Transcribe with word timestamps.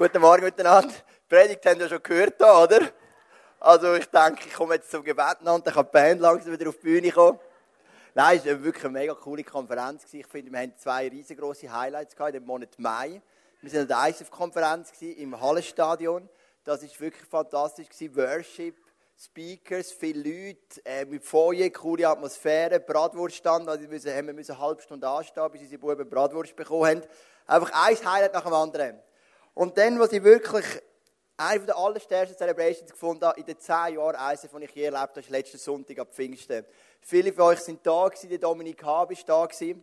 Guten 0.00 0.22
Morgen 0.22 0.44
miteinander. 0.44 0.88
Die 0.88 1.28
Predigt 1.28 1.66
haben 1.66 1.78
wir 1.78 1.86
schon 1.86 2.02
gehört 2.02 2.40
oder? 2.40 2.88
Also 3.58 3.96
ich 3.96 4.06
denke, 4.06 4.46
ich 4.46 4.54
komme 4.54 4.76
jetzt 4.76 4.90
zum 4.90 5.04
Gebet 5.04 5.42
nach 5.42 5.56
und 5.56 5.66
dann 5.66 5.74
kann 5.74 5.84
die 5.84 5.92
Band 5.92 6.20
langsam 6.22 6.54
wieder 6.54 6.70
auf 6.70 6.78
die 6.78 6.84
Bühne 6.84 7.12
kommen. 7.12 7.38
Nein, 8.14 8.38
es 8.38 8.46
war 8.46 8.64
wirklich 8.64 8.84
eine 8.86 8.94
mega 8.94 9.12
coole 9.12 9.44
Konferenz. 9.44 10.04
Ich 10.10 10.26
finde, 10.26 10.50
wir 10.52 10.58
haben 10.58 10.72
zwei 10.78 11.06
riesengroße 11.06 11.70
Highlights 11.70 12.16
gehabt 12.16 12.34
im 12.34 12.46
Monat 12.46 12.78
Mai. 12.78 13.20
Wir 13.60 13.72
waren 13.74 13.80
an 13.82 13.88
der 13.88 14.08
ISF-Konferenz 14.08 14.90
im 15.02 15.38
Hallenstadion. 15.38 16.30
Das 16.64 16.80
war 16.80 17.00
wirklich 17.00 17.28
fantastisch. 17.28 17.88
Worship, 18.14 18.78
Speakers, 19.18 19.92
viele 19.92 20.22
Leute, 20.22 20.80
äh, 20.82 21.04
mit 21.04 21.26
Folie, 21.26 21.70
coole 21.70 22.08
Atmosphäre, 22.08 22.80
Bratwurststand. 22.80 23.68
Also 23.68 23.82
wir 23.82 23.88
müssen, 23.90 24.16
haben 24.16 24.28
wir 24.28 24.32
müssen 24.32 24.52
eine 24.52 24.62
halbe 24.62 24.80
Stunde 24.80 25.06
anstehen, 25.06 25.52
bis 25.52 25.60
unsere 25.60 25.78
Buben 25.78 26.08
Bratwurst 26.08 26.56
bekommen 26.56 26.86
haben. 26.86 27.02
Einfach 27.46 27.70
ein 27.86 28.12
Highlight 28.12 28.32
nach 28.32 28.44
dem 28.44 28.54
anderen. 28.54 29.09
Und 29.54 29.76
dann, 29.78 29.98
was 29.98 30.12
ich 30.12 30.22
wirklich 30.22 30.64
eine 31.36 31.64
der 31.64 31.76
allerstärksten 31.76 32.36
Celebrations 32.36 32.90
gefunden 32.90 33.24
habe, 33.24 33.40
in 33.40 33.46
den 33.46 33.58
zehn 33.58 33.94
Jahren 33.94 34.16
Eisen, 34.16 34.50
die 34.54 34.64
ich 34.64 34.70
je 34.72 34.84
erlebt 34.84 35.10
habe, 35.10 35.20
ist 35.20 35.30
letzten 35.30 35.58
Sonntag 35.58 35.98
ab 35.98 36.08
Pfingsten. 36.12 36.64
Viele 37.00 37.32
von 37.32 37.44
euch 37.44 37.60
sind 37.60 37.86
da 37.86 38.08
gewesen, 38.08 38.28
der 38.28 38.38
Dominik 38.38 38.84
Hab 38.84 39.10
ist 39.10 39.28
da 39.28 39.46
gewesen. 39.46 39.82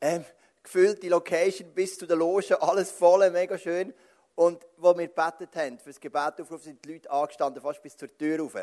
Ähm, 0.00 0.24
gefüllt 0.62 1.02
die 1.02 1.08
Location 1.08 1.72
bis 1.74 1.98
zu 1.98 2.06
der 2.06 2.16
Loge, 2.16 2.60
alles 2.62 2.92
voll, 2.92 3.28
mega 3.30 3.58
schön. 3.58 3.92
Und 4.34 4.64
wo 4.76 4.96
wir 4.96 5.08
gebetet 5.08 5.54
haben, 5.56 5.78
für 5.78 5.90
das 5.90 6.00
Gebet 6.00 6.40
aufrufen, 6.40 6.60
sind 6.60 6.84
die 6.84 6.92
Leute 6.92 7.10
angestanden, 7.10 7.62
fast 7.62 7.82
bis 7.82 7.96
zur 7.96 8.16
Tür 8.16 8.38
rauf. 8.38 8.56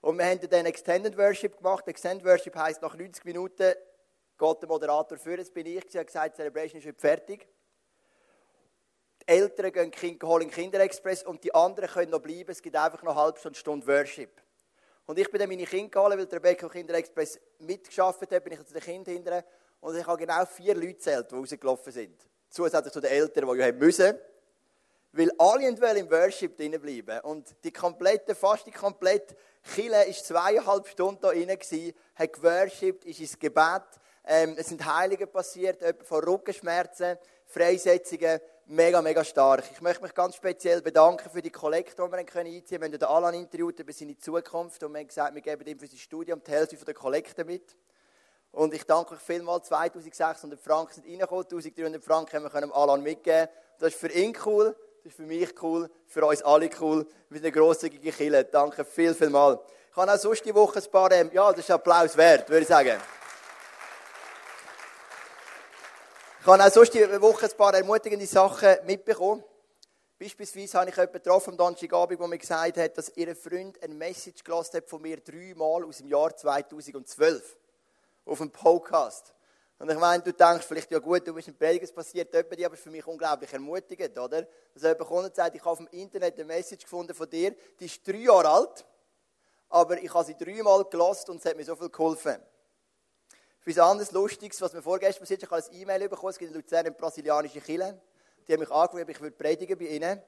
Und 0.00 0.18
wir 0.18 0.24
haben 0.24 0.40
dann 0.48 0.66
Extended 0.66 1.18
Worship 1.18 1.56
gemacht. 1.56 1.86
Extended 1.88 2.24
Worship 2.24 2.54
heisst, 2.56 2.80
nach 2.80 2.94
90 2.94 3.24
Minuten 3.24 3.74
geht 4.38 4.62
der 4.62 4.68
Moderator 4.68 5.18
für, 5.18 5.36
das 5.36 5.50
bin 5.50 5.66
ich, 5.66 5.84
und 5.96 6.06
gesagt, 6.06 6.36
Celebration 6.36 6.80
ist 6.80 6.86
heute 6.86 7.00
fertig. 7.00 7.48
Die 9.28 9.32
Eltern 9.32 9.72
gehen 9.72 9.90
Kind 9.90 10.22
holen 10.22 10.48
den 10.48 10.50
Kinderexpress 10.50 11.24
und 11.24 11.42
die 11.42 11.52
anderen 11.52 11.90
können 11.90 12.10
noch 12.10 12.20
bleiben. 12.20 12.50
Es 12.50 12.62
gibt 12.62 12.76
einfach 12.76 13.02
noch 13.02 13.12
eine 13.12 13.20
halbe 13.22 13.38
Stunde, 13.38 13.58
Stunde 13.58 13.86
Worship. 13.86 14.30
Und 15.04 15.18
ich 15.18 15.28
bin 15.30 15.40
dann 15.40 15.48
meine 15.48 15.64
Kinder 15.64 15.90
geholt, 15.90 16.16
weil 16.16 16.26
der 16.26 16.38
Rebecca 16.38 16.68
Kinderexpress 16.68 17.40
mitgeschafft 17.58 18.20
hat, 18.20 18.44
bin 18.44 18.52
ich 18.52 18.64
zu 18.64 18.72
den 18.72 18.82
Kindern 18.82 19.14
hinterher. 19.14 19.44
Und 19.80 19.96
ich 19.96 20.06
habe 20.06 20.18
genau 20.18 20.44
vier 20.46 20.74
Leute 20.74 20.94
gezählt, 20.94 21.30
die 21.30 21.34
rausgelaufen 21.34 21.92
sind. 21.92 22.16
Zusätzlich 22.48 22.92
zu 22.92 23.00
den 23.00 23.10
Eltern, 23.10 23.48
die 23.48 23.62
haben 23.64 23.78
müssen. 23.78 24.16
Weil 25.12 25.30
alle 25.38 25.68
im 25.68 26.10
Worship 26.10 26.56
drin 26.56 26.80
bleiben. 26.80 27.20
Und 27.20 27.52
die 27.64 27.72
komplette, 27.72 28.34
fast 28.34 28.66
die 28.66 28.72
komplette 28.72 29.34
Kille 29.74 29.96
war 29.96 30.12
zweieinhalb 30.12 30.86
Stunden 30.86 31.20
da 31.20 31.30
drin, 31.30 31.94
hat 32.14 32.32
geworshipped, 32.32 33.04
ist 33.04 33.20
ins 33.20 33.38
Gebet. 33.38 33.82
Ähm, 34.24 34.54
es 34.56 34.68
sind 34.68 34.84
Heilige 34.84 35.26
passiert, 35.26 35.82
von 36.04 36.22
Rückenschmerzen, 36.22 37.16
Freisetzungen 37.44 38.40
mega, 38.66 39.00
mega 39.00 39.24
stark. 39.24 39.64
Ich 39.72 39.80
möchte 39.80 40.02
mich 40.02 40.14
ganz 40.14 40.36
speziell 40.36 40.82
bedanken 40.82 41.30
für 41.30 41.42
die 41.42 41.50
Kollekte, 41.50 42.02
die 42.02 42.10
wir 42.10 42.18
einziehen 42.18 42.34
können. 42.34 42.68
Wir 42.68 42.80
haben 42.80 42.92
den 42.92 43.04
Alan 43.04 43.34
interviewt 43.34 43.78
über 43.78 43.92
seine 43.92 44.16
Zukunft 44.18 44.82
und 44.82 44.92
wir 44.92 45.00
haben 45.00 45.06
gesagt, 45.06 45.34
wir 45.34 45.42
geben 45.42 45.66
ihm 45.66 45.78
für 45.78 45.86
sein 45.86 45.98
Studium 45.98 46.42
die 46.44 46.50
Hälfte 46.50 46.76
der 46.76 46.94
Kollekte 46.94 47.44
mit. 47.44 47.76
Und 48.52 48.74
ich 48.74 48.84
danke 48.84 49.14
euch 49.14 49.20
vielmals, 49.20 49.68
2600 49.68 50.58
Franken 50.58 50.94
sind 50.94 51.06
reingekommen, 51.06 51.44
1300 51.44 52.02
Franken 52.02 52.42
haben 52.42 52.68
wir 52.68 52.76
Alan 52.76 53.02
mitgeben. 53.02 53.48
Das 53.78 53.92
ist 53.92 54.00
für 54.00 54.10
ihn 54.10 54.36
cool, 54.46 54.74
das 55.04 55.12
ist 55.12 55.16
für 55.16 55.26
mich 55.26 55.62
cool, 55.62 55.90
für 56.06 56.24
uns 56.24 56.42
alle 56.42 56.70
cool. 56.80 57.06
Wir 57.28 57.38
sind 57.38 57.46
eine 57.46 57.52
grosszügige 57.52 58.10
Kille. 58.10 58.44
Danke 58.44 58.84
viel, 58.84 59.14
viel 59.14 59.30
mal. 59.30 59.60
Ich 59.90 59.96
habe 59.96 60.12
auch 60.12 60.18
sonst 60.18 60.44
die 60.44 60.54
Woche 60.54 60.80
ein 60.80 60.90
paar, 60.90 61.12
ähm, 61.12 61.30
ja, 61.32 61.50
das 61.50 61.60
ist 61.60 61.70
Applaus 61.70 62.16
wert, 62.16 62.48
würde 62.48 62.62
ich 62.62 62.68
sagen. 62.68 63.00
Ich 66.46 66.52
habe 66.52 66.62
auch 66.62 66.70
sonst 66.70 66.94
die 66.94 67.00
Woche 67.20 67.46
ein 67.46 67.56
paar 67.56 67.74
ermutigende 67.74 68.24
Sachen 68.24 68.76
mitbekommen. 68.84 69.42
Beispielsweise 70.16 70.78
habe 70.78 70.90
ich 70.90 70.94
jemanden 70.94 71.14
getroffen 71.14 71.50
am 71.50 71.56
Donnerstagabend, 71.56 72.20
der 72.20 72.28
mir 72.28 72.38
gesagt 72.38 72.76
hat, 72.76 72.96
dass 72.96 73.10
ihr 73.16 73.34
Freund 73.34 73.82
eine 73.82 73.92
Message 73.92 74.44
gelassen 74.44 74.76
hat 74.76 74.88
von 74.88 75.02
mir 75.02 75.16
dreimal 75.16 75.82
aus 75.82 75.98
dem 75.98 76.06
Jahr 76.06 76.36
2012 76.36 77.56
auf 78.26 78.40
einem 78.40 78.52
Podcast. 78.52 79.34
Und 79.80 79.90
ich 79.90 79.98
meine, 79.98 80.22
du 80.22 80.32
denkst 80.32 80.64
vielleicht, 80.64 80.88
ja 80.92 81.00
gut, 81.00 81.26
du 81.26 81.34
bist 81.34 81.48
ein 81.48 81.56
Prediger, 81.56 81.82
es 81.82 81.92
passiert 81.92 82.32
dir, 82.32 82.66
aber 82.66 82.76
für 82.76 82.90
mich 82.90 83.04
unglaublich 83.04 83.52
ermutigend, 83.52 84.16
oder? 84.16 84.46
Dass 84.72 84.84
jemand 84.84 85.00
kommt 85.00 85.24
und 85.24 85.34
sagt, 85.34 85.56
ich 85.56 85.62
habe 85.62 85.70
auf 85.70 85.78
dem 85.78 85.88
Internet 85.88 86.34
eine 86.36 86.44
Message 86.44 86.84
gefunden 86.84 87.12
von 87.12 87.28
dir, 87.28 87.56
die 87.80 87.86
ist 87.86 88.06
drei 88.06 88.18
Jahre 88.18 88.50
alt, 88.50 88.86
aber 89.68 90.00
ich 90.00 90.14
habe 90.14 90.24
sie 90.24 90.36
dreimal 90.36 90.84
gelost 90.84 91.28
und 91.28 91.38
es 91.38 91.44
hat 91.44 91.56
mir 91.56 91.64
so 91.64 91.74
viel 91.74 91.90
geholfen. 91.90 92.40
Für 93.66 93.72
etwas 93.72 93.84
anderes 93.84 94.12
Lustiges, 94.12 94.62
was 94.62 94.72
mir 94.74 94.80
vorgestern 94.80 95.22
passiert 95.22 95.42
ist, 95.42 95.48
ich 95.48 95.50
habe 95.50 95.64
ein 95.64 95.80
E-Mail 95.80 96.08
bekommen, 96.08 96.30
es 96.30 96.38
gibt 96.38 96.52
in 96.52 96.56
Luzern 96.56 96.86
eine 96.86 96.92
brasilianische 96.92 97.60
Kirche. 97.60 98.00
Die 98.46 98.52
haben 98.52 98.60
mich 98.60 98.70
angerufen, 98.70 99.10
ich 99.10 99.20
würde 99.20 99.34
predigen 99.34 99.76
bei 99.76 99.86
ihnen. 99.86 100.22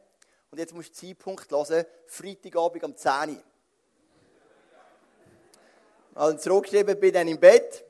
Und 0.51 0.59
jetzt 0.59 0.75
musst 0.75 0.89
du 0.89 1.07
den 1.07 1.17
Zeitpunkt 1.17 1.49
hören, 1.49 1.85
Freitagabend 2.09 2.83
um 2.83 2.97
10 2.97 3.13
Uhr. 3.13 3.37
Also 6.17 6.37
zurückgeschrieben, 6.37 6.99
bin 6.99 7.15
dann 7.15 7.29
im 7.29 7.39
Bett. 7.39 7.85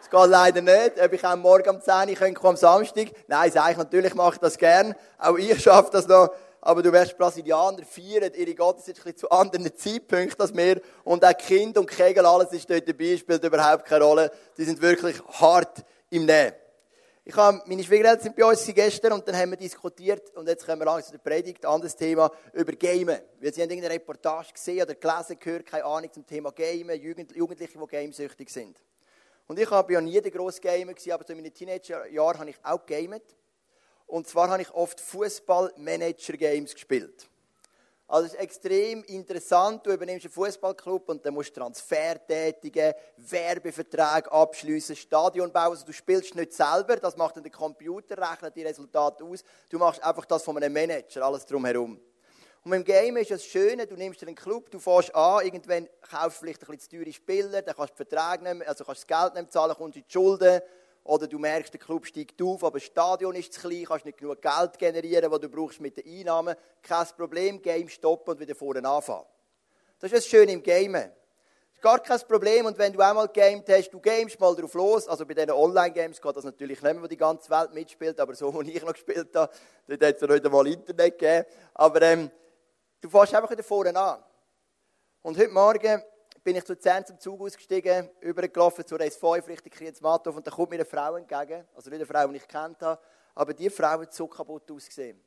Es 0.00 0.08
geht 0.08 0.28
leider 0.30 0.62
nicht, 0.62 0.98
ob 0.98 1.12
ich 1.12 1.24
auch 1.26 1.36
morgen 1.36 1.68
um 1.68 1.82
10 1.82 2.08
Uhr 2.08 2.32
komme, 2.32 2.48
am 2.48 2.56
Samstag. 2.56 3.08
Nein, 3.26 3.52
sage 3.52 3.72
ich, 3.72 3.76
natürlich 3.76 4.14
mache 4.14 4.36
ich 4.36 4.40
das 4.40 4.56
gern. 4.56 4.94
Auch 5.18 5.36
ich 5.36 5.62
schaffe 5.62 5.90
das 5.92 6.08
noch 6.08 6.34
aber 6.64 6.82
du 6.82 6.90
wirst 6.92 7.18
Brasilianer 7.18 7.84
feiern 7.84 8.32
ihre 8.34 8.54
Gottesdienste 8.54 9.14
zu 9.14 9.30
anderen 9.30 9.76
Zeitpunkten 9.76 10.40
als 10.40 10.56
wir. 10.56 10.80
Und 11.04 11.22
auch 11.22 11.36
Kind 11.36 11.76
und 11.76 11.86
Kegel, 11.86 12.24
alles 12.24 12.52
ist 12.52 12.70
dort 12.70 12.88
dabei, 12.88 13.18
spielt 13.18 13.44
überhaupt 13.44 13.84
keine 13.84 14.04
Rolle. 14.04 14.32
Die 14.56 14.64
sind 14.64 14.80
wirklich 14.80 15.22
hart 15.40 15.84
im 16.08 16.24
Nähen. 16.24 16.54
Ich 17.26 17.36
habe, 17.36 17.60
meine 17.66 17.82
Schwiegereltern 17.82 18.22
sind 18.22 18.36
bei 18.36 18.46
uns 18.46 18.64
gestern 18.66 19.12
und 19.12 19.28
dann 19.28 19.36
haben 19.36 19.50
wir 19.50 19.58
diskutiert 19.58 20.34
und 20.36 20.48
jetzt 20.48 20.64
kommen 20.64 20.80
wir 20.80 20.86
langsam 20.86 21.04
zu 21.04 21.12
der 21.12 21.30
Predigt, 21.30 21.66
anderes 21.66 21.96
Thema, 21.96 22.30
über 22.54 22.72
Gamen. 22.72 23.18
Weil 23.40 23.52
sie 23.52 23.62
haben 23.62 23.70
irgendeine 23.70 23.94
Reportage 23.94 24.54
gesehen 24.54 24.82
oder 24.82 24.94
gelesen, 24.94 25.38
gehört, 25.38 25.66
keine 25.66 25.84
Ahnung 25.84 26.10
zum 26.12 26.26
Thema 26.26 26.50
Gamen, 26.50 26.98
Jugendliche, 27.00 27.78
die 27.78 27.86
gamesüchtig 27.86 28.48
sind. 28.48 28.78
Und 29.46 29.58
ich 29.58 29.70
habe 29.70 29.92
ja 29.92 30.00
nie 30.00 30.18
der 30.18 30.30
grosse 30.30 30.60
Gamer 30.62 30.94
gewesen, 30.94 31.12
aber 31.12 31.28
in 31.28 31.36
meinen 31.36 31.52
Teenagerjahren 31.52 32.40
habe 32.40 32.50
ich 32.50 32.56
auch 32.62 32.86
gamet. 32.86 33.22
Und 34.06 34.28
zwar 34.28 34.50
habe 34.50 34.62
ich 34.62 34.70
oft 34.72 35.00
Fußball-Manager-Games 35.00 36.74
gespielt. 36.74 37.28
Also 38.06 38.26
es 38.26 38.34
ist 38.34 38.40
extrem 38.40 39.02
interessant. 39.04 39.86
Du 39.86 39.90
übernimmst 39.90 40.26
einen 40.26 40.32
Fußballclub 40.32 41.08
und 41.08 41.24
dann 41.24 41.32
musst 41.32 41.56
du 41.56 41.60
Transfer 41.60 42.24
tätigen, 42.26 42.92
Werbeverträge 43.16 44.30
abschließen, 44.30 44.94
Stadion 44.94 45.50
bauen. 45.50 45.70
Also 45.70 45.86
du 45.86 45.92
spielst 45.92 46.34
nicht 46.34 46.52
selber, 46.52 46.96
das 46.96 47.16
macht 47.16 47.36
dann 47.36 47.42
der 47.42 47.52
Computer, 47.52 48.16
rechnet 48.18 48.54
die 48.56 48.62
Resultate 48.62 49.24
aus. 49.24 49.42
Du 49.70 49.78
machst 49.78 50.04
einfach 50.04 50.26
das 50.26 50.44
von 50.44 50.56
einem 50.56 50.72
Manager, 50.72 51.24
alles 51.24 51.46
drumherum. 51.46 51.98
Und 52.62 52.70
beim 52.70 52.84
Game 52.84 53.16
ist 53.16 53.30
das 53.30 53.44
Schöne, 53.44 53.86
du 53.86 53.94
nimmst 53.94 54.22
einen 54.22 54.34
Club, 54.34 54.70
du 54.70 54.78
fährst 54.78 55.14
an, 55.14 55.44
irgendwann 55.44 55.88
kaufst 56.00 56.38
du 56.38 56.44
vielleicht 56.44 56.62
ein 56.62 56.76
bisschen 56.76 56.80
zu 56.80 56.96
teure 56.96 57.12
Spieler, 57.12 57.62
dann 57.62 57.74
kannst 57.74 57.92
du 57.92 58.04
Verträge 58.04 58.44
nehmen, 58.44 58.62
also 58.66 58.84
kannst 58.84 59.10
das 59.10 59.20
Geld 59.20 59.34
nicht 59.34 59.52
zahlen, 59.52 59.74
kommst 59.76 59.96
in 59.96 60.04
die 60.06 60.12
Schulden 60.12 60.62
oder 61.04 61.26
du 61.26 61.38
merkst, 61.38 61.72
der 61.72 61.80
Club 61.80 62.06
steigt 62.06 62.40
auf, 62.40 62.64
aber 62.64 62.78
das 62.78 62.86
Stadion 62.86 63.34
ist 63.34 63.52
zu 63.52 63.60
klein, 63.60 63.84
kannst 63.84 64.06
nicht 64.06 64.18
genug 64.18 64.40
Geld 64.40 64.78
generieren, 64.78 65.30
was 65.30 65.40
du 65.40 65.50
brauchst 65.50 65.80
mit 65.80 65.98
den 65.98 66.06
Einnahmen. 66.06 66.56
Kein 66.82 67.06
Problem, 67.16 67.60
Game 67.60 67.88
stoppen 67.88 68.32
und 68.32 68.40
wieder 68.40 68.54
vorne 68.54 68.88
anfangen. 68.88 69.26
Das 70.00 70.10
ist 70.10 70.24
das 70.24 70.26
Schöne 70.26 70.52
im 70.52 70.62
Gamen. 70.62 71.12
ist 71.74 71.82
gar 71.82 71.98
kein 71.98 72.20
Problem. 72.20 72.64
Und 72.66 72.78
wenn 72.78 72.92
du 72.92 73.00
einmal 73.00 73.28
gamed 73.28 73.68
hast, 73.68 73.90
du 73.90 74.00
gamest 74.00 74.40
mal 74.40 74.56
drauf 74.56 74.72
los. 74.74 75.06
Also 75.06 75.26
bei 75.26 75.34
diesen 75.34 75.50
Online-Games 75.50 76.20
geht 76.20 76.36
das 76.36 76.44
natürlich 76.44 76.82
nicht 76.82 76.94
mehr, 76.94 77.02
wo 77.02 77.06
die 77.06 77.16
ganze 77.16 77.50
Welt 77.50 77.74
mitspielt. 77.74 78.18
Aber 78.18 78.34
so, 78.34 78.52
wo 78.52 78.62
ich 78.62 78.82
noch 78.82 78.92
gespielt 78.92 79.34
habe, 79.36 79.52
dort 79.86 80.02
hat 80.02 80.14
es 80.14 80.20
ja 80.20 80.26
nicht 80.26 80.44
einmal 80.44 80.66
Internet 80.66 81.18
gegeben. 81.18 81.46
Aber 81.74 82.02
ähm, 82.02 82.30
du 83.00 83.10
fährst 83.10 83.34
einfach 83.34 83.50
wieder 83.50 83.62
vorne 83.62 83.94
an. 83.94 84.22
Und 85.22 85.38
heute 85.38 85.50
Morgen 85.52 86.02
bin 86.44 86.56
ich 86.56 86.64
zu 86.64 86.78
Zern 86.78 87.06
zum 87.06 87.18
Zug 87.18 87.40
ausgestiegen, 87.40 88.10
übergelaufen 88.20 88.86
zur 88.86 89.00
S5 89.00 89.48
Richtung 89.48 89.72
Krienzmatov 89.72 90.36
und 90.36 90.46
da 90.46 90.50
kommt 90.50 90.70
mir 90.70 90.76
eine 90.76 90.84
Frau 90.84 91.16
entgegen, 91.16 91.66
also 91.74 91.88
nicht 91.88 92.00
eine 92.00 92.06
Frau, 92.06 92.28
die 92.28 92.36
ich 92.36 92.46
kennt 92.46 92.82
habe, 92.82 93.00
aber 93.34 93.54
die 93.54 93.70
Frau 93.70 94.00
hat 94.00 94.12
so 94.12 94.28
kaputt 94.28 94.70
ausgesehen. 94.70 95.18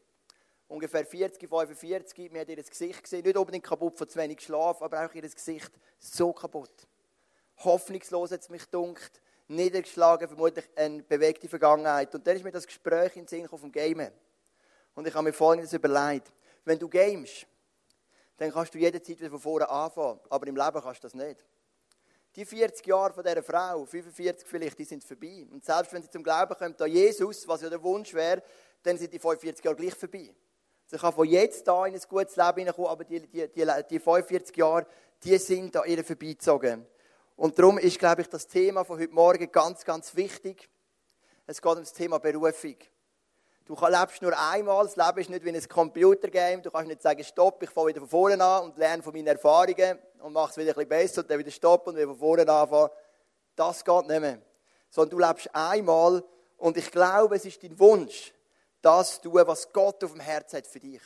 Ungefähr 0.68 1.06
40, 1.06 1.50
45, 1.50 2.31
mir 2.31 2.41
hat 2.41 2.50
ihr 2.50 2.57
Gesicht 2.57 3.01
gesehen, 3.01 3.24
nicht 3.24 3.36
unbedingt 3.36 3.65
kaputt 3.65 3.97
von 3.97 4.07
zu 4.07 4.19
wenig 4.19 4.41
Schlaf, 4.41 4.81
aber 4.81 5.06
auch 5.06 5.13
ihr 5.15 5.24
Gesicht 5.24 5.71
so 5.97 6.31
kaputt. 6.33 6.88
Hoffnungslos 7.63 8.31
hat 8.31 8.41
es 8.41 8.50
mich 8.50 8.65
dunkt, 8.65 9.21
niedergeschlagen, 9.47 10.27
vermutlich 10.27 10.65
eine 10.75 11.01
bewegte 11.01 11.47
Vergangenheit. 11.47 12.13
Und 12.13 12.27
dann 12.27 12.36
ist 12.36 12.44
mir 12.44 12.51
das 12.51 12.68
Gespräch 12.68 13.15
in 13.15 13.25
den 13.25 13.27
Sinn 13.27 13.47
dem 13.50 13.71
Gamen. 13.71 14.12
Und 14.94 15.07
ich 15.07 15.13
habe 15.13 15.24
mir 15.24 15.33
Folgendes 15.33 15.74
überlegt. 15.74 16.31
Wenn 16.65 16.77
du 16.77 16.89
gamest, 16.89 17.47
dann 18.38 18.51
kannst 18.51 18.74
du 18.74 18.78
jederzeit 18.78 19.19
wieder 19.19 19.30
von 19.31 19.39
vorne 19.39 19.69
anfangen. 19.69 20.19
Aber 20.30 20.48
im 20.48 20.56
Leben 20.56 20.81
kannst 20.81 21.04
du 21.04 21.07
das 21.07 21.13
nicht. 21.13 21.44
Die 22.36 22.45
40 22.45 22.86
Jahre 22.86 23.13
von 23.13 23.24
dieser 23.24 23.42
Frau, 23.42 23.86
45 23.86 24.48
vielleicht, 24.48 24.78
die 24.78 24.86
sind 24.86 25.04
vorbei. 25.04 25.45
Und 25.51 25.66
selbst 25.66 25.92
wenn 25.92 26.04
sie 26.04 26.10
zum 26.10 26.24
Glauben 26.24 26.56
kommt 26.56 26.80
an 26.81 26.92
Jesus, 26.92 27.48
was 27.48 27.62
ja 27.62 27.69
der 27.69 27.81
Wunsch 27.81 28.13
wäre, 28.13 28.44
dann 28.84 28.98
sind 28.98 29.12
die 29.12 29.19
45 29.19 29.66
Jahre 29.66 29.75
gleich 29.75 29.95
vorbei. 29.95 30.34
Sie 30.86 30.98
kann 30.98 31.13
von 31.13 31.28
jetzt 31.28 31.68
an 31.68 31.88
in 31.88 31.95
ein 31.95 32.01
gutes 32.07 32.36
Leben 32.36 32.60
hineinkommen, 32.60 32.92
aber 32.92 33.04
die, 33.04 33.19
die, 33.22 33.48
die, 33.48 33.66
die 33.89 34.00
45 34.00 34.56
Jahre, 34.56 34.86
die 35.24 35.38
sind 35.38 35.75
an 35.75 35.89
ihr 35.89 36.04
vorbeizogen. 36.04 36.86
Und 37.36 37.57
darum 37.57 37.78
ist, 37.80 38.00
glaube 38.00 38.22
ich, 38.22 38.28
das 38.30 38.48
Thema 38.48 38.84
von 38.84 39.00
heute 39.00 39.13
Morgen 39.13 39.51
ganz, 39.51 39.84
ganz 39.84 40.16
wichtig. 40.16 40.69
Es 41.45 41.62
geht 41.62 41.72
um 41.72 41.80
das 41.80 41.94
Thema 41.94 42.19
Berufung. 42.19 42.75
Du 43.67 43.75
lebst 43.85 44.21
nur 44.21 44.31
einmal, 44.39 44.85
das 44.85 44.95
Leben 44.95 45.19
ist 45.19 45.29
nicht 45.29 45.43
wie 45.43 45.49
ein 45.49 45.67
Computergame. 45.67 46.61
Du 46.61 46.71
kannst 46.71 46.87
nicht 46.87 47.01
sagen, 47.01 47.21
stopp, 47.21 47.61
ich 47.61 47.69
fange 47.69 47.89
wieder 47.89 47.99
von 47.99 48.07
vorne 48.07 48.41
an 48.41 48.63
und 48.63 48.77
lerne 48.77 49.03
von 49.03 49.11
meinen 49.11 49.27
Erfahrungen 49.27 49.99
und 50.21 50.31
mache 50.31 50.51
es 50.51 50.57
wieder 50.57 50.69
ein 50.69 50.75
bisschen 50.75 50.87
besser 50.87 51.21
und 51.21 51.29
dann 51.29 51.39
wieder 51.39 51.51
stoppen 51.51 51.89
und 51.89 51.97
wieder 51.97 52.07
von 52.07 52.17
vorne 52.17 52.49
anfangen. 52.49 52.89
Das 53.57 53.83
geht 53.83 54.07
nicht 54.07 54.21
mehr. 54.21 54.37
Sondern 54.89 55.19
du 55.19 55.27
lebst 55.27 55.53
einmal 55.53 56.23
und 56.55 56.77
ich 56.77 56.89
glaube, 56.89 57.35
es 57.35 57.43
ist 57.43 57.61
dein 57.61 57.77
Wunsch, 57.77 58.33
das 58.81 59.15
zu 59.15 59.29
tun, 59.29 59.41
was 59.45 59.73
Gott 59.73 60.01
auf 60.01 60.13
dem 60.13 60.21
Herzen 60.21 60.59
hat 60.59 60.67
für 60.67 60.79
dich. 60.79 61.01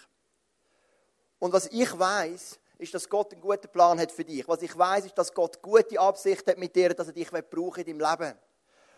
Und 1.39 1.53
was 1.53 1.65
ich 1.65 1.97
weiß, 1.97 2.59
ist, 2.77 2.93
dass 2.93 3.09
Gott 3.09 3.31
einen 3.31 3.41
guten 3.41 3.69
Plan 3.69 3.99
hat 3.99 4.11
für 4.11 4.23
dich. 4.23 4.47
Was 4.47 4.61
ich 4.61 4.77
weiß, 4.77 5.05
ist, 5.05 5.17
dass 5.17 5.33
Gott 5.33 5.59
gute 5.63 5.99
Absicht 5.99 6.45
hat 6.45 6.59
mit 6.59 6.75
dir, 6.75 6.93
dass 6.93 7.07
er 7.07 7.13
dich 7.13 7.31
brauchen 7.31 7.83
in 7.83 7.97
deinem 7.97 8.11
Leben. 8.11 8.37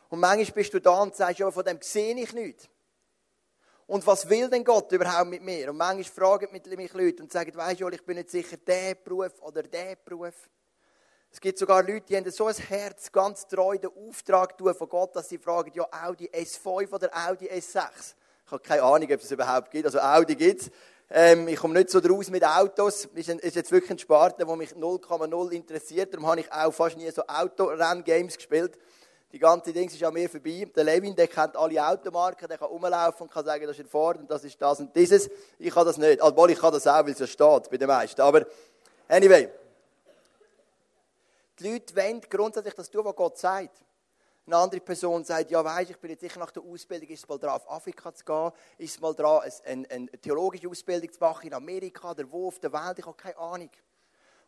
Und 0.10 0.20
manchmal 0.20 0.54
bist 0.56 0.74
du 0.74 0.82
da 0.82 1.02
und 1.02 1.16
sagst, 1.16 1.40
ja, 1.40 1.50
von 1.50 1.64
dem 1.64 1.82
sehe 1.82 2.14
ich 2.16 2.34
nichts. 2.34 2.68
Und 3.88 4.06
was 4.08 4.30
will 4.30 4.50
denn 4.50 4.64
Gott 4.64 4.92
überhaupt 4.92 5.30
mit 5.30 5.42
mir? 5.42 5.70
Und 5.70 5.78
manchmal 5.78 6.04
fragen 6.04 6.52
mich 6.52 6.94
Leute 6.94 7.24
und 7.24 7.32
sagen, 7.32 7.54
weißt 7.56 7.82
du, 7.82 7.90
ich 7.90 8.06
bin 8.06 8.18
nicht 8.18 8.30
sicher, 8.30 8.58
der 8.58 8.96
Beruf 8.96 9.34
oder 9.42 9.64
der 9.64 9.98
Beruf. 10.04 10.36
Es 11.32 11.42
gibt 11.42 11.58
sogar 11.58 11.82
Leute, 11.82 12.02
die 12.02 12.16
haben 12.16 12.30
so 12.30 12.46
ein 12.46 12.56
Herz, 12.56 13.12
ganz 13.12 13.48
treu 13.48 13.78
den 13.78 13.90
Auftrag 14.08 14.58
tun 14.58 14.74
von 14.76 14.88
Gott, 14.88 15.16
dass 15.16 15.30
sie 15.30 15.40
fragen, 15.40 15.72
ja, 15.74 15.88
Audi 16.06 16.30
S5 16.30 16.94
oder 16.94 17.10
Audi 17.12 17.50
S6. 17.50 17.88
Ich 18.46 18.52
habe 18.52 18.62
keine 18.62 18.84
Ahnung, 18.84 19.12
ob 19.12 19.20
es 19.20 19.32
überhaupt 19.32 19.72
gibt. 19.72 19.86
Also 19.86 20.00
Audi 20.00 20.36
gibt 20.36 20.62
es. 20.62 20.72
Ähm, 21.10 21.48
ich 21.48 21.58
komme 21.58 21.74
nicht 21.74 21.90
so 21.90 22.00
draus 22.00 22.30
mit 22.30 22.46
Autos. 22.46 23.06
Ist, 23.16 23.30
ist 23.30 23.56
jetzt 23.56 23.72
wirklich 23.72 23.92
ein 23.92 24.00
Sparte, 24.00 24.46
der 24.46 24.56
mich 24.56 24.74
0,0 24.74 25.52
interessiert. 25.52 26.14
Darum 26.14 26.28
habe 26.28 26.42
ich 26.42 26.52
auch 26.52 26.72
fast 26.72 26.98
nie 26.98 27.10
so 27.10 27.24
Autorenn-Games 27.28 28.38
gespielt. 28.38 28.78
Die 29.34 29.40
ganze 29.40 29.74
Ding 29.74 29.90
ist 29.90 30.04
an 30.04 30.14
mir 30.14 30.30
vorbei. 30.30 30.70
Der 30.76 30.84
Levin, 30.84 31.16
der 31.16 31.28
kennt 31.28 31.58
alle 31.58 31.84
Automarken, 31.84 32.48
der 32.48 32.56
kann 32.56 32.68
rumlaufen 32.68 33.24
und 33.24 33.34
kann 33.34 33.44
sagen, 33.44 33.66
das 33.66 33.76
ist 33.76 33.86
ein 33.86 33.90
Ford 33.90 34.20
und 34.20 34.30
das 34.30 34.44
ist 34.44 34.62
das 34.62 34.80
und 34.80 34.96
dieses. 34.96 35.28
Ich 35.58 35.74
kann 35.74 35.88
das 35.88 35.98
nicht. 35.98 36.22
Obwohl, 36.22 36.52
ich 36.52 36.60
kann 36.60 36.72
das 36.72 36.86
auch, 36.86 37.04
weil 37.04 37.14
es 37.14 37.20
ja 37.20 37.26
steht 37.26 37.68
bei 37.72 37.78
den 37.78 37.88
meisten. 37.88 38.22
Aber, 38.22 38.46
anyway. 39.08 39.50
Die 41.58 41.72
Leute 41.72 41.96
wollen 41.96 42.22
grundsätzlich 42.30 42.76
das 42.76 42.92
tun, 42.92 43.04
was 43.06 43.16
Gott 43.16 43.40
sagt. 43.40 43.84
Eine 44.46 44.58
andere 44.58 44.82
Person 44.82 45.24
sagt, 45.24 45.50
ja 45.50 45.66
weisst, 45.66 45.90
ich 45.90 45.98
bin 45.98 46.12
jetzt 46.12 46.22
sicher 46.22 46.40
nach 46.40 46.52
der 46.52 46.62
Ausbildung, 46.62 47.10
ist 47.10 47.24
es 47.24 47.28
mal 47.28 47.40
dran, 47.40 47.56
auf 47.56 47.72
Afrika 47.72 48.14
zu 48.14 48.24
gehen, 48.24 48.52
ist 48.78 48.96
es 48.96 49.00
mal 49.00 49.16
dran, 49.16 49.42
eine, 49.66 49.90
eine, 49.90 50.08
theologische 50.22 50.70
Ausbildung 50.70 51.12
zu 51.12 51.20
machen 51.20 51.48
in 51.48 51.54
Amerika 51.56 52.12
oder 52.12 52.30
wo 52.30 52.50
auf 52.50 52.60
der 52.60 52.72
Welt, 52.72 53.00
ich 53.00 53.06
habe 53.06 53.18
keine 53.18 53.38
Ahnung. 53.38 53.70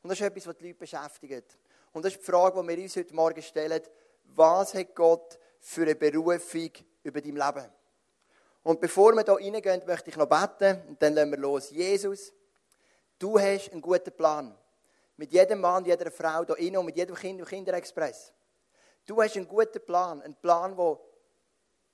Und 0.04 0.10
das 0.10 0.20
ist 0.20 0.26
etwas, 0.28 0.46
was 0.46 0.58
die 0.58 0.68
Leute 0.68 0.80
beschäftigt. 0.80 1.58
Und 1.94 2.04
das 2.04 2.14
ist 2.14 2.22
die 2.22 2.26
Frage, 2.26 2.62
die 2.62 2.68
wir 2.68 2.84
uns 2.84 2.96
heute 2.98 3.16
Morgen 3.16 3.42
stellen, 3.42 3.82
was 4.34 4.74
hat 4.74 4.96
Gott 4.96 5.40
für 5.60 5.84
eine 5.84 5.96
Berufung 5.96 6.72
über 7.04 7.22
dein 7.22 7.36
Leben? 7.36 7.72
Und 8.64 8.82
bevor 8.82 9.14
wir 9.14 9.24
hier 9.24 9.54
reingehen, 9.54 9.84
möchte 9.86 10.10
ich 10.10 10.18
noch 10.18 10.28
beten 10.28 10.82
und 10.88 11.02
dann 11.02 11.14
lassen 11.14 11.32
wir 11.32 11.38
los. 11.38 11.70
Jesus, 11.70 12.34
du 13.20 13.40
hast 13.40 13.72
einen 13.72 13.82
guten 13.82 14.12
Plan. 14.12 14.58
Mit 15.18 15.32
jedem 15.32 15.62
Mann, 15.62 15.86
jeder 15.86 16.12
Frau 16.12 16.44
hier 16.46 16.58
innen 16.58 16.78
und 16.78 16.88
mit 16.88 16.98
jedem 16.98 17.16
Kind 17.16 17.40
im 17.40 17.46
Kinderexpress. 17.46 18.34
Du 19.06 19.22
hast 19.22 19.36
einen 19.36 19.48
guten 19.48 19.86
Plan, 19.86 20.22
einen 20.22 20.36
Plan, 20.36 20.76
wo 20.76 21.00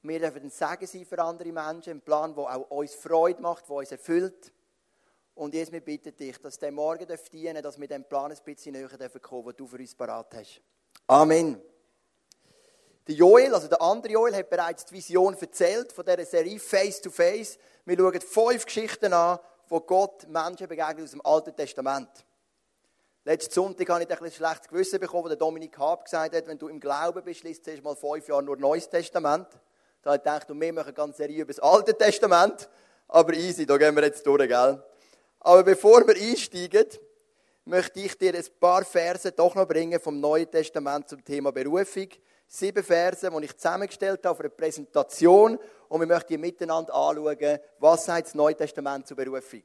wir 0.01 0.23
ein 0.23 0.49
Segen 0.49 0.87
sein 0.87 1.05
für 1.05 1.19
andere 1.19 1.51
Menschen, 1.51 1.91
einen 1.91 2.01
Plan, 2.01 2.33
der 2.33 2.43
auch 2.55 2.69
uns 2.71 2.95
Freude 2.95 3.41
macht, 3.41 3.67
der 3.67 3.75
uns 3.75 3.91
erfüllt. 3.91 4.53
Und 5.35 5.53
jetzt, 5.53 5.71
wir 5.71 5.81
bitten 5.81 6.15
dich, 6.15 6.37
dass 6.37 6.57
der 6.57 6.71
Morgen 6.71 7.05
dienen 7.31 7.55
darf, 7.55 7.63
dass 7.63 7.79
wir 7.79 7.87
dem 7.87 8.05
Plan 8.05 8.31
ein 8.31 8.37
bisschen 8.43 8.73
näher 8.73 9.09
kommen 9.21 9.45
den 9.47 9.57
du 9.57 9.67
für 9.67 9.77
uns 9.77 9.93
parat 9.93 10.33
hast. 10.35 10.61
Amen. 11.07 11.61
Der 13.07 13.15
Joel, 13.15 13.55
also 13.55 13.67
der 13.67 13.81
andere 13.81 14.13
Joel, 14.13 14.35
hat 14.35 14.49
bereits 14.49 14.85
die 14.85 14.93
Vision 14.93 15.35
erzählt 15.39 15.91
von 15.91 16.05
dieser 16.05 16.23
Serie 16.25 16.59
Face 16.59 17.01
to 17.01 17.09
Face. 17.09 17.57
Wir 17.85 17.97
schauen 17.97 18.21
fünf 18.21 18.65
Geschichten 18.65 19.11
an, 19.11 19.39
wo 19.67 19.79
Gott 19.79 20.27
Menschen 20.27 20.67
begegnet 20.67 21.05
aus 21.05 21.11
dem 21.11 21.25
Alten 21.25 21.55
Testament. 21.55 22.09
Letzten 23.23 23.53
Sonntag 23.53 23.89
habe 23.89 24.03
ich 24.03 24.09
ein 24.09 24.17
bisschen 24.17 24.45
schlechtes 24.45 24.67
Gewissen 24.67 24.99
bekommen, 24.99 25.29
der 25.29 25.37
Dominik 25.37 25.77
Haab 25.79 26.05
gesagt 26.05 26.35
hat, 26.35 26.47
wenn 26.47 26.59
du 26.59 26.67
im 26.67 26.79
Glauben 26.79 27.23
bist, 27.23 27.43
liest 27.43 27.65
du 27.65 27.81
mal 27.81 27.95
fünf 27.95 28.27
Jahre 28.27 28.43
nur 28.43 28.57
Neues 28.57 28.89
Testament. 28.89 29.47
Da 30.03 30.11
habe 30.11 30.17
ich 30.17 30.23
gedacht, 30.23 30.47
wir 30.49 30.73
machen 30.73 30.93
ganz 30.93 31.17
Serie 31.17 31.41
über 31.41 31.53
das 31.53 31.59
Alte 31.59 31.95
Testament. 31.95 32.69
Aber 33.07 33.33
easy, 33.33 33.65
da 33.65 33.77
gehen 33.77 33.95
wir 33.95 34.03
jetzt 34.03 34.25
durch, 34.25 34.47
gell? 34.47 34.83
Aber 35.39 35.63
bevor 35.63 36.07
wir 36.07 36.15
einsteigen, 36.15 36.85
möchte 37.65 37.99
ich 37.99 38.17
dir 38.17 38.33
ein 38.33 38.45
paar 38.59 38.85
Verse 38.85 39.31
doch 39.31 39.55
noch 39.55 39.67
bringen 39.67 39.99
vom 39.99 40.19
Neuen 40.19 40.49
Testament 40.49 41.09
zum 41.09 41.23
Thema 41.23 41.51
Berufung 41.51 42.07
sieben 42.51 42.83
Verse, 42.83 43.29
die 43.29 43.45
ich 43.45 43.55
zusammengestellt 43.55 44.25
habe 44.25 44.35
für 44.35 44.43
eine 44.43 44.49
Präsentation. 44.49 45.57
Und 45.87 45.99
wir 45.99 46.07
möchten 46.07 46.39
miteinander 46.39 46.93
anschauen, 46.93 47.59
was 47.79 48.05
sagt 48.05 48.27
das 48.27 48.35
Neue 48.35 48.55
Testament 48.55 49.07
zur 49.07 49.17
Berufung. 49.17 49.63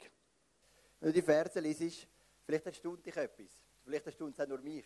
Wenn 1.01 1.09
du 1.09 1.13
die 1.13 1.23
Verse 1.23 1.59
liest, 1.61 2.07
vielleicht 2.45 2.67
erstaunt 2.67 3.05
dich 3.05 3.17
etwas. 3.17 3.51
Vielleicht 3.85 4.07
erstaunt 4.07 4.39
es 4.39 4.45
auch 4.45 4.49
nur 4.49 4.61
mich. 4.61 4.85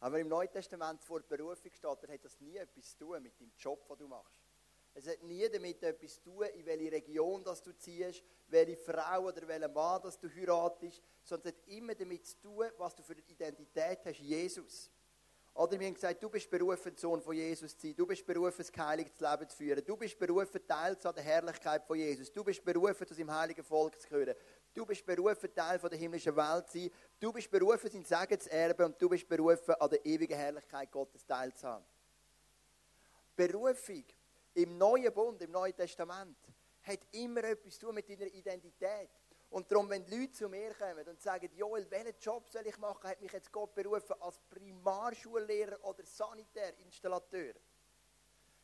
Aber 0.00 0.18
im 0.20 0.28
Neuen 0.28 0.50
Testament 0.50 1.02
vor 1.02 1.20
der 1.20 1.36
Berufung 1.36 1.72
steht, 1.72 2.02
dann 2.02 2.10
hat 2.10 2.24
das 2.24 2.40
nie 2.40 2.56
etwas 2.56 2.90
zu 2.90 2.98
tun 2.98 3.22
mit 3.22 3.38
dem 3.40 3.50
Job, 3.58 3.86
den 3.88 3.98
du 3.98 4.08
machst. 4.08 4.34
Es 4.94 5.06
hat 5.08 5.22
nie 5.22 5.46
damit 5.48 5.82
etwas 5.82 6.14
zu 6.14 6.22
tun, 6.22 6.46
in 6.54 6.64
welche 6.64 6.92
Region 6.92 7.44
das 7.44 7.62
du 7.62 7.76
ziehst, 7.76 8.22
welche 8.48 8.76
Frau 8.76 9.26
oder 9.26 9.46
welchen 9.46 9.72
Mann 9.72 10.00
das 10.02 10.18
du 10.18 10.28
heiratest, 10.28 11.02
sondern 11.22 11.48
es 11.48 11.54
hat 11.54 11.68
immer 11.68 11.94
damit 11.94 12.26
zu 12.26 12.40
tun, 12.40 12.66
was 12.78 12.94
du 12.94 13.02
für 13.02 13.12
eine 13.12 13.22
Identität 13.22 13.98
hast, 14.04 14.20
Jesus. 14.20 14.90
Oder 15.56 15.80
wir 15.80 15.86
haben 15.86 15.94
gesagt, 15.94 16.22
du 16.22 16.28
bist 16.28 16.50
berufen, 16.50 16.94
Sohn 16.96 17.22
von 17.22 17.34
Jesus 17.34 17.76
zu 17.78 17.86
sein. 17.86 17.96
Du 17.96 18.06
bist 18.06 18.26
berufen, 18.26 18.58
das 18.58 18.70
geheiligtes 18.70 19.18
Leben 19.18 19.48
zu 19.48 19.56
führen. 19.56 19.82
Du 19.86 19.96
bist 19.96 20.18
berufen, 20.18 20.66
Teil 20.66 20.98
zu 20.98 21.10
der 21.10 21.22
Herrlichkeit 21.22 21.82
von 21.86 21.96
Jesus. 21.96 22.30
Du 22.30 22.44
bist 22.44 22.62
berufen, 22.62 23.06
zu 23.06 23.14
seinem 23.14 23.34
heiligen 23.34 23.64
Volk 23.64 23.98
zu 23.98 24.06
gehören. 24.06 24.34
Du 24.74 24.84
bist 24.84 25.06
berufen, 25.06 25.54
Teil 25.54 25.78
von 25.78 25.88
der 25.88 25.98
himmlischen 25.98 26.36
Welt 26.36 26.68
zu 26.68 26.78
sein. 26.78 26.90
Du 27.18 27.32
bist 27.32 27.50
berufen, 27.50 27.90
sein 27.90 28.04
Segen 28.04 28.38
zu 28.38 28.52
erben. 28.52 28.84
Und 28.84 29.00
du 29.00 29.08
bist 29.08 29.26
berufen, 29.26 29.74
an 29.80 29.88
der 29.88 30.04
ewigen 30.04 30.36
Herrlichkeit 30.36 30.90
Gottes 30.90 31.24
Teil 31.24 31.54
zu 31.54 31.66
haben. 31.66 31.84
Berufung 33.34 34.04
im 34.52 34.76
Neuen 34.76 35.12
Bund, 35.14 35.40
im 35.40 35.52
Neuen 35.52 35.74
Testament, 35.74 36.36
hat 36.82 37.00
immer 37.12 37.44
etwas 37.44 37.78
zu 37.78 37.86
tun 37.86 37.94
mit 37.94 38.08
deiner 38.10 38.26
Identität. 38.26 39.10
Und 39.50 39.70
darum, 39.70 39.88
wenn 39.88 40.06
Leute 40.06 40.32
zu 40.32 40.48
mir 40.48 40.74
kommen 40.74 41.08
und 41.08 41.20
sagen, 41.20 41.50
Joel, 41.54 41.88
welchen 41.90 42.18
Job 42.18 42.48
soll 42.48 42.66
ich 42.66 42.76
machen, 42.78 43.08
hat 43.08 43.20
mich 43.20 43.32
jetzt 43.32 43.52
Gott 43.52 43.74
berufen 43.74 44.14
als 44.20 44.40
Primarschullehrer 44.50 45.82
oder 45.84 46.04
Sanitärinstallateur, 46.04 47.54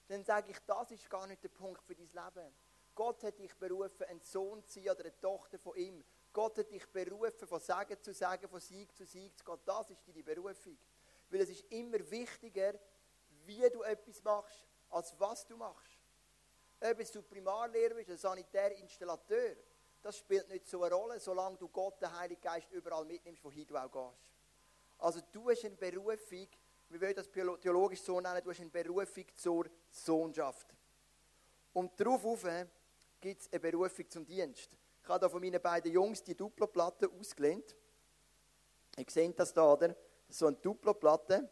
dann 0.08 0.24
sage 0.24 0.50
ich, 0.50 0.58
das 0.66 0.90
ist 0.90 1.08
gar 1.08 1.26
nicht 1.26 1.42
der 1.42 1.48
Punkt 1.48 1.82
für 1.84 1.94
dein 1.94 2.08
Leben. 2.08 2.54
Gott 2.94 3.22
hat 3.22 3.38
dich 3.38 3.54
berufen, 3.56 4.04
ein 4.08 4.20
Sohn 4.20 4.62
zu 4.64 4.80
sein 4.80 4.90
oder 4.90 5.04
eine 5.04 5.20
Tochter 5.20 5.58
von 5.58 5.76
ihm. 5.76 6.04
Gott 6.32 6.58
hat 6.58 6.70
dich 6.70 6.86
berufen, 6.90 7.46
von 7.46 7.60
Sagen 7.60 7.96
zu 8.02 8.12
Sagen, 8.12 8.48
von 8.48 8.60
Sieg 8.60 8.94
zu 8.94 9.06
Sieg 9.06 9.38
zu 9.38 9.44
gehen. 9.44 9.58
Das 9.64 9.90
ist 9.90 10.06
deine 10.06 10.22
Berufung. 10.22 10.76
Weil 11.30 11.40
es 11.40 11.50
ist 11.50 11.64
immer 11.70 11.98
wichtiger, 12.10 12.74
wie 13.44 13.68
du 13.70 13.82
etwas 13.82 14.22
machst, 14.22 14.66
als 14.90 15.18
was 15.18 15.46
du 15.46 15.56
machst. 15.56 15.98
Ob 16.80 17.12
du 17.12 17.22
Primarlehrer 17.22 17.94
bist, 17.94 18.10
ein 18.10 18.18
Sanitärinstallateur, 18.18 19.56
das 20.02 20.18
spielt 20.18 20.48
nicht 20.48 20.66
so 20.66 20.82
eine 20.82 20.94
Rolle, 20.94 21.20
solange 21.20 21.56
du 21.56 21.68
Gott, 21.68 22.00
den 22.00 22.12
Heiligen 22.12 22.40
Geist, 22.40 22.70
überall 22.72 23.04
mitnimmst, 23.04 23.42
wohin 23.44 23.66
du 23.66 23.76
auch 23.76 23.90
gehst. 23.90 24.22
Also 24.98 25.20
du 25.30 25.50
hast 25.50 25.64
eine 25.64 25.76
Berufung, 25.76 26.48
wir 26.88 27.00
wollen 27.00 27.14
das 27.14 27.30
theologisch 27.30 28.02
so 28.02 28.20
nennen, 28.20 28.42
du 28.42 28.50
hast 28.50 28.60
eine 28.60 28.70
Berufung 28.70 29.24
zur 29.34 29.66
Sohnschaft. 29.90 30.74
Und 31.72 31.98
darauf 31.98 32.44
gibt 33.20 33.40
es 33.40 33.52
eine 33.52 33.60
Berufung 33.60 34.08
zum 34.10 34.26
Dienst. 34.26 34.76
Ich 35.02 35.08
habe 35.08 35.20
da 35.20 35.28
von 35.28 35.40
meinen 35.40 35.60
beiden 35.60 35.92
Jungs 35.92 36.22
die 36.22 36.36
Duplo-Platte 36.36 37.10
ausgelehnt. 37.10 37.74
Ihr 38.96 39.04
seht 39.08 39.38
das 39.38 39.52
da, 39.52 39.72
oder? 39.72 39.88
Das 39.88 39.96
ist 40.28 40.38
so 40.38 40.46
eine 40.46 40.56
Duplo-Platte. 40.56 41.48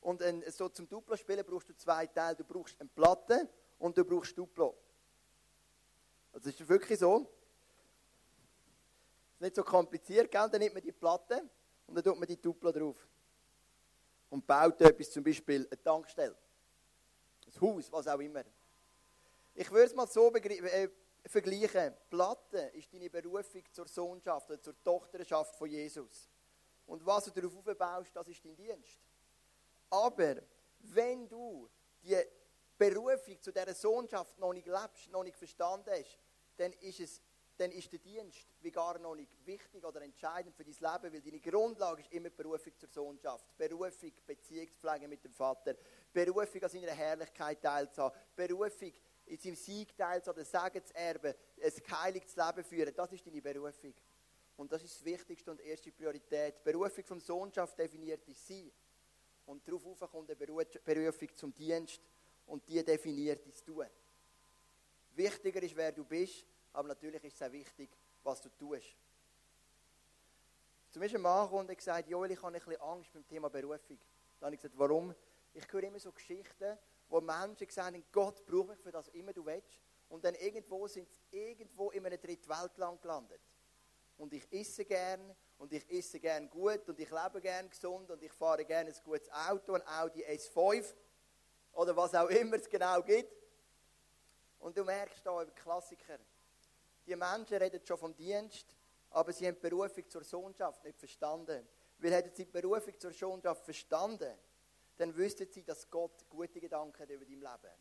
Und 0.00 0.22
ein, 0.22 0.44
so 0.50 0.68
zum 0.68 0.88
Duplo-Spielen 0.88 1.44
brauchst 1.44 1.68
du 1.68 1.76
zwei 1.76 2.06
Teile. 2.06 2.36
Du 2.36 2.44
brauchst 2.44 2.78
eine 2.80 2.88
Platte 2.88 3.48
und 3.78 3.96
du 3.96 4.04
brauchst 4.04 4.36
Duplo. 4.36 4.76
Also 6.32 6.50
ist 6.50 6.68
wirklich 6.68 6.98
so 6.98 7.28
nicht 9.42 9.56
so 9.56 9.62
kompliziert, 9.62 10.30
gell? 10.30 10.48
Dann 10.50 10.60
nimmt 10.60 10.74
man 10.74 10.82
die 10.82 10.92
Platte 10.92 11.48
und 11.86 11.94
dann 11.94 12.04
tut 12.04 12.18
man 12.18 12.26
die 12.26 12.40
Duplo 12.40 12.72
drauf. 12.72 12.96
Und 14.30 14.46
baut 14.46 14.80
etwas, 14.80 15.10
zum 15.10 15.22
Beispiel 15.22 15.66
eine 15.66 15.82
Tankstelle, 15.82 16.36
ein 17.46 17.60
Haus, 17.60 17.92
was 17.92 18.08
auch 18.08 18.20
immer. 18.20 18.42
Ich 19.54 19.70
würde 19.70 19.86
es 19.86 19.94
mal 19.94 20.06
so 20.06 20.34
äh, 20.34 20.88
vergleichen. 21.26 21.94
Platte 22.08 22.70
ist 22.72 22.92
deine 22.94 23.10
Berufung 23.10 23.62
zur 23.70 23.86
Sohnschaft 23.86 24.48
oder 24.48 24.62
zur 24.62 24.82
Tochterschaft 24.82 25.54
von 25.56 25.68
Jesus. 25.68 26.30
Und 26.86 27.04
was 27.04 27.24
du 27.24 27.30
darauf 27.30 27.54
aufbaust, 27.56 28.14
das 28.14 28.28
ist 28.28 28.44
dein 28.44 28.56
Dienst. 28.56 28.98
Aber 29.90 30.36
wenn 30.78 31.28
du 31.28 31.68
die 32.02 32.16
Berufung 32.78 33.40
zu 33.40 33.52
dieser 33.52 33.74
Sohnschaft 33.74 34.38
noch 34.38 34.52
nicht 34.52 34.66
lebst, 34.66 35.10
noch 35.10 35.22
nicht 35.22 35.36
verstanden 35.36 35.90
hast, 35.90 36.18
dann 36.56 36.72
ist 36.74 37.00
es 37.00 37.20
dann 37.56 37.70
ist 37.70 37.92
der 37.92 37.98
Dienst 37.98 38.48
wie 38.60 38.70
gar 38.70 38.98
noch 38.98 39.14
nicht 39.14 39.30
wichtig 39.44 39.84
oder 39.84 40.00
entscheidend 40.02 40.56
für 40.56 40.64
dein 40.64 40.72
Leben, 40.72 41.14
weil 41.14 41.20
deine 41.20 41.40
Grundlage 41.40 42.02
ist 42.02 42.12
immer 42.12 42.30
Berufung 42.30 42.72
zur 42.78 42.88
Sohnschaft. 42.88 43.56
Berufung, 43.56 44.12
Beziehungspflege 44.26 45.06
mit 45.06 45.22
dem 45.24 45.32
Vater. 45.32 45.76
Berufung 46.12 46.62
an 46.62 46.70
seiner 46.70 46.92
Herrlichkeit 46.92 47.62
teilzuhaben. 47.62 48.18
Berufung 48.34 48.92
in 49.26 49.38
seinem 49.38 49.56
Siegteil 49.56 50.20
oder 50.26 50.44
Segen 50.44 50.84
zu 50.84 50.94
erben, 50.94 51.34
ein 51.62 51.72
geheiligtes 51.86 52.36
Leben 52.36 52.64
führen. 52.64 52.94
Das 52.94 53.12
ist 53.12 53.26
deine 53.26 53.40
Berufung. 53.40 53.94
Und 54.56 54.72
das 54.72 54.82
ist 54.82 54.96
das 54.96 55.04
Wichtigste 55.04 55.50
und 55.50 55.60
erste 55.60 55.90
Priorität. 55.92 56.62
Berufung 56.62 57.04
vom 57.04 57.20
Sohnschaft 57.20 57.78
definiert 57.78 58.26
ist 58.28 58.46
sie. 58.46 58.72
Und 59.46 59.66
darauf 59.66 60.00
kommt 60.10 60.30
eine 60.30 60.72
Berufung 60.84 61.28
zum 61.34 61.54
Dienst 61.54 62.00
und 62.46 62.66
die 62.68 62.84
definiert 62.84 63.46
ist 63.46 63.64
Tun. 63.64 63.86
Wichtiger 65.14 65.62
ist, 65.62 65.76
wer 65.76 65.92
du 65.92 66.04
bist, 66.04 66.44
aber 66.72 66.88
natürlich 66.88 67.22
ist 67.24 67.40
es 67.40 67.42
auch 67.46 67.52
wichtig, 67.52 67.90
was 68.22 68.40
du 68.40 68.48
tust. 68.50 68.96
Zum 70.90 71.00
Beispiel 71.00 71.18
ein 71.18 71.22
Mann 71.22 71.48
und 71.48 71.74
gesagt, 71.74 72.08
Joel, 72.08 72.30
ich 72.30 72.42
habe 72.42 72.48
ein 72.48 72.60
bisschen 72.60 72.80
Angst 72.80 73.12
beim 73.12 73.26
Thema 73.26 73.48
Berufung. 73.48 73.98
Dann 74.38 74.46
habe 74.46 74.54
ich 74.54 74.60
gesagt, 74.60 74.78
warum? 74.78 75.14
Ich 75.54 75.70
höre 75.72 75.84
immer 75.84 75.98
so 75.98 76.12
Geschichten, 76.12 76.78
wo 77.08 77.20
Menschen 77.20 77.68
sagen, 77.70 78.04
Gott 78.12 78.44
braucht 78.44 78.68
mich 78.68 78.78
für 78.78 78.92
das 78.92 79.08
immer 79.08 79.32
du 79.32 79.44
willst. 79.44 79.80
Und 80.08 80.24
dann 80.24 80.34
irgendwo 80.34 80.86
sind 80.86 81.08
sie 81.10 81.22
irgendwo 81.30 81.90
in 81.90 82.04
einem 82.04 82.20
Drittweltland 82.20 83.00
gelandet. 83.00 83.40
Und 84.18 84.32
ich 84.34 84.46
esse 84.52 84.84
gern 84.84 85.34
und 85.56 85.72
ich 85.72 85.90
esse 85.90 86.20
gern 86.20 86.50
gut 86.50 86.86
und 86.88 86.98
ich 87.00 87.10
lebe 87.10 87.40
gern 87.40 87.70
gesund 87.70 88.10
und 88.10 88.22
ich 88.22 88.32
fahre 88.32 88.64
gern 88.64 88.86
ein 88.86 88.94
gutes 89.04 89.30
Auto, 89.32 89.72
ein 89.74 89.86
Audi 89.86 90.24
S5 90.24 90.94
oder 91.72 91.96
was 91.96 92.14
auch 92.14 92.28
immer 92.28 92.56
es 92.56 92.68
genau 92.68 93.02
gibt. 93.02 93.32
Und 94.58 94.76
du 94.76 94.84
merkst 94.84 95.24
da 95.24 95.44
Klassiker. 95.46 96.18
Die 97.06 97.16
Menschen 97.16 97.56
reden 97.56 97.80
schon 97.84 97.98
vom 97.98 98.14
Dienst, 98.14 98.66
aber 99.10 99.32
sie 99.32 99.46
haben 99.46 99.54
die 99.54 99.68
Berufung 99.68 100.08
zur 100.08 100.24
Sohnschaft 100.24 100.84
nicht 100.84 100.98
verstanden. 100.98 101.66
Weil 101.98 102.12
hätten 102.12 102.34
sie 102.34 102.44
die 102.44 102.50
Berufung 102.50 102.98
zur 102.98 103.12
Sohnschaft 103.12 103.64
verstanden, 103.64 104.32
dann 104.96 105.16
wüssten 105.16 105.50
sie, 105.50 105.64
dass 105.64 105.88
Gott 105.90 106.28
gute 106.28 106.60
Gedanken 106.60 106.98
hat 107.02 107.10
über 107.10 107.24
dein 107.24 107.40
Leben. 107.40 107.74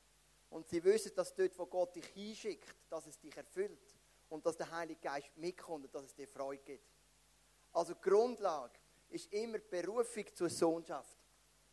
Und 0.50 0.68
sie 0.68 0.84
wissen, 0.84 1.13
dass 1.16 1.34
dort, 1.34 1.58
wo 1.58 1.66
Gott 1.66 1.96
dich 1.96 2.06
hinschickt, 2.08 2.75
dass 2.90 3.08
es 3.08 3.20
dich 3.20 3.36
erfüllt. 3.36 3.96
Und 4.30 4.46
dass 4.46 4.58
der 4.58 4.72
Heilige 4.72 5.00
Geist 5.01 5.36
mitkommt 5.38 5.86
und 5.86 5.96
dass 5.96 6.06
es 6.06 6.16
dir 6.16 6.28
Freude 6.28 6.63
gibt. 6.63 6.86
Also 7.74 7.94
die 7.94 8.01
Grundlage 8.01 8.80
ist 9.10 9.32
immer 9.34 9.60
die 9.60 9.82
Berufung 9.82 10.25
zur 10.34 10.50
Sohnschaft. 10.50 11.18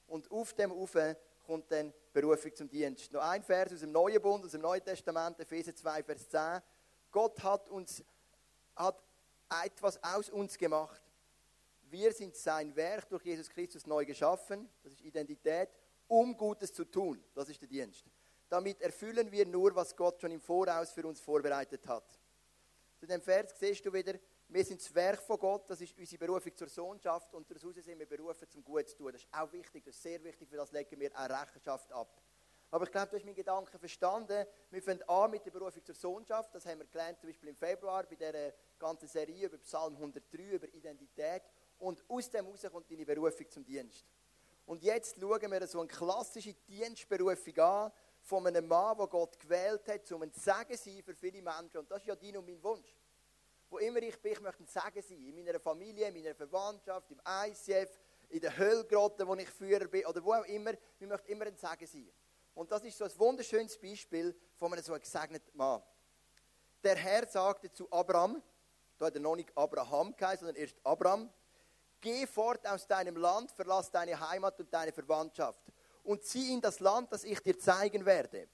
Und 0.06 0.30
auf 0.30 0.52
dem 0.54 0.72
Ufe 0.72 1.16
kommt 1.46 1.70
dann 1.70 1.92
die 1.92 2.20
Berufung 2.20 2.54
zum 2.54 2.68
Dienst. 2.68 3.12
Noch 3.12 3.22
ein 3.22 3.42
Vers 3.42 3.72
aus 3.72 3.80
dem 3.80 3.92
Neuen 3.92 4.20
Bund, 4.20 4.44
aus 4.44 4.52
dem 4.52 4.60
Neuen 4.60 4.84
Testament, 4.84 5.38
Epheser 5.38 5.74
2, 5.74 6.02
Vers 6.02 6.28
10. 6.28 6.62
Gott 7.10 7.42
hat 7.42 7.68
uns 7.68 8.02
hat 8.78 9.02
etwas 9.64 10.02
aus 10.02 10.30
uns 10.30 10.56
gemacht. 10.56 11.02
Wir 11.90 12.12
sind 12.12 12.36
sein 12.36 12.74
Werk 12.76 13.08
durch 13.08 13.24
Jesus 13.24 13.48
Christus 13.48 13.86
neu 13.86 14.04
geschaffen, 14.04 14.68
das 14.82 14.92
ist 14.92 15.00
Identität, 15.00 15.70
um 16.06 16.36
Gutes 16.36 16.72
zu 16.72 16.84
tun, 16.84 17.22
das 17.34 17.48
ist 17.48 17.60
der 17.60 17.68
Dienst. 17.68 18.04
Damit 18.48 18.80
erfüllen 18.80 19.30
wir 19.30 19.46
nur, 19.46 19.74
was 19.74 19.96
Gott 19.96 20.20
schon 20.20 20.30
im 20.30 20.40
Voraus 20.40 20.90
für 20.92 21.06
uns 21.06 21.20
vorbereitet 21.20 21.86
hat. 21.86 22.04
Zu 22.98 23.06
dem 23.06 23.20
Vers 23.20 23.58
siehst 23.58 23.84
du 23.84 23.92
wieder, 23.92 24.14
wir 24.48 24.64
sind 24.64 24.80
das 24.80 24.94
Werk 24.94 25.22
von 25.22 25.38
Gott, 25.38 25.68
das 25.68 25.80
ist 25.80 25.96
unsere 25.98 26.18
Berufung 26.18 26.54
zur 26.56 26.68
Sohnschaft 26.68 27.34
und 27.34 27.50
daraus 27.50 27.74
sind 27.74 27.98
wir 27.98 28.06
berufen, 28.06 28.48
zum 28.48 28.64
Gutes 28.64 28.92
zu 28.92 28.98
tun. 28.98 29.12
Das 29.12 29.22
ist 29.22 29.32
auch 29.32 29.52
wichtig, 29.52 29.84
das 29.84 29.94
ist 29.94 30.02
sehr 30.02 30.22
wichtig, 30.24 30.48
für 30.48 30.56
das 30.56 30.72
legen 30.72 30.98
wir 30.98 31.10
auch 31.14 31.28
Rechenschaft 31.28 31.92
ab. 31.92 32.20
Aber 32.70 32.84
ich 32.84 32.92
glaube, 32.92 33.08
du 33.08 33.16
hast 33.16 33.24
meinen 33.24 33.34
Gedanken 33.34 33.78
verstanden. 33.78 34.46
Wir 34.70 34.82
fangen 34.82 35.02
an 35.08 35.30
mit 35.30 35.44
der 35.44 35.50
Berufung 35.50 35.82
zur 35.84 35.94
Sohnschaft. 35.94 36.54
Das 36.54 36.66
haben 36.66 36.80
wir 36.80 36.86
gelernt, 36.86 37.18
zum 37.18 37.28
Beispiel 37.28 37.48
im 37.48 37.56
Februar 37.56 38.04
bei 38.04 38.16
dieser 38.16 38.52
ganzen 38.78 39.08
Serie 39.08 39.46
über 39.46 39.56
Psalm 39.58 39.94
103, 39.94 40.42
über 40.50 40.68
Identität. 40.68 41.42
Und 41.78 42.04
aus 42.08 42.30
dem 42.30 42.44
heraus 42.44 42.66
kommt 42.70 42.90
deine 42.90 43.06
Berufung 43.06 43.50
zum 43.50 43.64
Dienst. 43.64 44.04
Und 44.66 44.82
jetzt 44.82 45.18
schauen 45.18 45.50
wir 45.50 45.66
so 45.66 45.80
eine 45.80 45.88
klassische 45.88 46.52
Dienstberufung 46.52 47.58
an 47.58 47.92
von 48.20 48.46
einem 48.46 48.68
Mann, 48.68 48.98
der 48.98 49.06
Gott 49.06 49.40
gewählt 49.40 49.88
hat, 49.88 50.12
um 50.12 50.22
ein 50.22 50.32
Segen 50.32 50.76
zu 50.76 50.90
sein 50.90 51.02
für 51.02 51.14
viele 51.14 51.40
Menschen. 51.40 51.78
Und 51.78 51.90
das 51.90 52.00
ist 52.00 52.06
ja 52.06 52.14
dein 52.14 52.36
und 52.36 52.46
mein 52.46 52.62
Wunsch. 52.62 52.94
Wo 53.70 53.78
immer 53.78 54.02
ich 54.02 54.20
bin, 54.20 54.32
ich 54.32 54.40
möchte 54.40 54.62
ein 54.62 54.66
Segen 54.66 55.02
sein. 55.02 55.24
In 55.24 55.42
meiner 55.42 55.58
Familie, 55.58 56.08
in 56.08 56.14
meiner 56.14 56.34
Verwandtschaft, 56.34 57.10
im 57.10 57.20
ICF, 57.26 57.98
in 58.28 58.40
der 58.40 58.58
Höllgrotte, 58.58 59.26
wo 59.26 59.34
ich 59.36 59.48
Führer 59.48 59.86
bin, 59.86 60.04
oder 60.04 60.22
wo 60.22 60.34
auch 60.34 60.44
immer. 60.44 60.72
Wir 60.98 61.08
möchten 61.08 61.32
immer 61.32 61.46
ein 61.46 61.56
Segen 61.56 61.86
sein. 61.86 62.10
Und 62.58 62.72
das 62.72 62.82
ist 62.82 62.98
so 62.98 63.04
ein 63.04 63.18
wunderschönes 63.18 63.78
Beispiel 63.78 64.34
von 64.56 64.72
einem 64.72 64.82
so 64.82 64.92
gesegneten 64.94 65.56
Mann. 65.56 65.80
Der 66.82 66.96
Herr 66.96 67.24
sagte 67.24 67.70
zu 67.70 67.88
Abraham, 67.88 68.42
da 68.98 69.06
hat 69.06 69.14
er 69.14 69.20
noch 69.20 69.36
nicht 69.36 69.56
Abraham 69.56 70.12
geheißen, 70.16 70.44
sondern 70.44 70.60
erst 70.60 70.74
Abraham, 70.82 71.32
geh 72.00 72.26
fort 72.26 72.66
aus 72.66 72.84
deinem 72.84 73.16
Land, 73.16 73.52
verlass 73.52 73.92
deine 73.92 74.18
Heimat 74.28 74.58
und 74.58 74.74
deine 74.74 74.90
Verwandtschaft 74.90 75.62
und 76.02 76.24
zieh 76.24 76.52
in 76.52 76.60
das 76.60 76.80
Land, 76.80 77.12
das 77.12 77.22
ich 77.22 77.38
dir 77.38 77.56
zeigen 77.56 78.04
werde. 78.04 78.48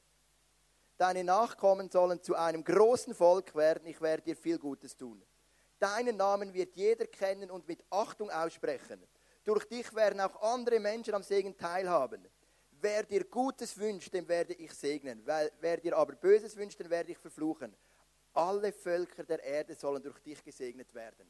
Deine 0.99 1.25
Nachkommen 1.25 1.91
sollen 1.91 2.23
zu 2.23 2.35
einem 2.35 2.63
großen 2.63 3.15
Volk 3.15 3.55
werden, 3.55 3.87
ich 3.87 4.03
werde 4.03 4.23
dir 4.23 4.37
viel 4.37 4.59
Gutes 4.59 4.99
tun. 4.99 5.25
Deinen 5.79 6.19
Namen 6.19 6.53
wird 6.53 6.77
jeder 6.77 7.07
kennen 7.07 7.51
und 7.51 7.67
mit 7.67 7.83
Achtung 7.89 8.31
aussprechen. 8.31 9.03
Durch 9.45 9.65
dich 9.65 9.95
werden 9.95 10.21
auch 10.21 10.43
andere 10.43 10.79
Menschen 10.79 11.15
am 11.15 11.23
Segen 11.23 11.57
teilhaben. 11.57 12.29
Wer 12.85 13.03
dir 13.03 13.25
Gutes 13.25 13.79
wünscht, 13.79 14.13
dem 14.13 14.29
werde 14.29 14.53
ich 14.53 14.71
segnen. 14.75 15.23
Wer 15.25 15.79
dir 15.79 15.97
aber 15.97 16.13
Böses 16.17 16.55
wünscht, 16.55 16.79
den 16.79 16.91
werde 16.91 17.13
ich 17.13 17.17
verfluchen. 17.17 17.75
Alle 18.35 18.73
Völker 18.73 19.25
der 19.25 19.43
Erde 19.43 19.75
sollen 19.75 20.03
durch 20.03 20.19
dich 20.19 20.45
gesegnet 20.45 20.93
werden. 20.93 21.27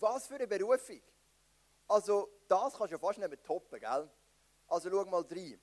Was 0.00 0.26
für 0.26 0.36
eine 0.36 0.46
Berufung. 0.46 1.02
Also, 1.86 2.30
das 2.48 2.72
kannst 2.72 2.94
du 2.94 2.98
fast 2.98 3.18
nicht 3.18 3.28
mehr 3.28 3.42
toppen, 3.42 3.78
gell? 3.78 4.08
Also, 4.68 4.88
schau 4.88 5.04
mal 5.04 5.20
rein. 5.20 5.60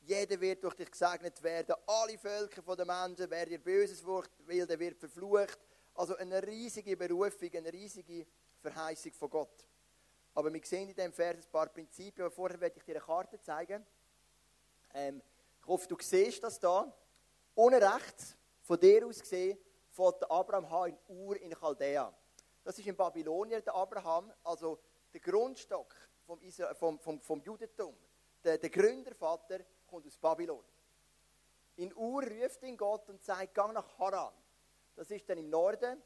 Jeder 0.00 0.40
wird 0.40 0.64
durch 0.64 0.74
dich 0.74 0.90
gesegnet 0.90 1.42
werden. 1.42 1.74
Alle 1.86 2.16
Völker 2.16 2.62
der 2.74 2.86
Menschen, 2.86 3.28
wer 3.28 3.44
dir 3.44 3.58
Böses 3.58 4.02
will, 4.06 4.66
der 4.66 4.78
wird 4.78 4.96
verflucht. 4.96 5.58
Also, 5.92 6.16
eine 6.16 6.42
riesige 6.46 6.96
Berufung, 6.96 7.50
eine 7.54 7.70
riesige 7.70 8.26
Verheißung 8.62 9.12
von 9.12 9.28
Gott. 9.28 9.66
Aber 10.34 10.52
wir 10.52 10.64
sehen 10.64 10.88
in 10.88 10.94
diesem 10.94 11.12
Vers 11.12 11.36
ein 11.36 11.50
paar 11.50 11.66
Prinzipien. 11.68 12.24
Aber 12.24 12.34
vorher 12.34 12.60
werde 12.60 12.78
ich 12.78 12.84
dir 12.84 12.96
eine 12.96 13.04
Karte 13.04 13.40
zeigen. 13.40 13.86
Ähm, 14.94 15.22
ich 15.60 15.66
hoffe, 15.66 15.88
du 15.88 15.96
siehst 16.00 16.42
das 16.42 16.58
da. 16.58 16.92
Ohne 17.54 17.80
rechts, 17.80 18.36
von 18.62 18.78
dir 18.80 19.06
aus 19.06 19.20
gesehen, 19.20 19.58
fährt 19.90 20.30
Abraham 20.30 20.86
in 20.86 20.98
Ur 21.08 21.36
in 21.36 21.52
Chaldea. 21.52 22.12
Das 22.64 22.78
ist 22.78 22.86
in 22.86 22.96
Babylonien 22.96 23.62
der 23.62 23.74
Abraham, 23.74 24.32
also 24.44 24.78
der 25.12 25.20
Grundstock 25.20 25.94
vom, 26.26 26.40
Israel, 26.40 26.74
vom, 26.74 26.98
vom, 26.98 27.20
vom 27.20 27.40
Judentum. 27.42 27.94
Der, 28.42 28.58
der 28.58 28.70
Gründervater 28.70 29.60
kommt 29.86 30.06
aus 30.06 30.16
Babylon. 30.16 30.64
In 31.76 31.94
Ur 31.94 32.22
ruft 32.22 32.62
ihn 32.62 32.76
Gott 32.76 33.08
und 33.08 33.22
sagt, 33.22 33.54
gang 33.54 33.72
nach 33.72 33.98
Haran. 33.98 34.32
Das 34.94 35.10
ist 35.10 35.28
dann 35.28 35.38
im 35.38 35.50
Norden. 35.50 36.02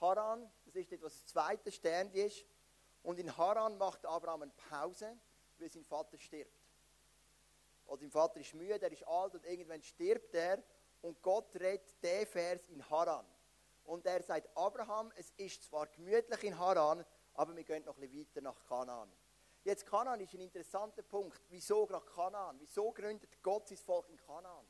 Haran, 0.00 0.50
das 0.64 0.74
ist 0.76 0.92
etwas 0.92 1.12
das 1.12 1.26
zweite 1.26 1.70
Stern 1.70 2.10
ist. 2.10 2.44
Und 3.02 3.18
in 3.18 3.36
Haran 3.36 3.78
macht 3.78 4.04
Abraham 4.04 4.42
eine 4.42 4.52
Pause, 4.68 5.18
weil 5.58 5.70
sein 5.70 5.84
Vater 5.84 6.18
stirbt. 6.18 6.60
Also 7.86 8.02
sein 8.02 8.10
Vater 8.10 8.40
ist 8.40 8.54
müde, 8.54 8.80
er 8.80 8.92
ist 8.92 9.06
alt 9.06 9.34
und 9.34 9.44
irgendwann 9.44 9.82
stirbt 9.82 10.34
er. 10.34 10.62
Und 11.02 11.20
Gott 11.22 11.54
redet 11.56 12.02
den 12.02 12.26
Vers 12.26 12.68
in 12.68 12.88
Haran. 12.88 13.26
Und 13.84 14.06
er 14.06 14.22
sagt, 14.22 14.48
Abraham, 14.56 15.12
es 15.16 15.30
ist 15.36 15.64
zwar 15.64 15.86
gemütlich 15.86 16.44
in 16.44 16.58
Haran, 16.58 17.04
aber 17.34 17.56
wir 17.56 17.64
gehen 17.64 17.84
noch 17.84 17.96
ein 17.96 18.00
bisschen 18.00 18.20
weiter 18.20 18.40
nach 18.42 18.62
Kanaan. 18.68 19.10
Jetzt 19.64 19.86
Kanaan 19.86 20.20
ist 20.20 20.32
ein 20.34 20.40
interessanter 20.40 21.02
Punkt. 21.02 21.40
Wieso 21.48 21.86
gerade 21.86 22.06
Kanaan? 22.06 22.56
Wieso 22.60 22.92
gründet 22.92 23.42
Gott 23.42 23.68
sein 23.68 23.78
Volk 23.78 24.08
in 24.08 24.16
Kanaan? 24.16 24.66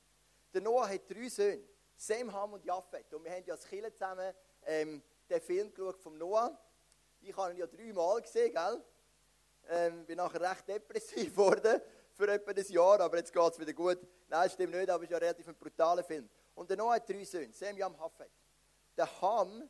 Der 0.52 0.60
Noah 0.60 0.88
hat 0.88 1.08
drei 1.08 1.28
Söhne, 1.28 1.62
Sem, 1.96 2.32
Ham 2.32 2.54
und 2.54 2.64
Japhet. 2.64 3.12
Und 3.14 3.24
wir 3.24 3.30
haben 3.30 3.44
ja 3.44 3.54
als 3.54 3.66
Kinder 3.66 3.92
zusammen 3.92 4.34
ähm, 4.64 5.02
den 5.28 5.40
Film 5.40 5.72
geschaut 5.72 5.98
vom 5.98 6.18
Noah. 6.18 6.58
Ich 7.22 7.36
habe 7.36 7.52
ihn 7.52 7.58
ja 7.58 7.66
dreimal 7.66 8.20
gesehen, 8.22 8.52
gell? 8.52 8.82
Ähm, 9.68 10.06
bin 10.06 10.16
nachher 10.16 10.40
recht 10.40 10.66
depressiv 10.68 11.30
geworden 11.36 11.80
für 12.12 12.28
etwa 12.28 12.50
ein 12.50 12.66
Jahr, 12.66 13.00
aber 13.00 13.18
jetzt 13.18 13.32
geht 13.32 13.52
es 13.52 13.58
wieder 13.58 13.72
gut. 13.72 13.98
Nein, 14.28 14.50
stimmt 14.50 14.74
nicht, 14.74 14.90
aber 14.90 15.04
es 15.04 15.10
ist 15.10 15.10
ja 15.10 15.16
ein 15.18 15.22
relativ 15.22 15.58
brutaler 15.58 16.02
Film. 16.02 16.28
Und 16.54 16.68
der 16.68 16.76
Noah 16.76 16.94
hat 16.94 17.08
drei 17.08 17.24
Söhne, 17.24 17.52
Sem, 17.52 17.76
Jam, 17.76 17.98
Hafet. 17.98 18.30
Der 18.96 19.20
Ham, 19.20 19.68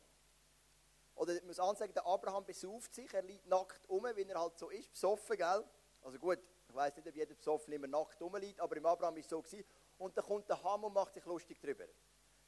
oder 1.15 1.35
ich 1.35 1.43
muss 1.43 1.59
ansagen, 1.59 1.93
der 1.93 2.05
Abraham 2.05 2.45
besauft 2.45 2.93
sich, 2.93 3.13
er 3.13 3.21
liegt 3.21 3.47
nackt 3.47 3.87
um, 3.89 4.03
wie 4.15 4.23
er 4.23 4.39
halt 4.39 4.57
so 4.57 4.69
ist, 4.69 4.91
besoffen, 4.91 5.37
gell? 5.37 5.63
Also 6.01 6.17
gut, 6.17 6.39
ich 6.67 6.75
weiß 6.75 6.95
nicht, 6.95 7.07
ob 7.07 7.15
jeder 7.15 7.35
besoffen 7.35 7.73
immer 7.73 7.87
nackt 7.87 8.21
rumliegt, 8.21 8.59
aber 8.59 8.77
im 8.77 8.85
Abraham 8.85 9.17
ist 9.17 9.25
es 9.25 9.29
so 9.29 9.41
gewesen. 9.41 9.65
Und 9.97 10.17
dann 10.17 10.25
kommt 10.25 10.49
der 10.49 10.63
Ham 10.63 10.83
und 10.83 10.93
macht 10.93 11.13
sich 11.13 11.25
lustig 11.25 11.59
drüber. 11.59 11.85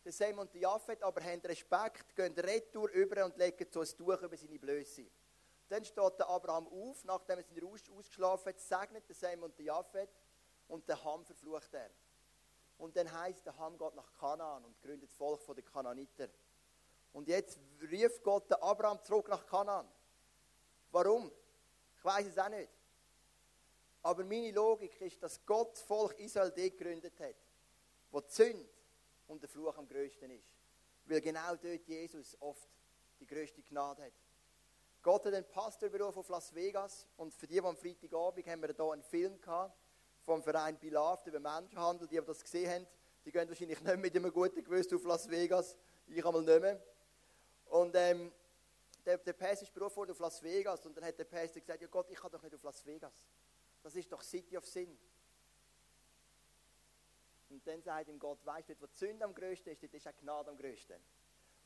Der 0.06 0.12
Sem 0.12 0.38
und 0.38 0.54
der 0.54 0.62
Japhet 0.62 1.02
aber 1.02 1.24
haben 1.24 1.42
Respekt, 1.42 2.16
gehen 2.16 2.34
retour 2.34 2.90
über 2.90 3.24
und 3.24 3.38
legen 3.38 3.66
so 3.72 3.82
ein 3.82 3.88
Tuch 3.88 4.22
über 4.22 4.36
seine 4.36 4.60
Blöße. 4.60 5.06
Dann 5.70 5.86
steht 5.86 6.20
der 6.20 6.28
Abraham 6.28 6.68
auf, 6.68 7.04
nachdem 7.06 7.40
er 7.40 7.44
seinen 7.44 7.64
Rust 7.64 7.90
ausgeschlafen 7.90 8.50
hat, 8.50 8.60
segnet 8.60 9.08
der 9.08 9.16
Sem 9.16 9.42
und 9.42 9.58
der 9.58 9.66
Japhet 9.66 10.10
und 10.68 10.88
der 10.90 11.02
Ham 11.04 11.24
verflucht 11.24 11.74
er. 11.74 11.90
Und 12.78 12.96
dann 12.98 13.12
heißt 13.12 13.46
der 13.46 13.58
Ham 13.58 13.78
geht 13.78 13.96
nach 13.96 14.14
Kanaan 14.14 14.66
und 14.66 14.82
gründet 14.82 15.10
das 15.10 15.16
Volk 15.16 15.40
der 15.56 15.64
Kanaaniter. 15.64 16.28
Und 17.14 17.28
jetzt 17.28 17.58
rief 17.82 18.22
Gott 18.24 18.50
den 18.50 18.58
Abraham 18.62 19.02
zurück 19.04 19.30
nach 19.30 19.46
Kanaan. 19.46 19.88
Warum? 20.92 21.32
Ich 21.96 22.04
weiß 22.04 22.28
es 22.28 22.38
auch 22.38 22.50
nicht. 22.50 22.70
Aber 24.02 24.26
meine 24.26 24.52
Logik 24.52 25.00
ist, 25.00 25.24
dass 25.24 25.46
Gott 25.46 25.74
das 25.74 25.82
Volk 25.84 26.20
Israel 26.20 26.52
dort 26.52 26.78
gegründet 26.78 27.18
hat, 27.20 27.36
wo 28.12 28.20
die 28.20 28.32
Sünde 28.32 28.68
und 29.28 29.42
der 29.42 29.50
Fluch 29.50 29.78
am 29.78 29.88
größten 29.88 30.30
ist. 30.32 30.52
Weil 31.06 31.22
genau 31.22 31.56
dort 31.56 31.88
Jesus 31.88 32.38
oft 32.40 32.70
die 33.20 33.26
größte 33.26 33.62
Gnade 33.64 34.04
hat. 34.04 34.14
Gott 35.02 35.26
hat 35.26 35.34
einen 35.34 35.48
Pastor 35.48 35.90
berufen 35.90 36.20
auf 36.20 36.30
Las 36.30 36.54
Vegas 36.56 37.08
und 37.18 37.34
für 37.34 37.46
die, 37.46 37.56
die 37.56 37.62
am 37.62 37.76
Freitagabend 37.76 38.48
haben 38.48 38.62
wir 38.62 38.74
hier 38.74 38.92
einen 38.92 39.04
Film 39.04 39.40
gehabt 39.42 39.78
vom 40.22 40.42
Verein 40.42 40.80
Beloved 40.80 41.28
über 41.28 41.40
Menschenhandel. 41.40 42.08
Die, 42.08 42.20
die 42.20 42.26
das 42.26 42.42
gesehen 42.42 42.72
haben, 42.72 42.88
die 43.26 43.32
gehen 43.32 43.48
wahrscheinlich 43.50 43.82
nicht 43.82 43.98
mit 43.98 44.16
einem 44.16 44.32
guten 44.32 44.64
Gewissen 44.64 44.96
auf 44.96 45.04
Las 45.04 45.30
Vegas. 45.30 45.76
Ich 46.08 46.26
einmal 46.26 46.42
nicht 46.42 46.62
mehr. 46.62 46.82
Und 47.66 47.94
ähm, 47.96 48.32
der, 49.06 49.18
der 49.18 49.34
Pastor 49.34 49.68
ist 49.68 49.74
berufen 49.74 49.98
worden 49.98 50.12
auf 50.12 50.20
Las 50.20 50.42
Vegas 50.42 50.86
und 50.86 50.96
dann 50.96 51.04
hat 51.04 51.20
der 51.20 51.26
Pastor 51.26 51.62
gesagt, 51.62 51.82
ja 51.82 51.88
Gott, 51.88 52.10
ich 52.10 52.18
kann 52.18 52.32
doch 52.32 52.42
nicht 52.42 52.56
auf 52.56 52.64
Las 52.64 52.86
Vegas. 52.86 53.14
Das 53.82 53.96
ist 53.96 54.12
doch 54.12 54.22
City 54.22 54.58
of 54.58 54.66
Sin. 54.66 54.98
Und 57.54 57.68
dann 57.68 57.84
sagt 57.84 58.10
ihm 58.10 58.18
Gott, 58.18 58.44
weißt 58.44 58.70
du, 58.70 58.74
wo 58.80 58.88
die 58.88 58.96
Sünde 58.96 59.24
am 59.24 59.36
größten 59.36 59.72
ist, 59.72 59.84
dort 59.84 59.94
ist 59.94 60.08
auch 60.08 60.16
Gnade 60.18 60.50
am 60.50 60.58
größten. 60.58 60.96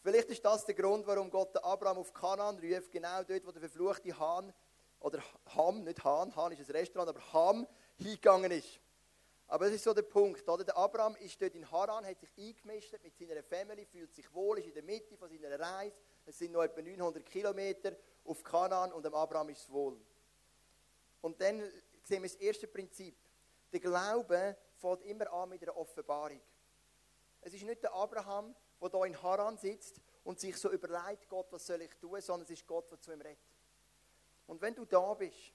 Vielleicht 0.04 0.30
ist 0.30 0.44
das 0.44 0.66
der 0.66 0.76
Grund, 0.76 1.08
warum 1.08 1.30
Gott 1.30 1.56
Abraham 1.64 2.00
auf 2.00 2.14
Kanaan 2.14 2.60
ruft, 2.60 2.92
genau 2.92 3.24
dort, 3.24 3.46
wo 3.48 3.52
der 3.52 3.62
verfluchte 3.62 4.20
Hahn, 4.20 4.54
oder 5.00 5.24
Ham, 5.56 5.86
nicht 5.86 6.04
Hahn, 6.04 6.36
Hahn 6.36 6.52
ist 6.52 6.60
ein 6.60 6.76
Restaurant, 6.76 7.10
aber 7.10 7.34
Ham 7.34 7.66
hingegangen 7.96 8.52
ist. 8.52 8.82
Aber 9.48 9.66
das 9.66 9.76
ist 9.76 9.86
so 9.86 9.94
der 9.94 10.02
Punkt, 10.02 10.48
oder? 10.50 10.66
Der 10.66 10.76
Abraham 10.76 11.16
ist 11.16 11.42
dort 11.42 11.56
in 11.56 11.72
Haran, 11.72 12.06
hat 12.06 12.20
sich 12.20 12.34
eingemischt 12.38 12.94
mit 13.02 13.18
seiner 13.18 13.42
Familie, 13.42 13.86
fühlt 13.86 14.14
sich 14.14 14.34
wohl, 14.34 14.60
ist 14.60 14.68
in 14.68 14.74
der 14.74 14.84
Mitte 14.84 15.16
von 15.16 15.30
seiner 15.30 15.58
Reise. 15.58 15.96
Es 16.26 16.38
sind 16.38 16.52
noch 16.52 16.64
etwa 16.64 16.82
900 16.82 17.26
Kilometer 17.26 17.96
auf 18.26 18.44
Kanaan 18.44 18.92
und 18.92 19.06
dem 19.06 19.14
Abraham 19.14 19.48
ist 19.50 19.62
es 19.62 19.72
wohl. 19.72 19.98
Und 21.22 21.40
dann 21.40 21.62
sehen 22.04 22.24
wir 22.24 22.30
das 22.30 22.36
erste 22.36 22.68
Prinzip. 22.68 23.16
Der 23.72 23.80
Glaube 23.80 24.58
fängt 24.78 25.04
immer 25.04 25.32
an 25.32 25.50
mit 25.50 25.62
einer 25.64 25.76
Offenbarung. 25.76 26.42
Es 27.42 27.54
ist 27.54 27.64
nicht 27.64 27.84
der 27.84 27.94
Abraham, 27.94 28.56
der 28.82 28.90
hier 28.90 29.06
in 29.06 29.22
Haran 29.22 29.58
sitzt 29.58 30.02
und 30.24 30.40
sich 30.40 30.58
so 30.58 30.72
überlegt, 30.72 31.28
Gott, 31.30 31.48
was 31.52 31.66
soll 31.66 31.82
ich 31.82 31.96
tun, 31.96 32.20
sondern 32.22 32.44
es 32.46 32.52
ist 32.52 32.68
Gott, 32.68 32.92
der 32.92 33.00
zu 33.00 33.12
ihm 33.12 33.22
redet. 33.22 33.40
Und 34.48 34.62
wenn 34.62 34.76
du 34.76 34.86
da 34.86 35.14
bist 35.14 35.54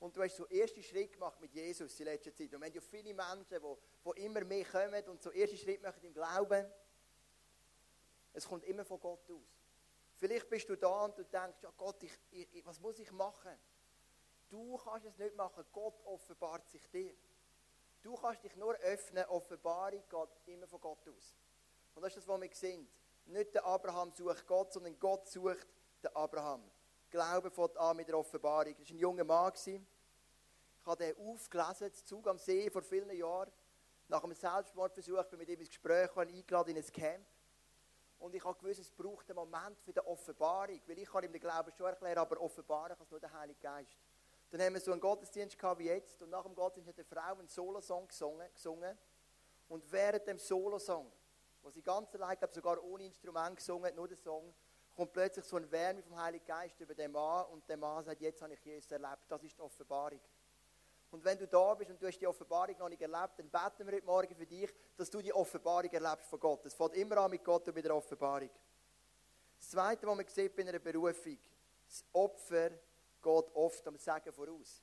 und 0.00 0.16
du 0.16 0.22
hast 0.22 0.36
so 0.36 0.46
erste 0.46 0.82
Schritt 0.82 1.12
gemacht 1.12 1.40
mit 1.40 1.52
Jesus 1.54 1.98
in 1.98 2.06
letzter 2.06 2.34
Zeit, 2.34 2.52
und 2.54 2.60
wenn 2.60 2.72
ja 2.72 2.80
viele 2.80 3.14
Menschen, 3.14 3.46
die, 3.50 4.12
die 4.12 4.24
immer 4.24 4.44
mehr 4.44 4.64
kommen 4.64 5.04
und 5.08 5.22
so 5.22 5.30
erste 5.30 5.56
Schritt 5.56 5.82
machen 5.82 6.02
im 6.04 6.12
Glauben, 6.12 6.66
es 8.32 8.46
kommt 8.46 8.64
immer 8.64 8.84
von 8.84 9.00
Gott 9.00 9.30
aus. 9.30 9.64
Vielleicht 10.16 10.48
bist 10.48 10.68
du 10.68 10.76
da 10.76 11.04
und 11.04 11.18
du 11.18 11.24
denkst, 11.24 11.62
ja 11.62 11.72
Gott, 11.76 12.02
ich, 12.02 12.12
ich, 12.30 12.66
was 12.66 12.80
muss 12.80 12.98
ich 12.98 13.10
machen? 13.12 13.52
Du 14.48 14.76
kannst 14.76 15.06
es 15.06 15.18
nicht 15.18 15.34
machen, 15.36 15.64
Gott 15.72 16.00
offenbart 16.04 16.68
sich 16.68 16.86
dir. 16.90 17.14
Du 18.04 18.14
kannst 18.16 18.44
dich 18.44 18.54
nur 18.56 18.74
öffnen, 18.74 19.24
Offenbarung 19.24 20.02
geht 20.06 20.54
immer 20.54 20.66
von 20.66 20.78
Gott 20.78 21.08
aus. 21.08 21.34
Und 21.94 22.02
das 22.02 22.10
ist 22.10 22.18
das, 22.18 22.28
was 22.28 22.38
wir 22.38 22.50
sehen. 22.52 22.86
Nicht 23.24 23.54
der 23.54 23.64
Abraham 23.64 24.12
sucht 24.12 24.46
Gott, 24.46 24.74
sondern 24.74 25.00
Gott 25.00 25.26
sucht 25.26 25.66
den 26.02 26.14
Abraham. 26.14 26.70
Glaube 27.08 27.50
fängt 27.50 27.78
an 27.78 27.96
mit 27.96 28.06
der 28.06 28.18
Offenbarung. 28.18 28.74
Das 28.78 28.90
war 28.90 28.94
ein 28.94 28.98
junger 28.98 29.24
Mann. 29.24 29.52
Ich 29.54 29.80
habe 30.84 31.02
den 31.02 31.16
aufgelesen, 31.16 31.94
Zug 32.04 32.28
am 32.28 32.36
See, 32.36 32.70
vor 32.70 32.82
vielen 32.82 33.16
Jahren. 33.16 33.50
Nach 34.08 34.22
einem 34.22 34.34
Selbstmordversuch 34.34 35.24
bin 35.24 35.40
ich 35.40 35.48
mit 35.48 35.48
ihm 35.48 35.60
ins 35.60 35.70
Gespräch 35.70 36.14
eingeladen 36.14 36.76
in 36.76 36.84
ein 36.84 36.92
Camp. 36.92 37.26
Und 38.18 38.34
ich 38.34 38.44
habe 38.44 38.58
gewusst, 38.58 38.80
es 38.80 38.90
braucht 38.90 39.30
einen 39.30 39.36
Moment 39.36 39.80
für 39.80 39.94
die 39.94 40.00
Offenbarung. 40.00 40.78
Weil 40.86 40.98
ich 40.98 41.08
kann 41.08 41.24
ihm 41.24 41.32
den 41.32 41.40
Glauben 41.40 41.72
schon 41.72 41.86
erklären, 41.86 42.18
aber 42.18 42.38
offenbaren 42.38 42.94
kann 42.94 43.04
es 43.06 43.10
nur 43.10 43.20
der 43.20 43.32
Heilige 43.32 43.60
Geist. 43.60 43.96
Dann 44.54 44.66
haben 44.66 44.74
wir 44.74 44.80
so 44.80 44.92
einen 44.92 45.00
Gottesdienst 45.00 45.58
gehabt 45.58 45.80
wie 45.80 45.86
jetzt. 45.86 46.22
Und 46.22 46.30
nach 46.30 46.44
dem 46.44 46.54
Gottesdienst 46.54 46.96
hat 46.96 46.96
eine 46.96 47.20
Frau 47.20 47.40
einen 47.40 47.48
Solosong 47.48 48.06
gesungen. 48.06 48.96
Und 49.66 49.90
während 49.90 50.28
dem 50.28 50.38
Solosong, 50.38 51.10
wo 51.60 51.70
sie 51.70 51.82
ganz 51.82 52.14
allein, 52.14 52.38
glaube 52.38 52.54
sogar 52.54 52.80
ohne 52.84 53.04
Instrument 53.04 53.56
gesungen 53.56 53.92
nur 53.96 54.06
den 54.06 54.16
Song, 54.16 54.54
kommt 54.94 55.12
plötzlich 55.12 55.44
so 55.44 55.56
ein 55.56 55.68
Wärme 55.72 56.04
vom 56.04 56.16
Heiligen 56.16 56.46
Geist 56.46 56.78
über 56.78 56.94
den 56.94 57.10
Mann. 57.10 57.46
Und 57.46 57.68
der 57.68 57.76
Mann 57.76 58.04
sagt, 58.04 58.20
jetzt 58.20 58.42
habe 58.42 58.54
ich 58.54 58.64
Jesus 58.64 58.88
erlebt. 58.92 59.24
Das 59.26 59.42
ist 59.42 59.58
die 59.58 59.60
Offenbarung. 59.60 60.20
Und 61.10 61.24
wenn 61.24 61.36
du 61.36 61.48
da 61.48 61.74
bist 61.74 61.90
und 61.90 62.00
du 62.00 62.06
hast 62.06 62.20
die 62.20 62.26
Offenbarung 62.28 62.78
noch 62.78 62.88
nicht 62.88 63.02
erlebt, 63.02 63.36
dann 63.36 63.50
beten 63.50 63.88
wir 63.88 63.96
heute 63.96 64.06
Morgen 64.06 64.36
für 64.36 64.46
dich, 64.46 64.72
dass 64.96 65.10
du 65.10 65.20
die 65.20 65.32
Offenbarung 65.32 65.90
erlebst 65.90 66.28
von 66.28 66.38
Gott. 66.38 66.64
Es 66.64 66.74
fängt 66.74 66.94
immer 66.94 67.16
an 67.16 67.32
mit 67.32 67.42
Gott 67.42 67.66
und 67.66 67.74
mit 67.74 67.84
der 67.84 67.96
Offenbarung. 67.96 68.50
Das 69.58 69.68
Zweite, 69.68 70.06
was 70.06 70.16
man 70.16 70.28
sieht 70.28 70.54
bei 70.54 70.62
einer 70.62 70.78
Berufung, 70.78 71.38
das 71.88 72.04
Opfer 72.12 72.70
geht 73.24 73.54
oft 73.54 73.86
am 73.88 73.98
Sagen 73.98 74.32
voraus. 74.32 74.82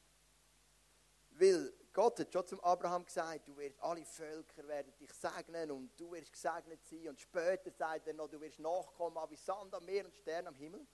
Weil 1.31 1.71
Gott 1.93 2.19
hat 2.19 2.31
schon 2.31 2.47
zum 2.47 2.59
Abraham 2.61 3.05
gesagt, 3.05 3.47
du 3.47 3.55
wirst 3.57 3.79
alle 3.81 4.05
Völker 4.05 4.67
werden 4.67 4.93
dich 4.97 5.13
segnen 5.13 5.71
und 5.71 5.91
du 5.99 6.11
wirst 6.11 6.31
gesegnet 6.31 6.83
sein. 6.85 7.09
Und 7.09 7.19
später 7.19 7.71
sagt 7.71 8.07
er 8.07 8.13
noch, 8.13 8.29
du 8.29 8.39
wirst 8.41 8.59
nachkommen 8.59 9.17
wie 9.29 9.35
Sand 9.35 9.73
am 9.73 9.85
Meer 9.85 10.05
und 10.05 10.15
Stern 10.15 10.47
am 10.47 10.55
Himmel. 10.55 10.85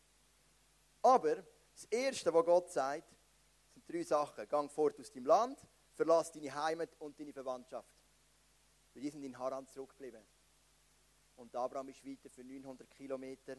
Aber 1.02 1.36
das 1.74 1.86
Erste, 1.86 2.34
was 2.34 2.46
Gott 2.46 2.72
sagt, 2.72 3.16
sind 3.74 3.90
drei 3.90 4.04
Sachen. 4.04 4.48
Gang 4.48 4.72
fort 4.72 5.00
aus 5.00 5.12
deinem 5.12 5.26
Land, 5.26 5.60
verlass 5.94 6.32
deine 6.32 6.54
Heimat 6.54 6.90
und 7.00 7.20
deine 7.20 7.34
Verwandtschaft. 7.34 7.96
Weil 8.94 9.04
die 9.04 9.10
sind 9.10 9.24
in 9.24 9.38
Haran 9.38 9.68
zurückgeblieben. 9.68 10.24
Und 11.38 11.56
Abraham 11.56 11.90
ist 11.90 12.04
weiter 12.04 12.30
für 12.30 12.44
900 12.44 12.90
Kilometer 12.90 13.58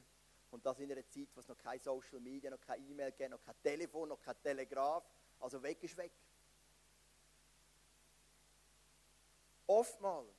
und 0.50 0.64
das 0.64 0.78
in 0.78 0.90
einer 0.90 1.06
Zeit, 1.08 1.28
wo 1.34 1.40
es 1.40 1.48
noch 1.48 1.58
kein 1.58 1.78
Social 1.78 2.20
Media, 2.20 2.50
noch 2.50 2.60
kein 2.60 2.82
E-Mail 2.88 3.12
gibt, 3.12 3.30
noch 3.30 3.42
kein 3.42 3.60
Telefon, 3.62 4.08
noch 4.08 4.20
kein 4.20 4.40
Telegraph. 4.42 5.04
Also 5.40 5.62
weg 5.62 5.82
ist 5.82 5.96
weg. 5.96 6.12
Oftmals, 9.66 10.34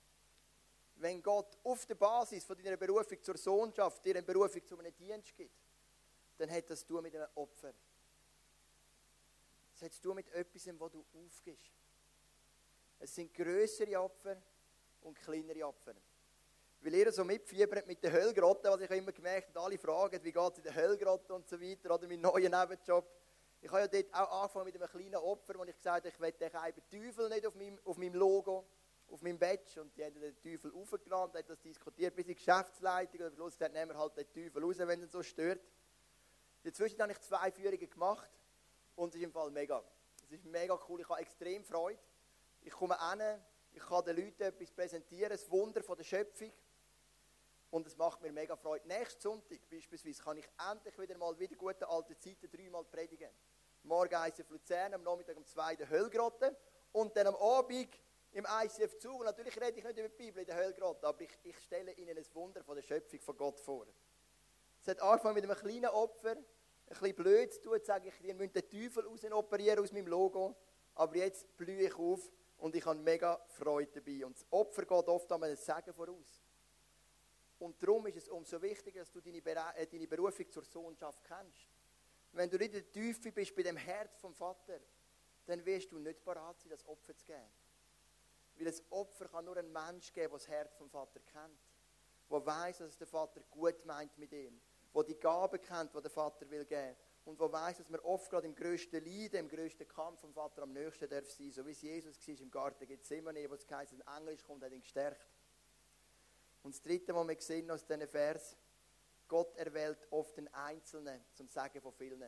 wenn 0.96 1.22
Gott 1.22 1.58
auf 1.64 1.86
der 1.86 1.96
Basis 1.96 2.44
von 2.44 2.58
deiner 2.58 2.78
Berufung 2.78 3.22
zur 3.22 3.38
Sohnschaft 3.38 4.04
dir 4.04 4.16
eine 4.16 4.24
Berufung 4.24 4.66
zu 4.66 4.78
einem 4.78 4.96
Dienst 4.98 5.36
gibt, 5.36 5.56
dann 6.38 6.50
hat 6.50 6.70
das 6.70 6.86
tun 6.86 7.04
mit 7.04 7.16
einem 7.16 7.30
Opfer. 7.36 7.74
Das 9.74 9.84
hat 9.84 10.02
tun 10.02 10.16
mit 10.16 10.30
etwas, 10.30 10.68
wo 10.80 10.90
du 10.90 11.06
aufgibst. 11.14 11.72
Es 13.00 13.16
sind 13.16 13.34
größere 13.34 14.00
Opfer 14.02 14.42
und 15.02 15.18
kleinere 15.20 15.66
Opfer. 15.66 15.94
Weil 16.82 16.96
ihr 16.96 17.12
so 17.12 17.26
mitfiebert 17.26 17.86
mit 17.88 18.02
den 18.02 18.14
Höllgrotten, 18.14 18.72
was 18.72 18.82
ich 18.82 18.90
immer 18.92 19.12
gemerkt 19.12 19.50
habe, 19.50 19.66
alle 19.66 19.78
fragen, 19.78 20.24
wie 20.24 20.32
geht 20.32 20.52
es 20.52 20.58
in 20.60 20.64
den 20.64 20.76
Höllgrotten 20.76 21.36
und 21.36 21.48
so 21.48 21.60
weiter, 21.60 21.94
oder 21.94 22.08
mein 22.08 22.22
neuer 22.22 22.50
Nebenjob. 22.50 23.06
Ich 23.62 23.70
habe 23.70 23.82
ja 23.82 23.88
dort 23.88 24.14
auch 24.14 24.44
angefangen 24.44 24.66
mit 24.66 24.76
einem 24.76 24.90
kleinen 24.90 25.16
Opfer, 25.16 25.56
wo 25.58 25.66
ich 25.66 25.76
gesagt 25.76 26.06
habe, 26.06 26.08
ich 26.08 26.20
will 26.20 26.32
den 26.32 26.90
Teufel 26.90 27.30
nicht 27.30 27.46
auf 27.46 27.56
meinem, 27.56 27.80
auf 27.84 27.98
meinem 27.98 28.14
Logo, 28.14 28.66
auf 29.10 29.22
meinem 29.22 29.38
Badge. 29.38 29.82
Und 29.82 29.96
die 29.98 30.06
haben 30.06 30.18
den 30.22 30.42
Teufel 30.42 30.72
aufgeladen, 30.74 31.36
haben 31.36 31.48
das 31.48 31.60
diskutiert 31.60 32.16
bis 32.16 32.26
in 32.26 32.30
die 32.30 32.36
Geschäftsleitung. 32.36 33.20
Und 33.20 33.28
am 33.28 33.34
Schluss 33.34 33.54
gesagt, 33.54 33.74
nehmen 33.74 33.92
wir 33.92 33.98
halt 33.98 34.16
den 34.16 34.32
Teufel 34.32 34.64
raus, 34.64 34.78
wenn 34.78 35.02
er 35.02 35.08
so 35.10 35.22
stört. 35.22 35.60
Dazwischen 36.64 37.02
habe 37.02 37.12
ich 37.12 37.20
zwei 37.20 37.52
Führungen 37.52 37.90
gemacht 37.90 38.30
und 38.96 39.10
es 39.10 39.16
ist 39.16 39.24
im 39.24 39.32
Fall 39.32 39.52
mega. 39.52 39.84
Es 40.26 40.32
ist 40.32 40.46
mega 40.46 40.80
cool, 40.88 41.02
ich 41.02 41.10
habe 41.10 41.20
extrem 41.20 41.64
Freude. 41.66 42.00
Ich 42.62 42.72
komme 42.72 42.98
hin, 43.12 43.42
ich 43.74 43.84
kann 43.84 44.06
den 44.06 44.18
Leuten 44.18 44.44
etwas 44.44 44.72
präsentieren, 44.72 45.32
das 45.32 45.50
Wunder 45.50 45.82
von 45.84 45.98
der 45.98 46.04
Schöpfung. 46.04 46.52
Und 47.72 47.86
es 47.86 47.96
macht 47.98 48.22
mir 48.22 48.32
mega 48.32 48.56
Freude. 48.56 48.88
Nächsten 48.88 49.22
Sonntag 49.22 49.60
beispielsweise 49.70 50.24
kann 50.24 50.38
ich 50.38 50.50
endlich 50.72 50.98
wieder 50.98 51.18
mal 51.18 51.38
wieder 51.38 51.56
gute 51.56 51.88
alte 51.88 52.18
Zeiten 52.18 52.50
dreimal 52.50 52.84
predigen. 52.84 53.30
Morgen 53.84 54.16
ICF 54.16 54.50
Luzern, 54.50 54.94
am 54.94 55.04
Nachmittag 55.04 55.38
um 55.38 55.46
zwei 55.46 55.74
in 55.74 55.78
der 55.78 55.90
Höllgrotte 55.90 56.58
und 56.92 57.16
dann 57.16 57.28
am 57.28 57.36
Abend 57.36 57.90
im 58.32 58.46
ICF 58.64 58.98
Zug. 58.98 59.20
Und 59.20 59.26
natürlich 59.26 59.56
rede 59.62 59.78
ich 59.78 59.84
nicht 59.84 59.98
über 59.98 60.10
die 60.10 60.16
Bibel 60.16 60.42
in 60.42 60.48
der 60.48 60.56
Höllgrotte, 60.58 61.08
aber 61.08 61.22
ich, 61.22 61.30
ich 61.44 61.58
stelle 61.60 61.92
Ihnen 61.94 62.18
ein 62.18 62.26
Wunder 62.34 62.64
von 62.64 62.76
der 62.76 62.82
Schöpfung 62.82 63.20
von 63.22 63.38
Gott 63.38 63.60
vor. 63.60 63.86
Es 64.82 64.88
hat 64.88 65.02
angefangen 65.02 65.36
mit 65.36 65.44
einem 65.44 65.56
kleinen 65.56 65.90
Opfer, 65.90 66.32
ein 66.32 66.46
bisschen 66.88 67.16
blöd 67.16 67.54
zu 67.54 67.62
tun, 67.62 67.80
zu 67.80 67.86
sagen, 67.86 68.08
ich 68.08 68.34
müsst 68.34 68.56
den 68.56 68.70
Teufel 68.70 69.06
raus 69.06 69.24
operieren 69.32 69.80
aus 69.80 69.92
meinem 69.92 70.08
Logo, 70.08 70.56
aber 70.96 71.18
jetzt 71.18 71.56
blühe 71.56 71.88
ich 71.88 71.96
auf 71.96 72.32
und 72.58 72.76
ich 72.76 72.86
habe 72.86 73.00
mega 73.00 73.40
Freude 73.48 73.92
dabei. 74.02 74.26
Und 74.26 74.38
das 74.38 74.46
Opfer 74.50 74.82
geht 74.82 75.08
oft 75.08 75.32
an 75.32 75.44
einem 75.44 75.56
Segen 75.56 75.94
voraus. 75.94 76.49
Und 77.60 77.82
darum 77.84 78.08
ist 78.08 78.18
es 78.18 78.30
umso 78.30 78.62
wichtiger, 78.62 79.02
dass 79.02 79.12
du 79.12 79.20
deine, 79.20 79.40
äh, 79.76 79.86
deine 79.86 80.08
Berufung 80.08 80.50
zur 80.50 80.64
Sohnschaft 80.64 81.24
kennst. 81.26 81.68
Wenn 82.32 82.50
du 82.50 82.58
nicht 82.58 82.74
in 82.74 82.82
der 82.82 82.92
Tiefe 82.92 83.32
bist 83.32 83.56
bei 83.56 83.64
dem 83.64 83.76
Herz 83.76 84.18
vom 84.20 84.34
Vater, 84.34 84.80
dann 85.46 85.66
wirst 85.66 85.92
du 85.92 86.00
nicht 86.00 86.24
bereit 86.24 86.60
sein, 86.60 86.70
das 86.70 86.88
Opfer 86.88 87.16
zu 87.16 87.26
geben. 87.26 87.50
Weil 88.56 88.66
das 88.66 88.84
Opfer 88.92 89.28
kann 89.28 89.46
nur 89.46 89.58
ein 89.58 89.72
Mensch 89.72 90.14
geben, 90.14 90.30
der 90.30 90.38
das 90.38 90.48
Herz 90.48 90.76
vom 90.76 90.90
Vater 90.90 91.20
kennt. 91.20 91.60
Der 92.30 92.46
weiß, 92.46 92.78
dass 92.78 92.90
es 92.90 92.98
der 92.98 93.08
Vater 93.08 93.42
gut 93.50 93.86
meint 93.86 94.18
mit 94.18 94.32
ihm. 94.32 94.62
Der 94.94 95.04
die 95.04 95.16
Gabe 95.16 95.60
kennt, 95.60 95.96
die 95.96 96.02
der 96.02 96.12
Vater 96.12 96.50
will 96.50 96.66
geben. 96.66 96.96
Und 97.26 97.40
der 97.40 97.52
weiß, 97.52 97.78
dass 97.78 97.90
man 97.90 98.00
oft 98.02 98.30
gerade 98.30 98.48
im 98.48 98.56
größten 98.56 99.04
Leiden, 99.04 99.40
im 99.40 99.50
größten 99.50 99.88
Kampf 99.88 100.22
vom 100.22 100.34
Vater 100.34 100.64
am 100.64 100.72
nächsten 100.72 101.10
darf 101.10 101.30
sein. 101.30 101.52
So 101.52 101.66
wie 101.66 101.72
es 101.72 101.82
Jesus 101.82 102.28
war 102.28 102.40
im 102.40 102.52
Garten 102.52 102.88
Gethsemane, 102.88 103.50
wo 103.50 103.56
es 103.56 103.68
geheißen, 103.68 104.02
ein 104.02 104.22
Engel 104.22 104.38
kommt, 104.38 104.64
hat 104.64 104.72
ihn 104.72 104.82
gestärkt. 104.82 105.26
Und 106.64 106.74
das 106.74 106.82
Dritte, 106.82 107.16
was 107.16 107.28
wir 107.28 107.42
sehen 107.42 107.72
aus 107.72 107.86
diesen 107.86 108.08
Vers, 108.08 108.58
Gott 109.28 109.56
erwählt 109.58 110.08
oft 110.10 110.36
den 110.38 110.54
Einzelnen 110.54 111.24
zum 111.34 111.48
Sagen 111.48 111.82
von 111.82 111.94
vielen. 111.94 112.24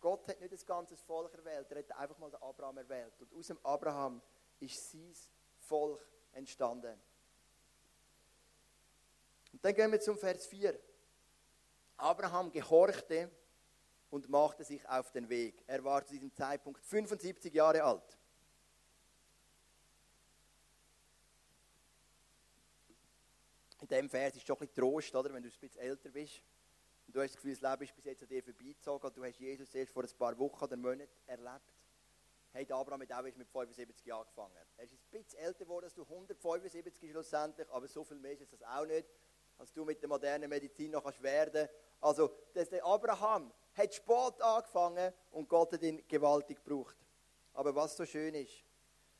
Gott 0.00 0.26
hat 0.28 0.40
nicht 0.40 0.52
das 0.52 0.64
ganze 0.64 0.96
Volk 0.96 1.34
erwählt, 1.34 1.70
er 1.70 1.78
hat 1.78 1.92
einfach 1.92 2.18
mal 2.18 2.30
den 2.30 2.42
Abraham 2.42 2.78
erwählt. 2.78 3.12
Und 3.20 3.34
aus 3.34 3.46
dem 3.48 3.58
Abraham 3.62 4.22
ist 4.58 4.90
sein 4.90 5.14
Volk 5.58 6.06
entstanden. 6.32 6.98
Und 9.52 9.64
dann 9.64 9.74
gehen 9.74 9.92
wir 9.92 10.00
zum 10.00 10.16
Vers 10.16 10.46
4. 10.46 10.78
Abraham 11.98 12.50
gehorchte 12.50 13.30
und 14.08 14.28
machte 14.28 14.64
sich 14.64 14.88
auf 14.88 15.12
den 15.12 15.28
Weg. 15.28 15.62
Er 15.66 15.84
war 15.84 16.04
zu 16.04 16.14
diesem 16.14 16.32
Zeitpunkt 16.32 16.82
75 16.84 17.52
Jahre 17.52 17.82
alt. 17.82 18.18
Dem 23.90 24.08
Vers 24.08 24.36
ist 24.36 24.46
schon 24.46 24.56
ein 24.56 24.60
bisschen 24.60 24.74
Trost, 24.74 25.14
oder? 25.14 25.32
wenn 25.34 25.42
du 25.42 25.48
ein 25.48 25.58
bisschen 25.58 25.80
älter 25.80 26.10
bist. 26.10 26.42
Und 27.06 27.16
du 27.16 27.20
hast 27.20 27.30
das 27.30 27.36
Gefühl, 27.36 27.56
das 27.56 27.70
Leben 27.70 27.82
ist 27.82 27.96
bis 27.96 28.04
jetzt 28.04 28.22
an 28.22 28.28
dir 28.28 28.42
vorbeizogen 28.42 29.08
und 29.08 29.16
du 29.16 29.24
hast 29.24 29.38
Jesus 29.40 29.74
erst 29.74 29.92
vor 29.92 30.04
ein 30.04 30.10
paar 30.16 30.38
Wochen 30.38 30.64
oder 30.64 30.76
Monaten 30.76 31.10
erlebt. 31.26 31.74
Hey, 32.52 32.70
Abraham 32.70 33.02
hat 33.02 33.12
auch 33.12 33.22
mit 33.22 33.48
75 33.48 34.06
Jahren 34.06 34.20
angefangen. 34.20 34.54
Er 34.76 34.84
ist 34.84 34.92
ein 34.92 34.98
bisschen 35.10 35.38
älter 35.40 35.64
geworden 35.64 35.84
als 35.84 35.94
du, 35.94 36.02
175 36.02 37.10
schlussendlich, 37.10 37.68
aber 37.70 37.88
so 37.88 38.04
viel 38.04 38.18
mehr 38.18 38.40
ist 38.40 38.52
das 38.52 38.62
auch 38.62 38.86
nicht, 38.86 39.08
als 39.58 39.72
du 39.72 39.84
mit 39.84 40.00
der 40.00 40.08
modernen 40.08 40.48
Medizin 40.48 40.92
noch 40.92 41.02
kannst 41.02 41.22
werden. 41.22 41.68
Also, 42.00 42.30
der 42.54 42.84
Abraham 42.84 43.52
hat 43.74 43.94
spät 43.94 44.40
angefangen 44.40 45.12
und 45.32 45.48
Gott 45.48 45.72
hat 45.72 45.82
ihn 45.82 46.02
gewaltig 46.06 46.64
gebraucht. 46.64 46.96
Aber 47.54 47.74
was 47.74 47.96
so 47.96 48.04
schön 48.04 48.34
ist, 48.34 48.64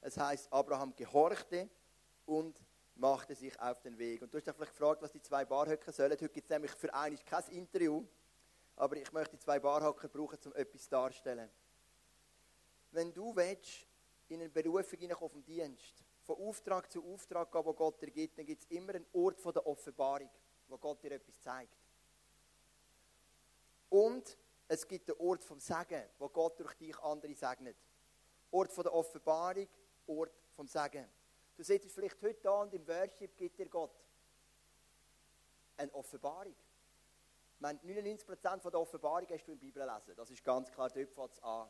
es 0.01 0.17
heißt, 0.17 0.53
Abraham 0.53 0.95
gehorchte 0.95 1.69
und 2.25 2.61
machte 3.01 3.35
sich 3.35 3.59
auf 3.59 3.81
den 3.81 3.99
Weg. 3.99 4.21
Und 4.21 4.33
du 4.33 4.37
hast 4.37 4.47
dich 4.47 4.55
vielleicht 4.55 4.73
gefragt, 4.73 5.03
was 5.03 5.11
die 5.11 5.23
zwei 5.23 5.45
Barhöcker 5.45 5.91
sollen. 5.91 6.13
Heute 6.13 6.29
gibt 6.29 6.45
es 6.45 6.51
nämlich 6.51 6.71
für 6.73 6.93
einen 6.93 7.19
kein 7.25 7.45
Interview, 7.49 8.05
aber 8.77 8.97
ich 8.97 9.11
möchte 9.13 9.37
die 9.37 9.43
zwei 9.43 9.59
Barhöcker 9.59 10.09
brauchen, 10.09 10.39
um 10.45 10.55
etwas 10.55 10.89
darzustellen. 10.89 11.51
Wenn 12.91 13.13
du 13.13 13.35
willst, 13.35 13.87
in 14.29 14.41
eine 14.41 14.51
Berufung 14.51 14.99
hineinkommen 14.99 15.31
vom 15.31 15.45
Dienst, 15.45 16.05
von 16.23 16.37
Auftrag 16.37 16.93
zu 16.93 17.03
Auftrag 17.05 17.51
gehen, 17.51 17.65
wo 17.65 17.73
Gott 17.73 18.01
dir 18.03 18.11
gibt, 18.11 18.39
dann 18.39 18.47
gibt 18.47 18.63
es 18.63 18.71
immer 18.71 18.95
einen 18.95 19.07
Ort 19.13 19.41
von 19.41 19.53
der 19.53 19.67
Offenbarung, 19.67 20.31
wo 20.69 20.77
Gott 20.77 21.03
dir 21.03 21.13
etwas 21.13 21.41
zeigt. 21.41 21.77
Und 23.89 24.37
es 24.69 24.87
gibt 24.87 25.09
den 25.09 25.17
Ort 25.19 25.43
vom 25.43 25.59
Segen, 25.59 26.05
wo 26.19 26.29
Gott 26.29 26.61
durch 26.61 26.75
dich 26.75 26.97
andere 27.01 27.35
segnet. 27.35 27.77
Ort 28.51 28.73
von 28.73 28.85
der 28.85 28.93
Offenbarung, 28.93 29.67
Ort 30.07 30.39
vom 30.53 30.69
Segen. 30.69 31.09
Du 31.61 31.65
sitzt 31.65 31.93
vielleicht 31.93 32.23
heute 32.23 32.41
da 32.41 32.63
und 32.63 32.73
im 32.73 32.89
Worship 32.89 33.37
gibt 33.37 33.59
dir 33.59 33.69
Gott 33.69 33.93
eine 35.77 35.93
Offenbarung. 35.93 36.57
Meine, 37.59 37.79
99% 37.81 38.61
von 38.61 38.71
der 38.71 38.81
Offenbarung 38.81 39.29
hast 39.29 39.45
du 39.45 39.53
in 39.53 39.59
der 39.59 39.67
Bibel 39.67 39.83
lesen. 39.83 40.17
Das 40.17 40.31
ist 40.31 40.43
ganz 40.43 40.73
klar, 40.73 40.89
dort 40.89 41.11
fängt 41.11 41.33
es 41.33 41.43
an. 41.43 41.69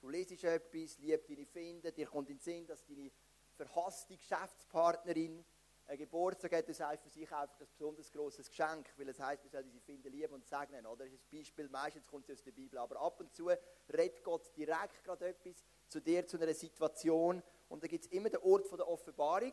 Du 0.00 0.10
lesest 0.10 0.44
etwas, 0.44 0.98
liebst 0.98 1.28
deine 1.28 1.44
Finden, 1.44 1.92
dir 1.92 2.06
kommt 2.06 2.30
in 2.30 2.36
den 2.36 2.40
Sinn, 2.40 2.68
dass 2.68 2.86
deine 2.86 3.10
verhasste 3.56 4.16
Geschäftspartnerin 4.16 5.44
ein 5.86 5.98
Geburtstag 5.98 6.52
hat, 6.52 6.68
das 6.68 6.78
heißt 6.78 7.02
für 7.02 7.10
sich 7.10 7.32
einfach 7.32 7.60
ein 7.60 7.66
besonders 7.66 8.12
großes 8.12 8.48
Geschenk, 8.48 8.92
weil 8.96 9.08
es 9.08 9.18
heißt, 9.18 9.42
wir 9.42 9.50
sollen 9.50 9.64
diese 9.64 9.80
Finden 9.80 10.12
lieben 10.12 10.34
und 10.34 10.46
segnen, 10.46 10.86
oder? 10.86 11.04
Das 11.04 11.12
ist 11.12 11.24
ein 11.24 11.38
Beispiel, 11.38 11.68
meistens 11.68 12.06
kommt 12.06 12.28
es 12.28 12.38
aus 12.38 12.44
der 12.44 12.52
Bibel, 12.52 12.78
aber 12.78 13.00
ab 13.00 13.18
und 13.18 13.34
zu 13.34 13.50
redet 13.92 14.22
Gott 14.22 14.56
direkt 14.56 15.02
gerade 15.02 15.26
etwas 15.26 15.64
zu 15.88 16.00
dir, 16.00 16.24
zu 16.28 16.40
einer 16.40 16.54
Situation 16.54 17.42
und 17.68 17.82
da 17.82 17.86
gibt 17.86 18.04
es 18.04 18.10
immer 18.10 18.28
den 18.30 18.40
Ort 18.42 18.70
der 18.70 18.86
Offenbarung. 18.86 19.52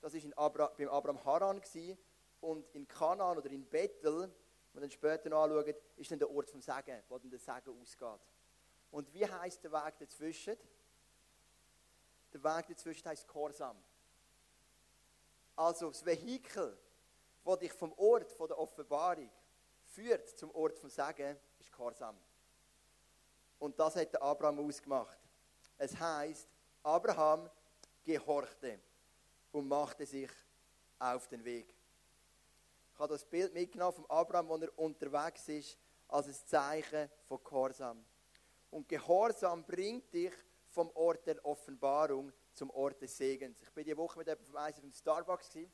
Das 0.00 0.14
war 0.14 0.38
Abra 0.38 0.66
beim 0.76 0.88
Abraham 0.88 1.24
Haran 1.24 1.60
gewesen. 1.60 1.98
und 2.40 2.68
in 2.74 2.86
Kanaan 2.86 3.38
oder 3.38 3.50
in 3.50 3.64
Bethel, 3.64 4.22
wenn 4.22 4.74
wir 4.74 4.80
dann 4.82 4.90
später 4.90 5.30
noch 5.30 5.44
anschauen, 5.44 5.74
ist 5.96 6.10
dann 6.10 6.18
der 6.18 6.30
Ort 6.30 6.50
vom 6.50 6.60
Segen, 6.60 7.02
wo 7.08 7.18
dann 7.18 7.30
der 7.30 7.38
Segen 7.38 7.80
ausgeht. 7.80 8.20
Und 8.90 9.12
wie 9.14 9.26
heißt 9.26 9.64
der 9.64 9.72
Weg 9.72 9.98
dazwischen? 9.98 10.56
Der 12.32 12.44
Weg 12.44 12.66
dazwischen 12.68 13.08
heißt 13.08 13.26
Korsam. 13.26 13.82
Also 15.56 15.88
das 15.88 16.04
Vehikel, 16.04 16.76
das 17.44 17.58
dich 17.60 17.72
vom 17.72 17.92
Ort 17.94 18.38
der 18.38 18.58
Offenbarung 18.58 19.30
führt 19.84 20.28
zum 20.36 20.50
Ort 20.50 20.78
vom 20.78 20.90
Segen, 20.90 21.38
ist 21.58 21.72
Korsam. 21.72 22.18
Und 23.58 23.78
das 23.78 23.96
hat 23.96 24.12
der 24.12 24.22
Abraham 24.22 24.66
ausgemacht. 24.66 25.18
Es 25.78 25.98
heißt, 25.98 26.48
Abraham 26.84 27.50
gehorchte 28.04 28.78
und 29.52 29.66
machte 29.66 30.04
sich 30.04 30.30
auf 30.98 31.26
den 31.28 31.44
Weg. 31.44 31.74
Ich 32.92 32.98
habe 32.98 33.14
das 33.14 33.24
Bild 33.24 33.52
mitgenommen 33.54 33.94
von 33.94 34.06
Abraham, 34.10 34.48
wo 34.48 34.56
er 34.56 34.78
unterwegs 34.78 35.48
ist, 35.48 35.78
als 36.08 36.28
ein 36.28 36.46
Zeichen 36.46 37.10
von 37.26 37.42
Gehorsam. 37.42 38.04
Und 38.70 38.88
Gehorsam 38.88 39.64
bringt 39.64 40.12
dich 40.12 40.32
vom 40.68 40.90
Ort 40.94 41.26
der 41.26 41.44
Offenbarung 41.44 42.32
zum 42.52 42.70
Ort 42.70 43.00
des 43.00 43.16
Segens. 43.16 43.62
Ich 43.62 43.70
bin 43.72 43.84
die 43.84 43.96
Woche 43.96 44.18
mit 44.18 44.28
jemandem 44.28 44.46
vom 44.46 44.82
vom 44.82 44.92
Starbucks 44.92 45.48
gewesen, 45.48 45.72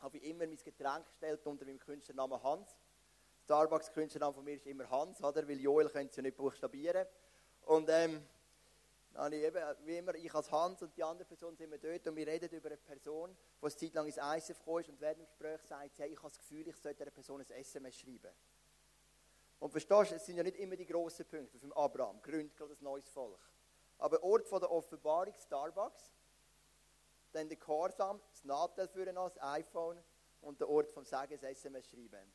habe 0.00 0.18
ich 0.18 0.24
immer 0.24 0.46
mein 0.46 0.56
Getränk 0.56 1.06
gestellt 1.06 1.46
unter 1.46 1.64
meinem 1.64 1.78
Künstlernamen 1.78 2.42
Hans. 2.42 2.76
Starbucks 3.44 3.90
Künstlername 3.92 4.34
von 4.34 4.44
mir 4.44 4.54
ist 4.54 4.66
immer 4.66 4.88
Hans, 4.90 5.22
oder? 5.22 5.48
Weil 5.48 5.60
Joel 5.60 5.88
können 5.88 6.10
sie 6.10 6.16
ja 6.16 6.22
nicht 6.22 6.36
buchstabieren. 6.36 7.06
Und 7.62 7.88
ähm, 7.90 8.22
dann 9.12 9.32
ich 9.32 9.42
eben, 9.42 9.62
wie 9.84 9.96
immer, 9.96 10.14
ich 10.14 10.32
als 10.34 10.50
Hans 10.50 10.82
und 10.82 10.96
die 10.96 11.02
andere 11.02 11.26
Person 11.26 11.56
sind 11.56 11.70
wir 11.70 11.78
dort 11.78 12.06
und 12.06 12.16
wir 12.16 12.26
reden 12.26 12.50
über 12.50 12.68
eine 12.68 12.76
Person, 12.76 13.36
die 13.60 13.64
eine 13.64 13.76
Zeit 13.76 13.94
lang 13.94 14.06
ins 14.06 14.16
ISF 14.16 14.58
gekommen 14.58 14.80
ist 14.80 14.88
und 14.88 15.00
während 15.00 15.18
dem 15.18 15.26
Gespräch 15.26 15.60
sagt 15.62 15.96
sie, 15.96 16.02
hey, 16.02 16.12
ich 16.12 16.18
habe 16.18 16.28
das 16.28 16.38
Gefühl, 16.38 16.68
ich 16.68 16.76
sollte 16.76 16.98
dieser 16.98 17.10
Person 17.10 17.40
ein 17.40 17.50
SMS 17.50 17.96
schreiben. 17.96 18.32
Und 19.58 19.70
verstehst 19.70 20.12
du, 20.12 20.14
es 20.14 20.24
sind 20.24 20.36
ja 20.36 20.42
nicht 20.42 20.56
immer 20.56 20.76
die 20.76 20.86
grossen 20.86 21.26
Punkte, 21.26 21.58
für 21.58 21.76
Abraham, 21.76 22.22
gründet 22.22 22.56
gerade 22.56 22.72
ein 22.72 22.84
neues 22.84 23.08
Volk. 23.08 23.40
Aber 23.98 24.22
Ort 24.22 24.46
von 24.46 24.60
der 24.60 24.70
Offenbarung, 24.70 25.34
Starbucks, 25.34 26.14
dann 27.32 27.48
der 27.48 27.58
Korsam, 27.58 28.20
das 28.32 28.44
Nadel 28.44 28.88
für 28.88 29.04
das 29.04 29.40
iPhone 29.42 30.02
und 30.40 30.60
der 30.60 30.68
Ort 30.68 30.90
vom 30.90 31.04
Sagen, 31.04 31.38
das 31.40 31.42
SMS 31.42 31.88
schreiben. 31.88 32.32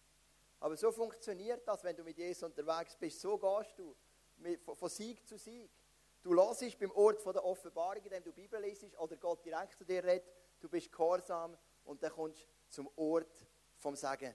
Aber 0.60 0.78
so 0.78 0.92
funktioniert 0.92 1.68
das, 1.68 1.84
wenn 1.84 1.96
du 1.96 2.04
mit 2.04 2.18
Jesus 2.18 2.44
unterwegs 2.44 2.96
bist. 2.96 3.20
So 3.20 3.38
gehst 3.38 3.78
du 3.78 3.96
von 4.76 4.90
Sieg 4.90 5.28
zu 5.28 5.38
Sieg. 5.38 5.72
Du 6.26 6.34
lässt 6.34 6.80
beim 6.80 6.90
Ort 6.94 7.24
der 7.24 7.46
Offenbarung, 7.46 8.04
indem 8.04 8.24
du 8.24 8.34
Bibel 8.34 8.60
liest 8.60 8.84
oder 8.98 9.16
Gott 9.16 9.46
direkt 9.46 9.78
zu 9.78 9.86
dir 9.86 10.04
redet. 10.04 10.26
Du 10.60 10.68
bist 10.68 10.92
gehorsam 10.92 11.56
und 11.84 12.02
dann 12.02 12.12
kommst 12.12 12.42
du 12.42 12.48
zum 12.68 12.90
Ort 12.96 13.46
vom 13.78 13.96
Sagen. 13.96 14.34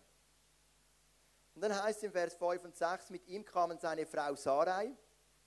Und 1.53 1.63
dann 1.63 1.83
heißt 1.83 1.99
es 1.99 2.05
im 2.05 2.13
Vers 2.13 2.37
5 2.37 2.65
und 2.65 2.77
6, 2.77 3.11
mit 3.11 3.27
ihm 3.27 3.45
kamen 3.45 3.77
seine 3.77 4.07
Frau 4.07 4.37
Sarai, 4.37 4.97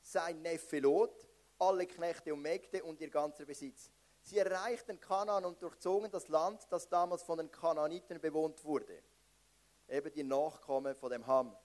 sein 0.02 0.42
Neffe 0.42 0.80
Lot, 0.80 1.26
alle 1.60 1.88
Knechte 1.88 2.34
und 2.34 2.42
Mägde 2.42 2.84
und 2.84 3.00
ihr 3.00 3.10
ganzer 3.10 3.46
Besitz. 3.46 3.90
Sie 4.22 4.38
erreichten 4.38 5.00
Kanaan 5.00 5.46
und 5.46 5.62
durchzogen 5.62 6.12
das 6.12 6.28
Land, 6.28 6.68
das 6.70 6.90
damals 6.90 7.24
von 7.24 7.38
den 7.38 7.52
Kanaaniten 7.52 8.20
bewohnt 8.20 8.66
wurde. 8.66 9.02
Eben 9.88 10.12
die 10.12 10.24
Nachkommen 10.26 10.94
von 10.94 11.10
dem 11.10 11.26
Ham. 11.26 11.56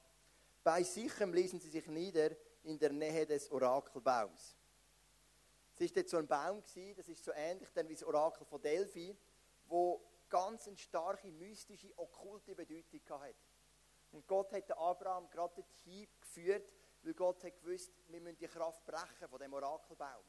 Bei 0.63 0.85
Sichem 0.85 1.35
ließen 1.35 1.59
sie 1.59 1.69
sich 1.69 1.89
nieder 1.89 2.31
in 2.63 2.79
der 2.79 2.93
Nähe 2.93 3.27
des 3.27 3.51
Orakelbaums. 3.51 4.58
Es 5.81 5.91
war 5.91 6.03
dort 6.03 6.09
so 6.09 6.17
ein 6.17 6.27
Baum, 6.27 6.63
das 6.97 7.09
ist 7.09 7.25
so 7.25 7.33
ähnlich 7.33 7.69
wie 7.75 7.95
das 7.95 8.03
Orakel 8.03 8.45
von 8.45 8.61
Delphi, 8.61 9.17
wo 9.69 10.03
ganz 10.29 10.67
eine 10.67 10.77
starke, 10.77 11.31
mystische, 11.31 11.97
okkulte 11.97 12.55
Bedeutung 12.55 13.01
hatte. 13.21 13.35
Und 14.11 14.27
Gott 14.27 14.53
hat 14.53 14.71
Abraham 14.77 15.29
gerade 15.31 15.55
dorthin 15.55 16.09
geführt, 16.21 16.73
weil 17.03 17.15
Gott 17.15 17.45
hat 17.45 17.61
gewusst, 17.61 17.93
wir 18.09 18.21
müssen 18.21 18.39
die 18.39 18.49
Kraft 18.49 18.85
brechen 18.85 19.29
von 19.29 19.39
dem 19.39 19.53
Orakelbaum. 19.53 20.25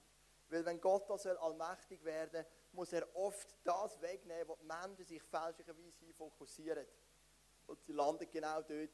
Weil 0.49 0.65
wenn 0.65 0.79
Gott 0.79 1.09
da 1.09 1.17
soll 1.17 1.38
allmächtig 1.38 2.03
werden 2.03 2.45
muss 2.71 2.93
er 2.93 3.07
oft 3.15 3.55
das 3.63 3.99
wegnehmen, 4.01 4.47
was 4.47 4.59
die 4.59 4.65
Menschen 4.65 5.05
sich 5.05 5.23
fälschlicherweise 5.23 6.13
fokussieren. 6.13 6.85
Und 7.65 7.83
sie 7.83 7.93
landen 7.93 8.27
genau 8.31 8.62
dort 8.62 8.89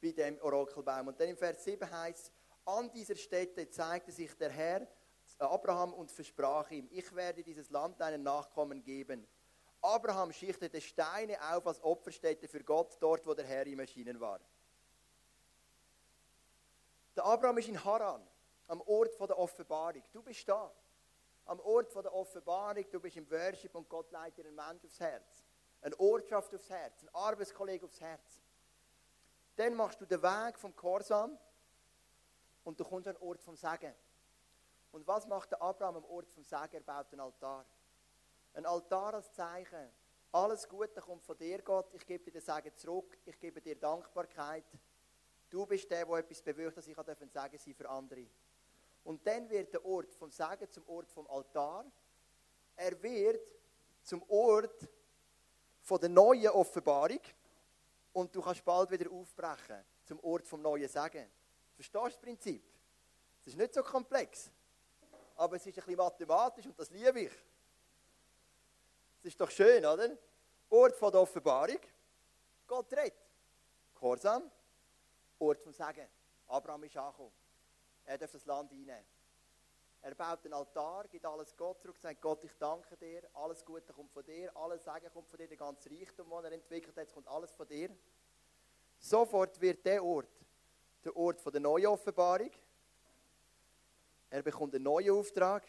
bei 0.00 0.12
dem 0.12 0.40
Orakelbaum. 0.40 1.08
Und 1.08 1.18
dann 1.18 1.28
im 1.28 1.36
Vers 1.36 1.64
7 1.64 1.90
heißt 1.90 2.26
es, 2.26 2.32
an 2.64 2.90
dieser 2.92 3.16
Stätte 3.16 3.68
zeigte 3.70 4.12
sich 4.12 4.36
der 4.36 4.50
Herr 4.50 4.86
Abraham 5.46 5.94
und 5.94 6.10
versprach 6.10 6.70
ihm, 6.70 6.88
ich 6.90 7.14
werde 7.14 7.42
dieses 7.42 7.70
Land 7.70 8.00
deinen 8.00 8.22
Nachkommen 8.22 8.82
geben. 8.82 9.26
Abraham 9.80 10.32
schichtete 10.32 10.80
Steine 10.80 11.38
auf 11.52 11.66
als 11.66 11.82
Opferstätte 11.82 12.48
für 12.48 12.64
Gott, 12.64 12.96
dort 13.00 13.26
wo 13.26 13.34
der 13.34 13.44
Herr 13.44 13.66
ihm 13.66 13.78
erschienen 13.78 14.18
war. 14.18 14.40
Der 17.14 17.24
Abraham 17.24 17.58
ist 17.58 17.68
in 17.68 17.84
Haran, 17.84 18.26
am 18.66 18.80
Ort 18.82 19.18
der 19.20 19.38
Offenbarung. 19.38 20.02
Du 20.12 20.22
bist 20.22 20.48
da, 20.48 20.72
am 21.46 21.60
Ort 21.60 21.94
der 21.94 22.12
Offenbarung, 22.12 22.84
du 22.90 23.00
bist 23.00 23.16
im 23.16 23.30
Worship 23.30 23.74
und 23.74 23.88
Gott 23.88 24.10
leitet 24.10 24.38
dir 24.38 24.48
einen 24.48 24.56
Mensch 24.56 24.84
aufs 24.84 25.00
Herz. 25.00 25.44
Eine 25.80 25.98
Ortschaft 26.00 26.54
aufs 26.54 26.68
Herz, 26.68 27.02
ein 27.02 27.08
Arbeitskollege 27.14 27.86
aufs 27.86 28.00
Herz. 28.00 28.42
Dann 29.56 29.74
machst 29.74 30.00
du 30.00 30.06
den 30.06 30.22
Weg 30.22 30.58
vom 30.58 30.74
Korsam 30.74 31.38
und 32.64 32.78
du 32.78 32.84
kommst 32.84 33.08
an 33.08 33.14
den 33.14 33.22
Ort 33.22 33.40
vom 33.42 33.56
Segen. 33.56 33.94
Und 34.90 35.06
was 35.06 35.26
macht 35.26 35.50
der 35.50 35.62
Abraham 35.62 35.96
am 35.96 36.04
Ort 36.04 36.30
vom 36.30 36.44
Segen? 36.44 36.74
Er 36.74 36.80
baut 36.80 37.12
einen 37.12 37.20
Altar. 37.20 37.66
Ein 38.54 38.66
Altar 38.66 39.14
als 39.14 39.32
Zeichen. 39.32 39.90
Alles 40.32 40.68
Gute 40.68 41.00
kommt 41.00 41.24
von 41.24 41.36
dir, 41.36 41.62
Gott. 41.62 41.92
Ich 41.94 42.06
gebe 42.06 42.24
dir 42.24 42.32
den 42.32 42.42
Segen 42.42 42.74
zurück. 42.76 43.18
Ich 43.24 43.38
gebe 43.38 43.60
dir 43.60 43.76
Dankbarkeit. 43.76 44.64
Du 45.50 45.64
bist 45.66 45.90
der, 45.90 46.04
der 46.04 46.16
etwas 46.16 46.42
bewirkt, 46.42 46.76
dass 46.76 46.86
ich 46.86 46.96
Segen 46.96 47.58
sein 47.58 47.74
für 47.74 47.88
andere. 47.88 48.26
Und 49.04 49.26
dann 49.26 49.48
wird 49.48 49.72
der 49.72 49.84
Ort 49.84 50.14
vom 50.14 50.30
Segen 50.30 50.70
zum 50.70 50.86
Ort 50.88 51.10
vom 51.10 51.26
Altar. 51.28 51.86
Er 52.76 53.02
wird 53.02 53.40
zum 54.02 54.22
Ort 54.28 54.88
von 55.80 56.00
der 56.00 56.10
neuen 56.10 56.48
Offenbarung 56.48 57.20
und 58.12 58.34
du 58.34 58.42
kannst 58.42 58.64
bald 58.64 58.90
wieder 58.90 59.10
aufbrechen 59.10 59.82
zum 60.04 60.20
Ort 60.20 60.46
vom 60.46 60.60
neuen 60.60 60.88
Sagen. 60.88 61.26
Verstehst 61.74 62.04
du 62.04 62.08
das 62.08 62.18
Prinzip? 62.18 62.62
Es 63.40 63.46
ist 63.48 63.56
nicht 63.56 63.72
so 63.72 63.82
komplex, 63.82 64.50
aber 65.38 65.56
es 65.56 65.64
ist 65.64 65.78
ein 65.78 65.84
bisschen 65.84 65.96
mathematisch 65.96 66.66
und 66.66 66.78
das 66.78 66.90
liebe 66.90 67.20
ich. 67.20 67.32
Es 69.20 69.26
ist 69.26 69.40
doch 69.40 69.50
schön, 69.50 69.84
oder? 69.86 70.10
Ort 70.68 70.96
von 70.96 71.10
der 71.10 71.22
Offenbarung, 71.22 71.78
Gott 72.66 72.92
redet. 72.92 73.14
Gehorsam, 73.94 74.50
Ort 75.38 75.62
vom 75.62 75.72
Sagen. 75.72 76.06
Abraham 76.48 76.84
ist 76.84 76.96
angekommen. 76.96 77.32
Er 78.04 78.18
darf 78.18 78.32
das 78.32 78.44
Land 78.44 78.70
einnehmen. 78.72 79.04
Er 80.02 80.14
baut 80.14 80.44
einen 80.44 80.54
Altar, 80.54 81.08
gibt 81.08 81.24
alles 81.24 81.56
Gott 81.56 81.80
zurück, 81.80 81.98
sagt 81.98 82.20
Gott, 82.20 82.44
ich 82.44 82.52
danke 82.58 82.96
dir, 82.96 83.28
alles 83.34 83.64
Gute 83.64 83.92
kommt 83.92 84.12
von 84.12 84.24
dir, 84.24 84.54
alles 84.56 84.84
Segen 84.84 85.10
kommt 85.12 85.28
von 85.28 85.38
dir, 85.38 85.48
der 85.48 85.56
ganze 85.56 85.90
Reichtum, 85.90 86.28
den 86.30 86.44
er 86.44 86.52
entwickelt 86.52 86.96
hat, 86.96 87.12
kommt 87.12 87.26
alles 87.26 87.52
von 87.52 87.66
dir. 87.66 87.90
Sofort 88.98 89.60
wird 89.60 89.84
der 89.84 90.04
Ort 90.04 90.28
der 91.04 91.16
Ort 91.16 91.54
der 91.54 91.60
neuen 91.60 91.86
Offenbarung. 91.86 92.50
Er 94.30 94.42
bekommt 94.42 94.74
einen 94.74 94.84
neuen 94.84 95.10
Auftrag. 95.10 95.66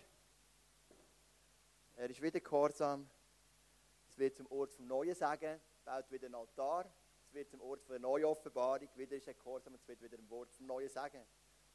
Er 1.96 2.10
ist 2.10 2.22
wieder 2.22 2.40
gehorsam. 2.40 3.10
Es 4.08 4.18
wird 4.18 4.36
zum 4.36 4.48
Ort 4.52 4.74
vom 4.74 4.88
neuen 4.88 5.16
Sagen, 5.16 5.60
baut 5.86 6.12
wieder 6.12 6.26
einen 6.26 6.36
Altar. 6.36 6.92
Es 7.26 7.34
wird 7.34 7.50
zum 7.50 7.62
Ort 7.62 7.88
der 7.90 8.00
neuen 8.00 8.26
Offenbarung. 8.26 8.90
Wieder 8.96 9.16
ist 9.16 9.28
er 9.28 9.34
gehorsam 9.34 9.74
und 9.74 9.80
es 9.80 9.88
wird 9.88 10.02
wieder 10.02 10.18
ein 10.18 10.30
Wort 10.30 10.52
vom 10.52 10.66
neuen 10.66 10.90
Sagen. 10.90 11.26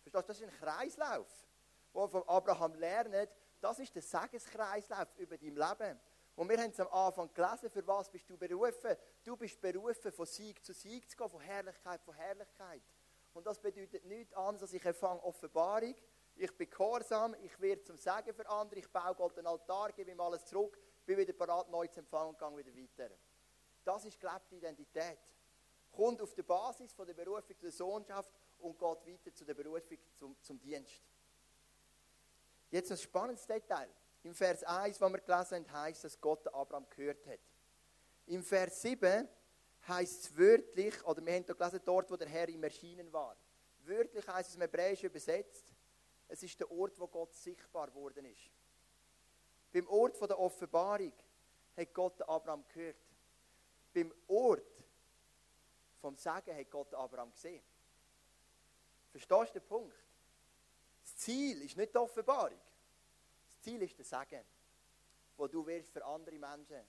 Verstehst 0.02 0.24
du, 0.24 0.28
das 0.28 0.40
ist 0.40 0.48
ein 0.48 0.60
Kreislauf 0.60 1.46
wo 1.94 2.08
von 2.08 2.28
Abraham 2.28 2.74
lernen, 2.74 3.28
das 3.60 3.78
ist 3.78 3.94
der 3.94 4.02
Segenskreislauf 4.02 5.08
über 5.16 5.38
dein 5.38 5.54
Leben. 5.54 6.00
Und 6.36 6.50
wir 6.50 6.58
haben 6.58 6.70
es 6.70 6.80
am 6.80 6.88
Anfang 6.88 7.32
gelesen, 7.32 7.70
für 7.70 7.86
was 7.86 8.10
bist 8.10 8.28
du 8.28 8.36
berufen? 8.36 8.96
Du 9.22 9.36
bist 9.36 9.60
berufen, 9.60 10.12
von 10.12 10.26
Sieg 10.26 10.62
zu 10.64 10.74
Sieg 10.74 11.08
zu 11.08 11.16
gehen, 11.16 11.30
von 11.30 11.40
Herrlichkeit 11.40 12.02
zu 12.02 12.12
Herrlichkeit. 12.12 12.82
Und 13.32 13.46
das 13.46 13.60
bedeutet 13.60 14.04
nichts 14.04 14.34
anderes, 14.34 14.62
als 14.62 14.72
ich 14.72 14.84
empfange 14.84 15.22
Offenbarung, 15.22 15.94
ich 16.36 16.56
bin 16.56 16.68
gehorsam, 16.68 17.34
ich 17.42 17.60
werde 17.60 17.82
zum 17.82 17.96
Segen 17.96 18.34
für 18.34 18.48
andere, 18.48 18.80
ich 18.80 18.90
baue 18.90 19.14
Gott 19.14 19.38
einen 19.38 19.46
Altar, 19.46 19.92
gebe 19.92 20.10
ihm 20.10 20.20
alles 20.20 20.44
zurück, 20.44 20.78
bin 21.06 21.18
wieder 21.18 21.32
bereit, 21.32 21.68
neu 21.68 21.86
zu 21.86 22.00
empfangen 22.00 22.34
und 22.34 22.38
gehe 22.38 22.56
wieder 22.56 22.76
weiter. 22.76 23.14
Das 23.84 24.04
ist 24.04 24.18
gelebte 24.18 24.56
Identität. 24.56 25.18
Kommt 25.92 26.20
auf 26.22 26.34
der 26.34 26.42
Basis 26.42 26.92
von 26.92 27.06
der 27.06 27.14
Berufung 27.14 27.56
zur 27.58 27.70
Sohnschaft 27.70 28.32
und 28.58 28.78
geht 28.78 29.06
weiter 29.06 29.34
zu 29.34 29.44
der 29.44 29.54
Berufung 29.54 29.98
zum, 30.16 30.36
zum 30.42 30.60
Dienst. 30.60 31.02
Jetzt 32.70 32.90
ein 32.90 32.98
spannendes 32.98 33.46
Detail. 33.46 33.88
Im 34.24 34.34
Vers 34.34 34.64
1, 34.64 35.00
wo 35.00 35.08
wir 35.08 35.20
gelesen 35.20 35.70
haben, 35.70 35.72
heißt 35.72 36.04
dass 36.04 36.20
Gott 36.20 36.48
Abraham 36.48 36.86
gehört 36.90 37.24
hat. 37.26 37.40
Im 38.26 38.42
Vers 38.42 38.80
7 38.82 39.28
heißt 39.86 40.24
es 40.24 40.36
wörtlich, 40.36 41.04
oder 41.04 41.24
wir 41.24 41.34
haben 41.34 41.44
hier 41.44 41.54
gelesen, 41.54 41.80
dort, 41.84 42.10
wo 42.10 42.16
der 42.16 42.28
Herr 42.28 42.48
ihm 42.48 42.64
erschienen 42.64 43.12
war. 43.12 43.36
Wörtlich 43.80 44.26
heißt 44.26 44.48
es 44.48 44.54
im 44.54 44.62
Hebräischen 44.62 45.06
übersetzt, 45.06 45.66
es 46.28 46.42
ist 46.42 46.58
der 46.60 46.70
Ort, 46.70 46.98
wo 46.98 47.06
Gott 47.06 47.34
sichtbar 47.34 47.88
geworden 47.88 48.24
ist. 48.24 48.50
Beim 49.72 49.88
Ort 49.88 50.20
der 50.20 50.38
Offenbarung 50.38 51.12
hat 51.76 51.94
Gott 51.94 52.22
Abraham 52.22 52.64
gehört. 52.68 52.96
Beim 53.92 54.12
Ort 54.28 54.84
vom 56.00 56.16
Sagen 56.16 56.56
hat 56.56 56.70
Gott 56.70 56.94
Abraham 56.94 57.32
gesehen. 57.32 57.62
Verstehst 59.10 59.54
du 59.54 59.60
den 59.60 59.66
Punkt? 59.66 59.96
Das 61.02 61.16
Ziel 61.16 61.62
ist 61.62 61.76
nicht 61.76 61.92
die 61.92 61.98
Offenbarung. 61.98 62.60
Das 63.46 63.60
Ziel 63.60 63.82
ist 63.82 63.96
der 63.98 64.04
Segen, 64.04 64.44
wo 65.36 65.46
du 65.46 65.66
wirst 65.66 65.90
für 65.90 66.04
andere 66.04 66.38
Menschen. 66.38 66.80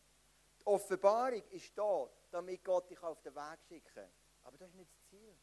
Die 0.60 0.66
Offenbarung 0.66 1.44
ist 1.52 1.78
da, 1.78 2.10
damit 2.32 2.64
Gott 2.64 2.90
dich 2.90 3.02
auf 3.04 3.22
den 3.22 3.36
Weg 3.36 3.60
schicken 3.68 3.94
kann. 3.94 4.10
Aber 4.44 4.58
das 4.58 4.70
ist 4.70 4.76
nicht 4.76 4.92
das 4.92 5.10
Ziel. 5.10 5.36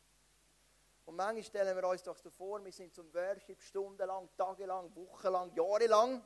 Und 1.05 1.17
manchmal 1.17 1.43
stellen 1.43 1.77
wir 1.77 1.89
uns 1.89 2.03
doch 2.03 2.17
so 2.17 2.31
vor, 2.31 2.65
wir 2.65 2.73
sind 2.73 2.95
zum 2.95 3.13
Worship 3.13 3.61
stundenlang, 3.61 4.29
tagelang, 4.37 4.95
wochenlang, 4.95 5.53
jahrelang. 5.55 6.25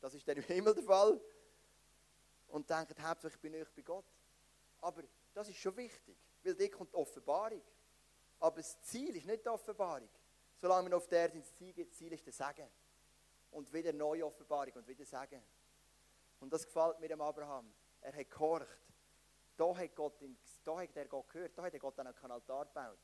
Das 0.00 0.14
ist 0.14 0.26
dann 0.26 0.36
im 0.36 0.44
Himmel 0.44 0.74
der 0.74 0.84
Fall. 0.84 1.20
Und 2.48 2.68
denken, 2.68 3.02
hauptsächlich 3.02 3.40
bin 3.40 3.54
ich 3.54 3.68
bei 3.70 3.82
Gott. 3.82 4.06
Aber 4.80 5.02
das 5.34 5.48
ist 5.48 5.58
schon 5.58 5.76
wichtig, 5.76 6.16
weil 6.42 6.54
dort 6.54 6.72
kommt 6.72 6.92
die 6.92 6.96
Offenbarung. 6.96 7.62
Aber 8.38 8.56
das 8.56 8.80
Ziel 8.82 9.14
ist 9.16 9.26
nicht 9.26 9.44
die 9.44 9.48
Offenbarung. 9.48 10.08
Solange 10.56 10.90
wir 10.90 10.96
auf 10.96 11.06
der 11.08 11.20
Erde 11.20 11.42
sind, 11.42 11.78
das 11.78 11.90
Ziel 11.92 12.12
ist 12.12 12.24
der 12.24 12.32
Segen. 12.32 12.68
Und 13.50 13.72
wieder 13.72 13.92
neue 13.92 14.24
Offenbarung 14.24 14.74
und 14.74 14.86
wieder 14.86 15.04
Segen. 15.04 15.42
Und 16.38 16.52
das 16.52 16.64
gefällt 16.64 17.00
mir 17.00 17.08
dem 17.08 17.20
Abraham. 17.20 17.72
Er 18.00 18.14
hat 18.14 18.30
gehorcht. 18.30 18.66
Da 19.56 19.76
hat, 19.76 19.94
Gott 19.94 20.14
da 20.64 20.80
hat 20.80 20.96
er 20.96 21.06
Gott 21.06 21.28
gehört. 21.28 21.58
Da 21.58 21.62
hat 21.62 21.74
er 21.74 21.80
Gott 21.80 21.98
einen 21.98 22.14
Altar 22.30 22.64
gebaut. 22.64 22.98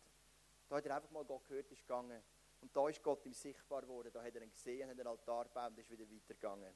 Da 0.68 0.76
hat 0.76 0.86
er 0.86 0.96
einfach 0.96 1.10
mal 1.10 1.24
Gott 1.24 1.46
gehört, 1.46 1.70
ist 1.70 1.82
gegangen. 1.82 2.22
Und 2.60 2.74
da 2.76 2.88
ist 2.88 3.02
Gott 3.02 3.24
ihm 3.24 3.32
sichtbar 3.32 3.82
geworden. 3.82 4.10
Da 4.12 4.22
hat 4.22 4.34
er 4.34 4.42
ihn 4.42 4.50
gesehen, 4.50 4.88
hat 4.88 4.98
einen 4.98 5.06
Altar 5.06 5.44
gebaut 5.44 5.70
und 5.70 5.78
ist 5.78 5.90
wieder 5.90 6.04
weitergegangen. 6.10 6.72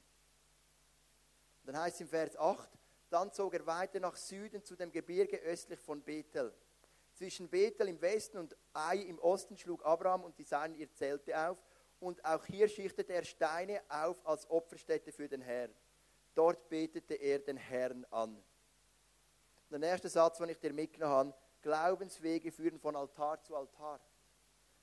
Und 1.63 1.67
dann 1.67 1.79
heißt 1.79 1.95
es 1.95 2.01
im 2.01 2.07
Vers 2.07 2.37
8, 2.37 2.69
dann 3.09 3.31
zog 3.31 3.53
er 3.53 3.65
weiter 3.65 3.99
nach 3.99 4.15
Süden 4.15 4.63
zu 4.63 4.75
dem 4.75 4.91
Gebirge 4.91 5.37
östlich 5.37 5.79
von 5.79 6.01
Bethel. 6.01 6.53
Zwischen 7.13 7.49
Bethel 7.49 7.89
im 7.89 8.01
Westen 8.01 8.37
und 8.37 8.55
Ai 8.73 8.97
im 8.97 9.19
Osten 9.19 9.57
schlug 9.57 9.85
Abraham 9.85 10.23
und 10.23 10.37
die 10.37 10.43
Seinen 10.43 10.75
ihr 10.75 10.91
Zelte 10.93 11.37
auf. 11.37 11.57
Und 11.99 12.23
auch 12.25 12.45
hier 12.45 12.67
schichtete 12.67 13.13
er 13.13 13.23
Steine 13.23 13.81
auf 13.89 14.25
als 14.25 14.49
Opferstätte 14.49 15.11
für 15.11 15.27
den 15.27 15.41
Herrn. 15.41 15.71
Dort 16.33 16.69
betete 16.69 17.15
er 17.15 17.39
den 17.39 17.57
Herrn 17.57 18.05
an. 18.09 18.41
Der 19.69 19.81
erste 19.81 20.09
Satz, 20.09 20.37
den 20.37 20.49
ich 20.49 20.59
dir 20.59 20.73
mitgenommen 20.73 21.13
habe, 21.13 21.33
Glaubenswege 21.61 22.51
führen 22.51 22.79
von 22.79 22.95
Altar 22.95 23.41
zu 23.41 23.55
Altar. 23.55 23.99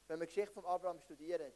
Wenn 0.06 0.20
wir 0.20 0.26
die 0.26 0.34
Geschichte 0.34 0.52
von 0.52 0.64
Abraham 0.64 1.00
studieren, 1.00 1.52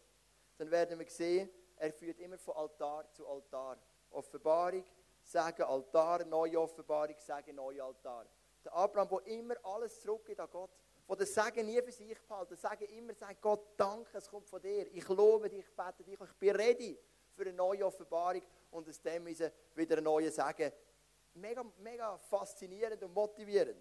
dann 0.59 0.71
werden 0.71 0.99
wir 0.99 1.09
sehen, 1.09 1.49
er 1.77 1.93
führt 1.93 2.19
immer 2.21 2.39
von 2.39 2.55
Altar 2.57 3.11
zu 3.13 3.27
Altar. 3.27 3.79
Offenbarung, 4.11 4.85
sagen 5.23 5.63
Altar, 5.63 6.25
neue 6.25 6.61
Offenbarung, 6.61 7.17
sagen 7.19 7.57
neue 7.57 7.83
Altar. 7.83 8.27
Der 8.65 8.73
Abraham, 8.75 9.09
der 9.09 9.39
immer 9.39 9.55
alles 9.63 10.01
zurückgeht 10.01 10.39
an 10.39 10.49
Gott. 10.51 10.71
Der 11.19 11.27
Sagen 11.27 11.67
nie 11.67 11.81
für 11.83 11.93
sich 11.93 12.19
behalten. 12.23 12.51
Der 12.51 12.57
Sagen 12.57 12.85
immer 12.85 13.15
sagt, 13.15 13.43
Gott, 13.43 13.75
danke, 13.77 14.17
es 14.17 14.31
kommt 14.31 14.49
von 14.49 14.63
dir. 14.63 14.87
Ich 14.95 15.07
lobe 15.09 15.51
dich, 15.51 15.59
ich 15.59 15.77
bete 15.77 16.03
dich, 16.03 16.19
ich 16.19 16.35
bin 16.39 16.57
ready 16.57 16.99
für 17.35 17.43
eine 17.43 17.53
neue 17.53 17.85
Offenbarung 17.85 18.43
und 18.71 18.89
aus 18.89 19.01
dem 19.01 19.27
wieder 19.27 19.99
ein 19.99 20.05
neues 20.05 20.37
Sagen. 20.37 20.73
Mega, 21.35 21.65
mega 21.79 22.17
faszinierend 22.19 23.03
und 23.03 23.13
motivierend. 23.13 23.77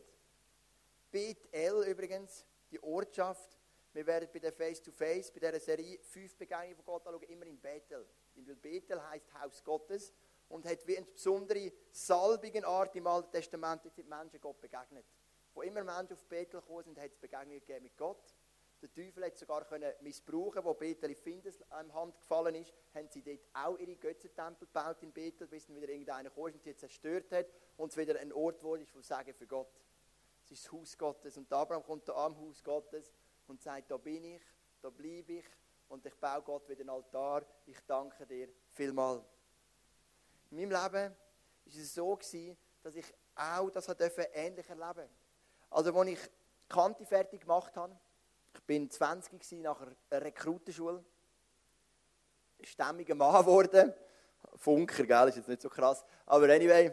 Bethel 1.12 1.84
übrigens, 1.88 2.45
die 2.71 2.82
Ortschaft. 2.82 3.58
Wir 3.93 4.08
werden 4.08 4.30
bei 4.32 4.39
der 4.39 4.54
Face-to-Face, 4.54 5.30
-face, 5.30 5.34
bei 5.34 5.39
dieser 5.39 5.60
Serie 5.60 6.00
fünf 6.00 6.38
Begegnungen 6.38 6.76
von 6.76 6.86
Gott 6.86 7.06
anschauen, 7.08 7.24
immer 7.24 7.45
in 7.45 7.60
Bethel. 7.60 8.08
Weil 8.36 8.56
Bethel 8.56 9.10
heißt 9.10 9.34
Haus 9.34 9.62
Gottes 9.63 10.13
und 10.47 10.65
hat 10.65 10.88
wie 10.88 10.97
eine 10.97 11.06
besondere 11.06 11.71
salbige 11.91 12.65
Art 12.65 12.95
im 12.95 13.08
Alten 13.08 13.32
Testament 13.32 13.84
sind 13.93 14.08
Menschen 14.08 14.39
Gott 14.39 14.62
begegnet. 14.62 15.06
Wo 15.54 15.62
immer 15.62 15.84
Menschen 15.84 16.13
auf 16.13 16.26
Bethel 16.26 16.62
gekommen 16.62 16.84
sind, 16.84 17.00
hat 17.00 17.12
es 17.12 17.17
Begegnungen 17.17 17.60
gegeben 17.60 17.84
mit 17.84 17.97
Gott. 17.97 18.36
Der 18.82 18.91
Teufel 18.91 19.26
hat 19.26 19.38
sogar 19.38 19.65
können 19.65 19.93
missbrauchen, 20.02 20.63
wo 20.63 20.74
Bethel 20.74 21.10
in 21.10 21.15
Findes 21.15 21.62
am 21.69 21.93
Hand 21.93 22.17
gefallen 22.17 22.56
ist, 22.56 22.74
haben 22.95 23.08
sie 23.10 23.21
dort 23.21 23.41
auch 23.54 23.78
ihre 23.78 23.95
Götzentempel 23.95 24.67
gebaut 24.67 25.04
in 25.04 25.12
Bethel, 25.12 25.47
bis 25.47 25.67
dann 25.67 25.76
wieder 25.76 25.89
irgendeiner 25.89 26.32
kam 26.32 26.43
und 26.45 26.63
sie 26.63 26.76
zerstört 26.76 27.32
hat 27.32 27.47
und 27.78 27.91
es 27.91 27.97
wieder 27.97 28.19
ein 28.19 28.34
Ort 28.34 28.63
wurde 28.63 28.86
vom 28.88 29.04
Sagen 29.04 29.34
für 29.36 29.45
Gott. 29.45 29.69
Es 30.51 30.59
ist 30.59 30.65
das 30.65 30.73
Haus 30.73 30.97
Gottes 30.97 31.37
und 31.37 31.51
Abraham 31.53 31.81
kommt 31.81 32.09
da 32.09 32.25
am 32.25 32.37
Haus 32.37 32.61
Gottes 32.61 33.09
und 33.47 33.61
sagt, 33.61 33.89
da 33.89 33.95
bin 33.95 34.21
ich, 34.25 34.41
da 34.81 34.89
bleibe 34.89 35.33
ich 35.33 35.45
und 35.87 36.05
ich 36.05 36.13
baue 36.15 36.41
Gott 36.41 36.67
wieder 36.67 36.81
einen 36.81 36.89
Altar. 36.89 37.45
Ich 37.65 37.79
danke 37.87 38.25
dir 38.25 38.49
vielmals. 38.73 39.23
In 40.49 40.57
meinem 40.57 40.71
Leben 40.71 41.15
war 41.15 41.15
es 41.65 41.93
so, 41.93 42.17
gewesen, 42.17 42.57
dass 42.83 42.95
ich 42.95 43.05
auch 43.33 43.69
das 43.69 43.87
ähnlich 44.33 44.67
erleben 44.67 44.93
durfte. 44.93 45.09
Also, 45.69 45.97
als 45.97 46.09
ich 46.09 46.19
die 46.19 46.67
Kante 46.67 47.05
fertig 47.05 47.41
gemacht 47.41 47.73
habe, 47.77 47.97
ich 48.53 48.61
bin 48.63 48.89
20 48.89 49.31
gewesen, 49.31 49.61
nach 49.61 49.79
einer 49.79 50.21
Rekrutenschule, 50.21 51.01
stämmiger 52.61 53.15
Mann 53.15 53.41
geworden. 53.41 53.93
Funker, 54.57 55.05
gell, 55.05 55.29
ist 55.29 55.37
jetzt 55.37 55.47
nicht 55.47 55.61
so 55.61 55.69
krass. 55.69 56.03
Aber 56.25 56.43
anyway, 56.49 56.91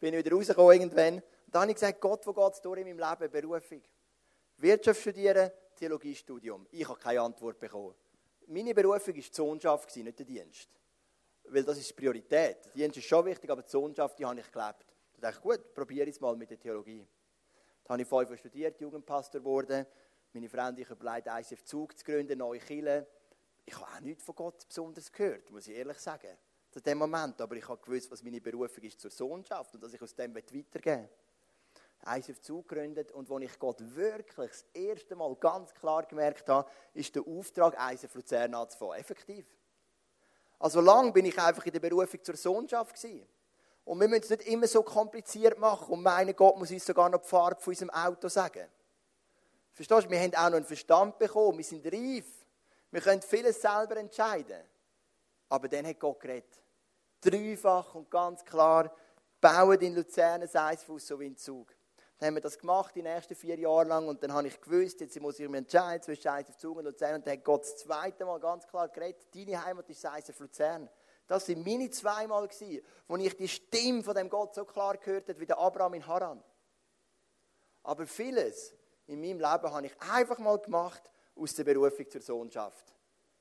bin 0.00 0.12
ich 0.12 0.22
wieder 0.22 0.36
rausgekommen 0.36 0.82
irgendwann. 0.82 1.22
Dann 1.56 1.62
habe 1.62 1.70
ich 1.70 1.76
gesagt, 1.76 2.02
Gott, 2.02 2.26
wo 2.26 2.34
geht 2.34 2.52
es 2.52 2.60
durch 2.60 2.80
in 2.80 2.86
meinem 2.86 2.98
Leben? 2.98 3.32
Berufung. 3.32 3.80
Wirtschaft 4.58 5.00
studieren, 5.00 5.50
Theologiestudium. 5.74 6.66
Ich 6.70 6.86
habe 6.86 7.00
keine 7.00 7.22
Antwort 7.22 7.58
bekommen. 7.58 7.94
Meine 8.46 8.74
Berufung 8.74 9.14
war 9.14 9.22
die 9.22 9.32
Sohnschaft, 9.32 9.96
nicht 9.96 10.18
der 10.18 10.26
Dienst 10.26 10.68
weil 11.48 11.64
das 11.64 11.78
ist 11.78 11.96
Priorität. 11.96 12.58
Die 12.74 12.80
Dienst 12.80 12.98
ist 12.98 13.06
schon 13.06 13.24
wichtig, 13.24 13.48
aber 13.48 13.62
die 13.62 13.70
Sohnschaft, 13.70 14.18
die 14.18 14.26
habe 14.26 14.38
ich 14.38 14.52
gelebt. 14.52 14.84
Da 15.14 15.30
dachte 15.30 15.36
ich, 15.36 15.40
gut, 15.40 15.72
probiere 15.72 16.10
es 16.10 16.20
mal 16.20 16.36
mit 16.36 16.50
der 16.50 16.58
Theologie. 16.58 17.06
Da 17.84 17.94
habe 17.94 18.02
ich 18.02 18.08
fünf 18.08 18.28
Jahre 18.28 18.36
studiert, 18.36 18.78
Jugendpastor 18.78 19.40
geworden. 19.40 19.86
Meine 20.34 20.50
Freunde, 20.50 20.82
ich 20.82 20.90
überlegt, 20.90 21.26
ICF 21.26 21.64
Zug 21.64 21.96
zu 21.96 22.04
gründen, 22.04 22.36
neue 22.36 22.58
Kirche. 22.58 23.06
Ich 23.64 23.74
habe 23.74 23.86
auch 23.86 24.00
nichts 24.00 24.24
von 24.24 24.34
Gott 24.34 24.68
besonders 24.68 25.10
gehört, 25.10 25.50
muss 25.50 25.68
ich 25.68 25.76
ehrlich 25.76 25.98
sagen. 25.98 26.36
zu 26.70 26.82
dem 26.82 26.98
Moment. 26.98 27.40
Aber 27.40 27.56
ich 27.56 27.66
habe 27.66 27.80
gewusst, 27.80 28.10
was 28.10 28.22
meine 28.22 28.40
Berufung 28.40 28.84
ist 28.84 29.00
zur 29.00 29.10
Sohnschaft 29.10 29.74
und 29.74 29.82
dass 29.82 29.94
ich 29.94 30.02
aus 30.02 30.14
dem 30.14 30.34
weitergeben 30.34 30.84
will. 30.84 31.08
ICF 32.04 32.40
zugegründet 32.40 33.12
und 33.12 33.28
wo 33.28 33.38
ich 33.38 33.58
Gott 33.58 33.78
wirklich 33.94 34.50
das 34.50 34.64
erste 34.74 35.16
Mal 35.16 35.34
ganz 35.36 35.74
klar 35.74 36.04
gemerkt 36.04 36.48
habe, 36.48 36.68
ist 36.94 37.14
der 37.14 37.22
Auftrag, 37.26 37.76
ICF 37.92 38.14
Luzern 38.14 38.54
anzufangen. 38.54 38.94
Effektiv. 38.98 39.46
Also 40.58 40.80
lang 40.80 41.12
bin 41.12 41.26
ich 41.26 41.38
einfach 41.38 41.64
in 41.66 41.72
der 41.72 41.80
Berufung 41.80 42.22
zur 42.22 42.36
Sohnschaft 42.36 42.94
gewesen. 42.94 43.26
Und 43.84 44.00
wir 44.00 44.08
müssen 44.08 44.24
es 44.24 44.30
nicht 44.30 44.48
immer 44.48 44.66
so 44.66 44.82
kompliziert 44.82 45.58
machen 45.58 45.92
und 45.92 46.02
meinen, 46.02 46.34
Gott 46.34 46.58
muss 46.58 46.70
uns 46.70 46.84
sogar 46.84 47.08
noch 47.08 47.22
die 47.22 47.28
Farbe 47.28 47.60
von 47.60 47.70
unserem 47.70 47.90
Auto 47.90 48.28
sagen. 48.28 48.66
Verstehst 49.72 50.06
du? 50.06 50.10
Wir 50.10 50.20
haben 50.20 50.34
auch 50.34 50.50
noch 50.50 50.56
einen 50.56 50.64
Verstand 50.64 51.18
bekommen, 51.18 51.58
wir 51.58 51.64
sind 51.64 51.86
reif. 51.86 52.26
Wir 52.90 53.00
können 53.00 53.22
vieles 53.22 53.60
selber 53.60 53.96
entscheiden. 53.96 54.60
Aber 55.48 55.68
dann 55.68 55.86
hat 55.86 56.00
Gott 56.00 56.18
geredet. 56.18 56.60
Dreifach 57.20 57.94
und 57.94 58.10
ganz 58.10 58.44
klar, 58.44 58.90
bauen 59.40 59.80
in 59.80 59.94
Luzern 59.94 60.42
ein 60.42 60.48
Eisfuß 60.48 61.06
so 61.06 61.20
wie 61.20 61.26
ein 61.26 61.36
Zug. 61.36 61.68
Dann 62.18 62.28
haben 62.28 62.34
wir 62.36 62.40
das 62.40 62.58
gemacht 62.58 62.94
die 62.94 63.02
nächsten 63.02 63.34
vier 63.34 63.58
Jahre 63.58 63.84
lang 63.84 64.08
und 64.08 64.22
dann 64.22 64.32
habe 64.32 64.48
ich 64.48 64.58
gewusst, 64.60 65.00
jetzt 65.00 65.20
muss 65.20 65.38
ich 65.38 65.48
mich 65.48 65.58
entscheiden 65.58 66.02
zwischen 66.02 66.28
auf 66.28 66.56
Zug 66.56 66.78
und 66.78 66.84
Luzern 66.84 67.16
und 67.16 67.26
dann 67.26 67.34
hat 67.34 67.44
Gott 67.44 67.62
das 67.62 67.76
zweite 67.76 68.24
Mal 68.24 68.40
ganz 68.40 68.66
klar 68.66 68.88
geredet, 68.88 69.26
deine 69.34 69.62
Heimat 69.62 69.88
ist 69.90 70.06
auf 70.06 70.38
Luzern. 70.38 70.88
Das 71.26 71.48
waren 71.48 71.62
meine 71.62 71.90
zweimal, 71.90 72.48
wo 73.08 73.16
ich 73.16 73.36
die 73.36 73.48
Stimme 73.48 74.02
von 74.02 74.14
dem 74.14 74.30
Gott 74.30 74.54
so 74.54 74.64
klar 74.64 74.96
gehört 74.96 75.28
habe 75.28 75.40
wie 75.40 75.46
der 75.46 75.58
Abraham 75.58 75.94
in 75.94 76.06
Haran. 76.06 76.42
Aber 77.82 78.06
vieles 78.06 78.74
in 79.06 79.20
meinem 79.20 79.38
Leben 79.38 79.72
habe 79.72 79.86
ich 79.86 80.00
einfach 80.00 80.38
mal 80.38 80.58
gemacht 80.58 81.02
aus 81.34 81.54
der 81.54 81.64
Berufung 81.64 82.08
zur 82.10 82.22
Sohnschaft. 82.22 82.94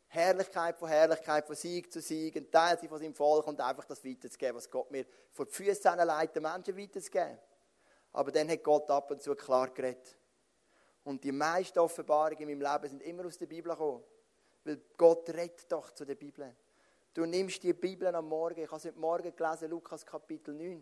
Herrlichkeit 0.08 0.78
von 0.78 0.90
Herrlichkeit, 0.90 1.46
von 1.46 1.56
Sieg 1.56 1.92
zu 1.92 2.02
Sieg, 2.02 2.36
ein 2.36 2.50
Teil 2.52 2.78
von 2.78 3.00
seinem 3.00 3.14
Volk 3.14 3.48
und 3.48 3.60
einfach 3.60 3.86
das 3.86 4.04
weiterzugeben, 4.04 4.56
was 4.56 4.70
Gott 4.70 4.92
mir 4.92 5.06
vor 5.32 5.46
die 5.46 5.52
Füße 5.52 5.90
leiten, 5.90 6.42
Menschen 6.42 6.78
weiterzugeben. 6.78 7.38
Aber 8.16 8.32
dann 8.32 8.50
hat 8.50 8.64
Gott 8.64 8.90
ab 8.90 9.12
und 9.12 9.22
zu 9.22 9.36
klar 9.36 9.70
geredet. 9.72 10.18
Und 11.04 11.22
die 11.22 11.34
meisten 11.34 11.80
Offenbarungen 11.80 12.48
in 12.48 12.58
meinem 12.58 12.74
Leben 12.74 12.90
sind 12.90 13.04
immer 13.04 13.26
aus 13.26 13.38
der 13.38 13.46
Bibel 13.46 13.74
gekommen. 13.74 14.02
Weil 14.64 14.80
Gott 14.96 15.30
redet 15.32 15.70
doch 15.70 15.92
zu 15.92 16.06
der 16.06 16.16
Bibel. 16.16 16.56
Du 17.14 17.26
nimmst 17.26 17.62
die 17.62 17.74
Bibel 17.74 18.08
am 18.16 18.30
Morgen, 18.30 18.62
ich 18.62 18.72
habe 18.72 18.82
heute 18.82 18.98
Morgen 18.98 19.36
gelesen, 19.36 19.70
Lukas 19.70 20.06
Kapitel 20.06 20.54
9. 20.54 20.82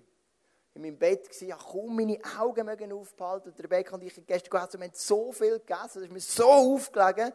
In 0.75 0.81
meinem 0.83 0.97
Bett 0.99 1.27
war, 1.27 1.47
ich 1.47 1.71
kaum 1.71 1.95
meine 1.95 2.19
Augen 2.39 2.67
mögen 2.67 2.93
aufbehalten. 2.93 3.49
Und 3.49 3.63
Rebecca 3.63 3.95
und 3.95 4.03
ich 4.03 4.13
gestern 4.27 4.51
gegessen, 4.51 4.79
wir 4.79 4.87
haben 4.87 4.93
so 4.95 5.31
viel 5.31 5.57
gegessen, 5.57 5.81
das 5.81 6.03
ist 6.03 6.11
mir 6.11 6.19
so 6.19 6.45
aufgelegen. 6.45 7.33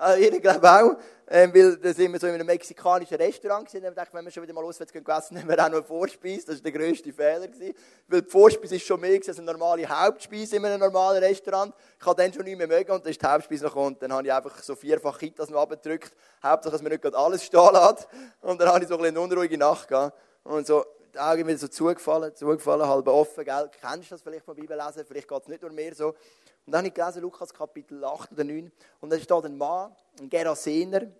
Äh, 0.00 0.24
ihr 0.24 0.40
glaube 0.40 0.70
auch, 0.70 0.96
äh, 1.26 1.48
weil 1.52 1.76
da 1.76 1.92
sind 1.92 2.12
wir 2.12 2.20
so 2.20 2.26
in 2.26 2.34
einem 2.34 2.46
mexikanischen 2.46 3.16
Restaurant 3.16 3.66
gewesen. 3.66 3.86
Und 3.86 3.96
dachte, 3.96 4.14
wenn 4.14 4.24
wir 4.24 4.30
schon 4.30 4.42
wieder 4.42 4.52
mal 4.52 4.64
auswärts 4.64 4.92
gehen 4.92 5.04
essen, 5.06 5.34
nehmen 5.36 5.48
wir 5.48 5.58
auch 5.58 5.68
noch 5.68 5.78
eine 5.78 5.82
Vorspeise. 5.82 6.46
Das 6.46 6.56
war 6.56 6.70
der 6.70 6.72
grösste 6.72 7.12
Fehler. 7.12 7.48
Gewesen. 7.48 7.74
Weil 8.06 8.22
die 8.22 8.30
Vorspeise 8.30 8.76
ist 8.76 8.86
schon 8.86 9.00
mehr 9.00 9.20
als 9.26 9.38
eine 9.38 9.52
normale 9.52 9.88
Hauptspeise 9.88 10.56
in 10.56 10.64
einem 10.64 10.80
normalen 10.80 11.22
Restaurant. 11.22 11.74
Ich 12.00 12.06
habe 12.06 12.22
dann 12.22 12.32
schon 12.32 12.44
nicht 12.44 12.56
mehr 12.56 12.68
mögen 12.68 12.92
und 12.92 13.04
dann 13.04 13.10
ist 13.10 13.20
die 13.20 13.26
Hauptspeise 13.26 13.64
noch. 13.64 13.76
Und 13.76 14.00
dann 14.00 14.12
habe 14.12 14.26
ich 14.26 14.32
einfach 14.32 14.62
so 14.62 14.76
vierfach 14.76 15.18
Kitas 15.18 15.50
noch 15.50 15.62
abgedrückt. 15.62 16.12
Hauptsache, 16.42 16.72
dass 16.72 16.82
mir 16.82 16.90
nicht 16.90 17.02
gerade 17.02 17.18
alles 17.18 17.44
stehen 17.44 17.72
lässt. 17.72 18.08
Und 18.40 18.60
dann 18.60 18.68
habe 18.68 18.82
ich 18.82 18.88
so 18.88 18.96
ein 18.96 19.04
eine 19.04 19.20
unruhige 19.20 19.58
Nacht 19.58 19.88
gehabt. 19.88 20.16
Und 20.44 20.66
so, 20.66 20.84
die 21.12 21.18
Augen 21.18 21.46
wieder 21.46 21.58
so 21.58 21.68
zugefallen, 21.68 22.34
zugefallen, 22.34 22.86
halb 22.86 23.06
offen, 23.08 23.44
gell? 23.44 23.70
Kennst 23.80 24.10
du 24.10 24.14
das 24.14 24.22
vielleicht 24.22 24.44
von 24.44 24.54
Bibellesen? 24.54 25.04
Vielleicht 25.04 25.28
geht 25.28 25.42
es 25.42 25.48
nicht 25.48 25.62
nur 25.62 25.72
mehr 25.72 25.94
so. 25.94 26.08
Und 26.08 26.72
dann 26.72 26.78
habe 26.78 26.88
ich 26.88 26.94
gelesen, 26.94 27.22
Lukas 27.22 27.52
Kapitel 27.52 28.04
8 28.04 28.32
oder 28.32 28.44
9. 28.44 28.70
Und 29.00 29.10
da 29.10 29.18
steht 29.18 29.44
ein 29.44 29.56
Mann, 29.56 29.94
ein 30.20 30.28
Gerasener. 30.28 31.10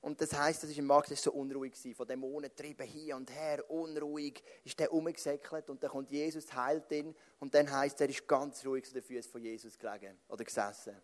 Und 0.00 0.20
das 0.20 0.32
heisst, 0.32 0.62
das 0.62 0.70
ist 0.70 0.78
ein 0.78 0.86
Mann, 0.86 1.02
der 1.08 1.16
so 1.16 1.32
unruhig 1.32 1.74
war. 1.84 1.94
Von 1.94 2.06
Dämonen 2.06 2.54
trieben 2.54 2.86
hier 2.86 3.16
und 3.16 3.30
her, 3.34 3.68
unruhig, 3.70 4.42
ist 4.64 4.78
der 4.78 4.92
umgesäckelt. 4.92 5.68
Und 5.68 5.82
dann 5.82 5.90
kommt 5.90 6.10
Jesus, 6.10 6.52
heilt 6.54 6.90
ihn. 6.92 7.14
Und 7.40 7.54
dann 7.54 7.70
heisst, 7.70 8.00
er 8.00 8.08
ist 8.08 8.26
ganz 8.26 8.64
ruhig 8.64 8.84
zu 8.84 8.94
den 8.94 9.02
Füßen 9.02 9.30
von 9.30 9.42
Jesus 9.42 9.78
gelegen 9.78 10.18
oder 10.28 10.44
gesessen. 10.44 10.96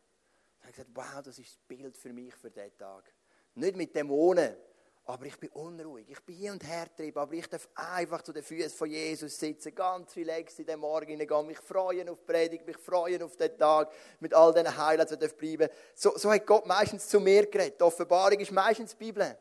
Ich 0.60 0.62
habe 0.62 0.72
gesagt, 0.72 0.90
wow, 0.94 1.22
das 1.22 1.38
ist 1.38 1.50
das 1.50 1.58
Bild 1.66 1.96
für 1.96 2.12
mich 2.12 2.34
für 2.36 2.50
diesen 2.50 2.78
Tag. 2.78 3.12
Nicht 3.54 3.76
mit 3.76 3.94
Dämonen, 3.94 4.56
aber 5.04 5.26
ich 5.26 5.38
bin 5.38 5.50
unruhig. 5.50 6.06
Ich 6.08 6.20
bin 6.22 6.36
hier 6.36 6.52
und 6.52 6.64
her 6.64 6.86
getrieben, 6.86 7.18
aber 7.18 7.32
ich 7.32 7.48
darf 7.48 7.68
einfach 7.74 8.22
zu 8.22 8.32
den 8.32 8.42
Füßen 8.42 8.70
von 8.70 8.88
Jesus 8.88 9.36
sitzen, 9.36 9.74
ganz 9.74 10.14
relaxed 10.16 10.60
in 10.60 10.66
den 10.66 10.78
Morgen 10.78 11.08
hineingehen, 11.08 11.46
mich 11.46 11.58
freuen 11.58 12.08
auf 12.08 12.20
die 12.20 12.32
Predigt, 12.32 12.66
mich 12.66 12.78
freuen 12.78 13.22
auf 13.22 13.36
den 13.36 13.58
Tag, 13.58 13.90
mit 14.20 14.32
all 14.32 14.52
diesen 14.52 14.76
Highlights, 14.76 15.16
die 15.18 15.28
bleiben 15.28 15.68
so, 15.94 16.16
so 16.16 16.30
hat 16.30 16.46
Gott 16.46 16.66
meistens 16.66 17.08
zu 17.08 17.18
mir 17.18 17.46
geredet. 17.46 17.80
Die 17.80 17.84
Offenbarung 17.84 18.38
ist 18.38 18.52
meistens 18.52 18.92
die 18.92 19.04
Bibel. 19.04 19.36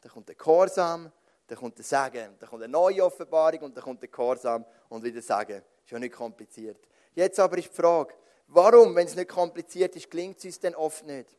Dann 0.00 0.12
kommt 0.12 0.28
der 0.28 0.34
Gehorsam, 0.34 1.10
dann 1.46 1.58
kommt 1.58 1.78
der 1.78 1.84
Segen, 1.84 2.36
dann 2.38 2.48
kommt 2.48 2.62
eine 2.62 2.72
neue 2.72 3.04
Offenbarung 3.04 3.60
und 3.60 3.76
dann 3.76 3.84
kommt 3.84 4.02
der 4.02 4.10
Gehorsam 4.10 4.64
und 4.90 5.02
wieder 5.02 5.22
Segen. 5.22 5.62
Ist 5.84 5.90
ja 5.90 5.98
nicht 5.98 6.14
kompliziert. 6.14 6.78
Jetzt 7.14 7.40
aber 7.40 7.56
ist 7.56 7.70
die 7.70 7.74
Frage, 7.74 8.14
warum, 8.46 8.94
wenn 8.94 9.06
es 9.06 9.16
nicht 9.16 9.30
kompliziert 9.30 9.96
ist, 9.96 10.10
gelingt 10.10 10.38
es 10.38 10.44
uns 10.44 10.60
denn 10.60 10.74
oft 10.74 11.04
nicht? 11.06 11.36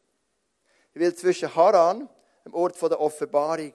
Weil 0.96 1.14
zwischen 1.16 1.54
Haran 1.56 2.10
am 2.46 2.54
Ort 2.54 2.82
der 2.82 3.00
Offenbarung. 3.00 3.74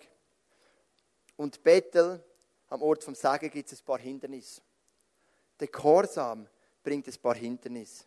Und 1.37 1.63
Bethel, 1.63 2.23
am 2.69 2.83
Ort 2.83 3.05
vom 3.05 3.15
Sagen, 3.15 3.51
gibt 3.51 3.71
es 3.71 3.81
ein 3.81 3.85
paar 3.85 3.99
Hindernisse. 3.99 4.61
Der 5.59 5.69
Gehorsam 5.69 6.49
bringt 6.83 7.07
ein 7.07 7.17
paar 7.21 7.35
Hindernisse. 7.35 8.05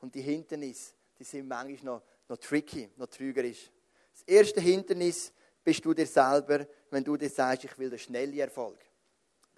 Und 0.00 0.14
die 0.14 0.22
Hindernisse, 0.22 0.92
die 1.18 1.24
sind 1.24 1.48
manchmal 1.48 1.94
noch, 1.94 2.02
noch 2.28 2.36
tricky, 2.36 2.90
noch 2.96 3.06
trügerisch. 3.06 3.70
Das 4.12 4.22
erste 4.22 4.60
Hindernis 4.60 5.32
bist 5.62 5.84
du 5.84 5.92
dir 5.92 6.06
selber, 6.06 6.66
wenn 6.90 7.04
du 7.04 7.16
dir 7.16 7.28
sagst, 7.28 7.64
ich 7.64 7.78
will 7.78 7.90
den 7.90 7.98
schnellen 7.98 8.38
Erfolg. 8.38 8.78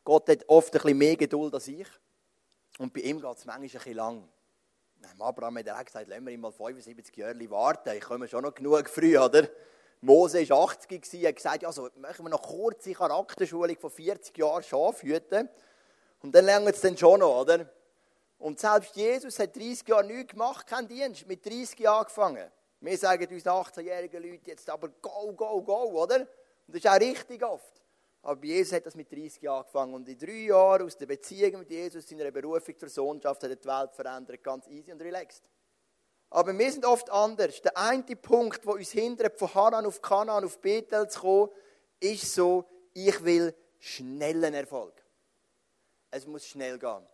Gott 0.04 0.28
hat 0.28 0.48
oft 0.48 0.74
ein 0.74 0.80
bisschen 0.80 0.98
mehr 0.98 1.16
Geduld 1.16 1.54
als 1.54 1.68
ich. 1.68 1.86
Und 2.78 2.92
bei 2.92 3.00
ihm 3.00 3.20
geht 3.20 3.36
es 3.36 3.44
manchmal 3.44 3.64
ein 3.64 3.70
bisschen 3.70 3.94
lang. 3.94 4.28
Abraham 5.18 5.58
hat 5.58 5.68
auch 5.70 5.84
gesagt, 5.84 6.08
lassen 6.08 6.24
wir 6.24 6.32
ihn 6.32 6.40
mal 6.40 6.50
75 6.50 7.16
Jahre 7.16 7.50
warten. 7.50 7.90
Ich 7.96 8.02
komme 8.02 8.26
schon 8.26 8.42
noch 8.42 8.54
genug 8.54 8.88
früh, 8.88 9.18
oder? 9.18 9.48
Mose 10.00 10.48
war 10.50 10.64
80 10.64 11.14
und 11.14 11.26
hat 11.26 11.36
gesagt, 11.36 11.62
ja, 11.62 11.72
so, 11.72 11.88
machen 11.96 12.24
wir 12.24 12.30
noch 12.30 12.42
kurze 12.42 12.92
Charakterschulung 12.92 13.76
von 13.76 13.90
40 13.90 14.36
Jahren 14.38 14.62
Schafhüten. 14.62 15.48
Und 16.22 16.34
dann 16.34 16.44
lernen 16.44 16.66
wir 16.66 16.74
es 16.74 16.80
dann 16.80 16.96
schon 16.96 17.20
noch, 17.20 17.40
oder? 17.40 17.68
Und 18.38 18.60
selbst 18.60 18.94
Jesus 18.94 19.38
hat 19.38 19.56
30 19.56 19.88
Jahre 19.88 20.04
nichts 20.04 20.32
gemacht, 20.32 20.66
keinen 20.66 20.86
Dienst, 20.86 21.26
mit 21.26 21.44
30 21.44 21.78
Jahren 21.80 22.02
angefangen. 22.02 22.50
Wir 22.80 22.96
sagen 22.96 23.26
uns 23.34 23.44
18-jährigen 23.44 24.22
Leuten 24.22 24.46
jetzt 24.46 24.70
aber 24.70 24.88
go, 24.88 25.32
go, 25.32 25.60
go, 25.62 26.02
oder? 26.02 26.20
Und 26.20 26.28
das 26.68 26.76
ist 26.76 26.88
auch 26.88 27.00
richtig 27.00 27.42
oft. 27.42 27.82
Aber 28.22 28.44
Jesus 28.44 28.72
hat 28.74 28.86
das 28.86 28.94
mit 28.94 29.10
30 29.10 29.42
Jahren 29.42 29.58
angefangen. 29.58 29.94
Und 29.94 30.08
in 30.08 30.18
drei 30.18 30.46
Jahren 30.46 30.82
aus 30.82 30.96
der 30.96 31.06
Beziehung 31.06 31.60
mit 31.60 31.70
Jesus, 31.70 32.08
seiner 32.08 32.30
Berufung 32.30 32.78
zur 32.78 32.88
Sohnschaft, 32.88 33.42
hat 33.42 33.50
er 33.50 33.56
die 33.56 33.66
Welt 33.66 33.92
verändert. 33.94 34.42
Ganz 34.44 34.68
easy 34.68 34.92
und 34.92 35.02
relaxed. 35.02 35.48
Aber 36.30 36.56
wir 36.56 36.70
sind 36.70 36.84
oft 36.84 37.10
anders. 37.10 37.62
Der 37.62 37.76
eine 37.76 38.02
Punkt, 38.02 38.64
der 38.64 38.74
uns 38.74 38.90
hindert, 38.90 39.38
von 39.38 39.54
Haran 39.54 39.86
auf 39.86 40.02
Kanaan, 40.02 40.44
auf 40.44 40.58
Bethel 40.58 41.08
zu 41.08 41.20
kommen, 41.20 41.50
ist 42.00 42.34
so, 42.34 42.64
ich 42.92 43.24
will 43.24 43.54
schnellen 43.78 44.54
Erfolg. 44.54 44.94
Es 46.10 46.26
muss 46.26 46.46
schnell 46.46 46.78
gehen. 46.78 47.06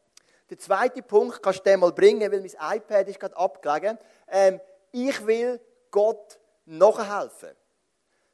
Der 0.50 0.58
zweite 0.58 1.02
Punkt 1.02 1.42
kannst 1.42 1.60
du 1.60 1.70
dir 1.70 1.76
mal 1.76 1.92
bringen, 1.92 2.30
weil 2.30 2.40
mein 2.40 2.76
iPad 2.78 3.08
ist 3.08 3.20
gerade 3.20 3.36
abgelegen. 3.36 3.98
Ähm, 4.28 4.60
ich 4.92 5.24
will 5.26 5.60
Gott 5.90 6.38
nachhelfen. 6.66 7.50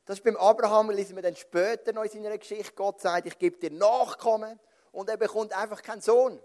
Das 0.04 0.18
ist 0.18 0.24
beim 0.24 0.36
Abraham, 0.36 0.90
lesen 0.90 1.14
wir 1.14 1.22
dann 1.22 1.36
später 1.36 1.92
noch 1.92 2.02
in 2.02 2.10
seiner 2.10 2.36
Geschichte. 2.36 2.72
Gott 2.74 3.00
sagt, 3.00 3.26
ich 3.26 3.38
gebe 3.38 3.58
dir 3.58 3.70
Nachkommen. 3.70 4.58
Und 4.92 5.08
er 5.08 5.16
bekommt 5.16 5.52
einfach 5.52 5.82
keinen 5.82 6.00
Sohn. 6.00 6.40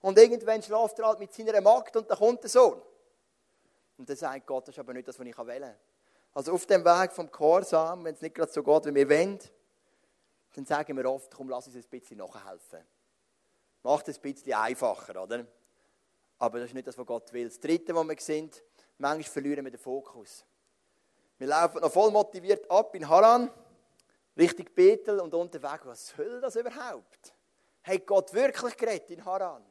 Und 0.00 0.18
irgendwann 0.18 0.62
schläft 0.62 0.98
er 0.98 1.06
halt 1.06 1.18
mit 1.18 1.32
seiner 1.32 1.60
Magd 1.60 1.94
und 1.96 2.10
dann 2.10 2.18
kommt 2.18 2.42
der 2.42 2.50
Sohn. 2.50 2.80
Und 4.02 4.08
dann 4.08 4.16
sagt 4.16 4.48
Gott, 4.48 4.66
das 4.66 4.74
ist 4.74 4.80
aber 4.80 4.94
nicht 4.94 5.06
das, 5.06 5.16
was 5.16 5.24
ich 5.24 5.38
wählen 5.38 5.76
Also 6.34 6.54
auf 6.54 6.66
dem 6.66 6.84
Weg 6.84 7.12
vom 7.12 7.30
Gehorsam, 7.30 8.04
wenn 8.04 8.16
es 8.16 8.20
nicht 8.20 8.34
gerade 8.34 8.50
so 8.50 8.60
geht, 8.60 8.86
wie 8.86 8.94
wir 8.96 9.08
wollen, 9.08 9.38
dann 10.54 10.66
sagen 10.66 10.96
wir 10.96 11.08
oft, 11.08 11.32
komm, 11.32 11.48
lass 11.48 11.68
uns 11.68 11.76
ein 11.76 11.84
bisschen 11.88 12.18
nachhelfen. 12.18 12.80
Macht 13.84 14.08
es 14.08 14.18
ein 14.18 14.22
bisschen 14.22 14.54
einfacher, 14.54 15.22
oder? 15.22 15.46
Aber 16.40 16.58
das 16.58 16.70
ist 16.70 16.74
nicht 16.74 16.88
das, 16.88 16.98
was 16.98 17.06
Gott 17.06 17.32
will. 17.32 17.46
Das 17.46 17.60
Dritte, 17.60 17.94
wo 17.94 18.02
wir 18.02 18.16
sind, 18.18 18.60
manchmal 18.98 19.22
verlieren 19.22 19.64
wir 19.66 19.70
den 19.70 19.78
Fokus. 19.78 20.44
Wir 21.38 21.46
laufen 21.46 21.80
noch 21.80 21.92
voll 21.92 22.10
motiviert 22.10 22.68
ab 22.68 22.92
in 22.96 23.08
Haran, 23.08 23.52
Richtung 24.36 24.66
Bethel 24.74 25.20
und 25.20 25.32
unterwegs, 25.32 25.86
was 25.86 26.08
soll 26.08 26.40
das 26.40 26.56
überhaupt? 26.56 27.32
Hat 27.84 28.04
Gott 28.04 28.34
wirklich 28.34 28.76
geredet 28.76 29.10
in 29.12 29.24
Haran? 29.24 29.64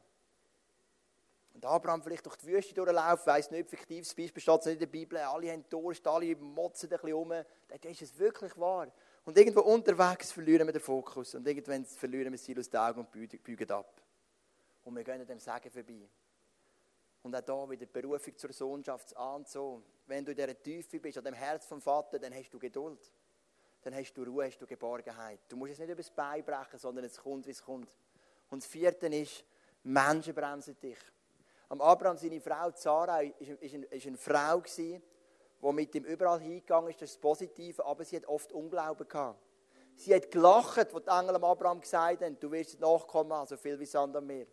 Und 1.53 1.65
Abraham 1.65 2.01
vielleicht 2.01 2.25
durch 2.25 2.37
die 2.37 2.47
Wüste 2.47 2.73
durchlaufen, 2.73 3.25
weiss 3.25 3.51
nicht, 3.51 3.69
fiktives 3.69 4.15
Beispiel 4.15 4.41
steht 4.41 4.65
nicht 4.65 4.73
in 4.73 4.79
der 4.79 4.85
Bibel, 4.87 5.17
alle 5.19 5.51
haben 5.51 5.65
Durst, 5.69 6.07
alle 6.07 6.35
motzen 6.35 6.89
ein 6.91 6.97
bisschen 6.97 7.13
um, 7.13 7.29
dann 7.29 7.91
ist 7.91 8.01
es 8.01 8.17
wirklich 8.17 8.57
wahr. 8.57 8.91
Und 9.25 9.37
irgendwo 9.37 9.61
unterwegs 9.61 10.31
verlieren 10.31 10.67
wir 10.67 10.73
den 10.73 10.81
Fokus 10.81 11.35
und 11.35 11.47
irgendwann 11.47 11.85
verlieren 11.85 12.31
wir 12.31 12.39
sie 12.39 12.57
aus 12.57 12.69
den 12.69 12.79
Augen 12.79 12.99
und 13.01 13.11
bügen 13.43 13.71
ab. 13.71 14.01
Und 14.83 14.95
wir 14.95 15.03
gehen 15.03 15.25
dem 15.25 15.39
Sagen 15.39 15.69
vorbei. 15.69 16.09
Und 17.23 17.35
auch 17.35 17.41
da 17.41 17.69
wieder 17.69 17.85
die 17.85 17.91
Berufung 18.01 18.35
zur 18.35 18.51
Sohnschaft 18.51 19.15
an 19.15 19.45
so. 19.45 19.83
Wenn 20.07 20.25
du 20.25 20.31
in 20.31 20.37
dieser 20.37 20.59
Tiefe 20.59 20.99
bist, 20.99 21.19
an 21.19 21.23
dem 21.23 21.35
Herz 21.35 21.67
vom 21.67 21.79
Vater, 21.79 22.17
dann 22.17 22.33
hast 22.33 22.49
du 22.49 22.57
Geduld. 22.57 23.11
dann 23.83 23.95
hast 23.95 24.13
du 24.13 24.23
Ruhe, 24.23 24.45
hast 24.45 24.59
du 24.59 24.65
Geborgenheit. 24.65 25.39
Du 25.47 25.55
musst 25.55 25.73
es 25.73 25.79
nicht 25.79 25.89
übers 25.89 26.09
Bein 26.11 26.43
brechen, 26.43 26.77
sondern 26.77 27.05
es 27.05 27.17
kommt, 27.17 27.45
wie 27.47 27.51
es 27.51 27.63
kommt. 27.63 27.91
Und 28.49 28.63
das 28.63 28.69
vierte 28.69 29.07
ist, 29.07 29.43
Menschen 29.83 30.33
bremsen 30.33 30.79
dich. 30.79 30.97
Am 31.71 31.79
Abraham, 31.79 32.17
seine 32.17 32.41
Frau 32.41 32.67
ist, 32.67 32.81
ist, 33.39 34.05
eine, 34.05 34.17
Frau 34.17 34.59
die 34.59 35.01
mit 35.71 35.95
ihm 35.95 36.03
überall 36.03 36.41
hingegangen 36.41 36.89
ist, 36.89 37.01
das 37.01 37.15
Positive, 37.15 37.85
aber 37.85 38.03
sie 38.03 38.17
hat 38.17 38.25
oft 38.25 38.51
Unglauben 38.51 39.07
gehabt. 39.07 39.39
Sie 39.95 40.13
hat 40.13 40.29
gelacht, 40.29 40.93
als 40.93 41.05
die 41.05 41.09
Engel 41.09 41.35
am 41.35 41.45
Abraham 41.45 41.79
gesagt 41.79 42.23
haben, 42.23 42.37
du 42.37 42.51
wirst 42.51 42.77
nachkommen, 42.81 43.47
so 43.47 43.55
viel 43.55 43.79
wie 43.79 43.85
Sand 43.85 44.13
am 44.17 44.27
Meer. 44.27 44.47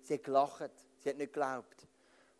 Sie 0.00 0.14
hat 0.14 0.24
gelacht, 0.24 0.72
sie 0.98 1.10
hat 1.10 1.18
nicht 1.18 1.32
geglaubt. 1.32 1.86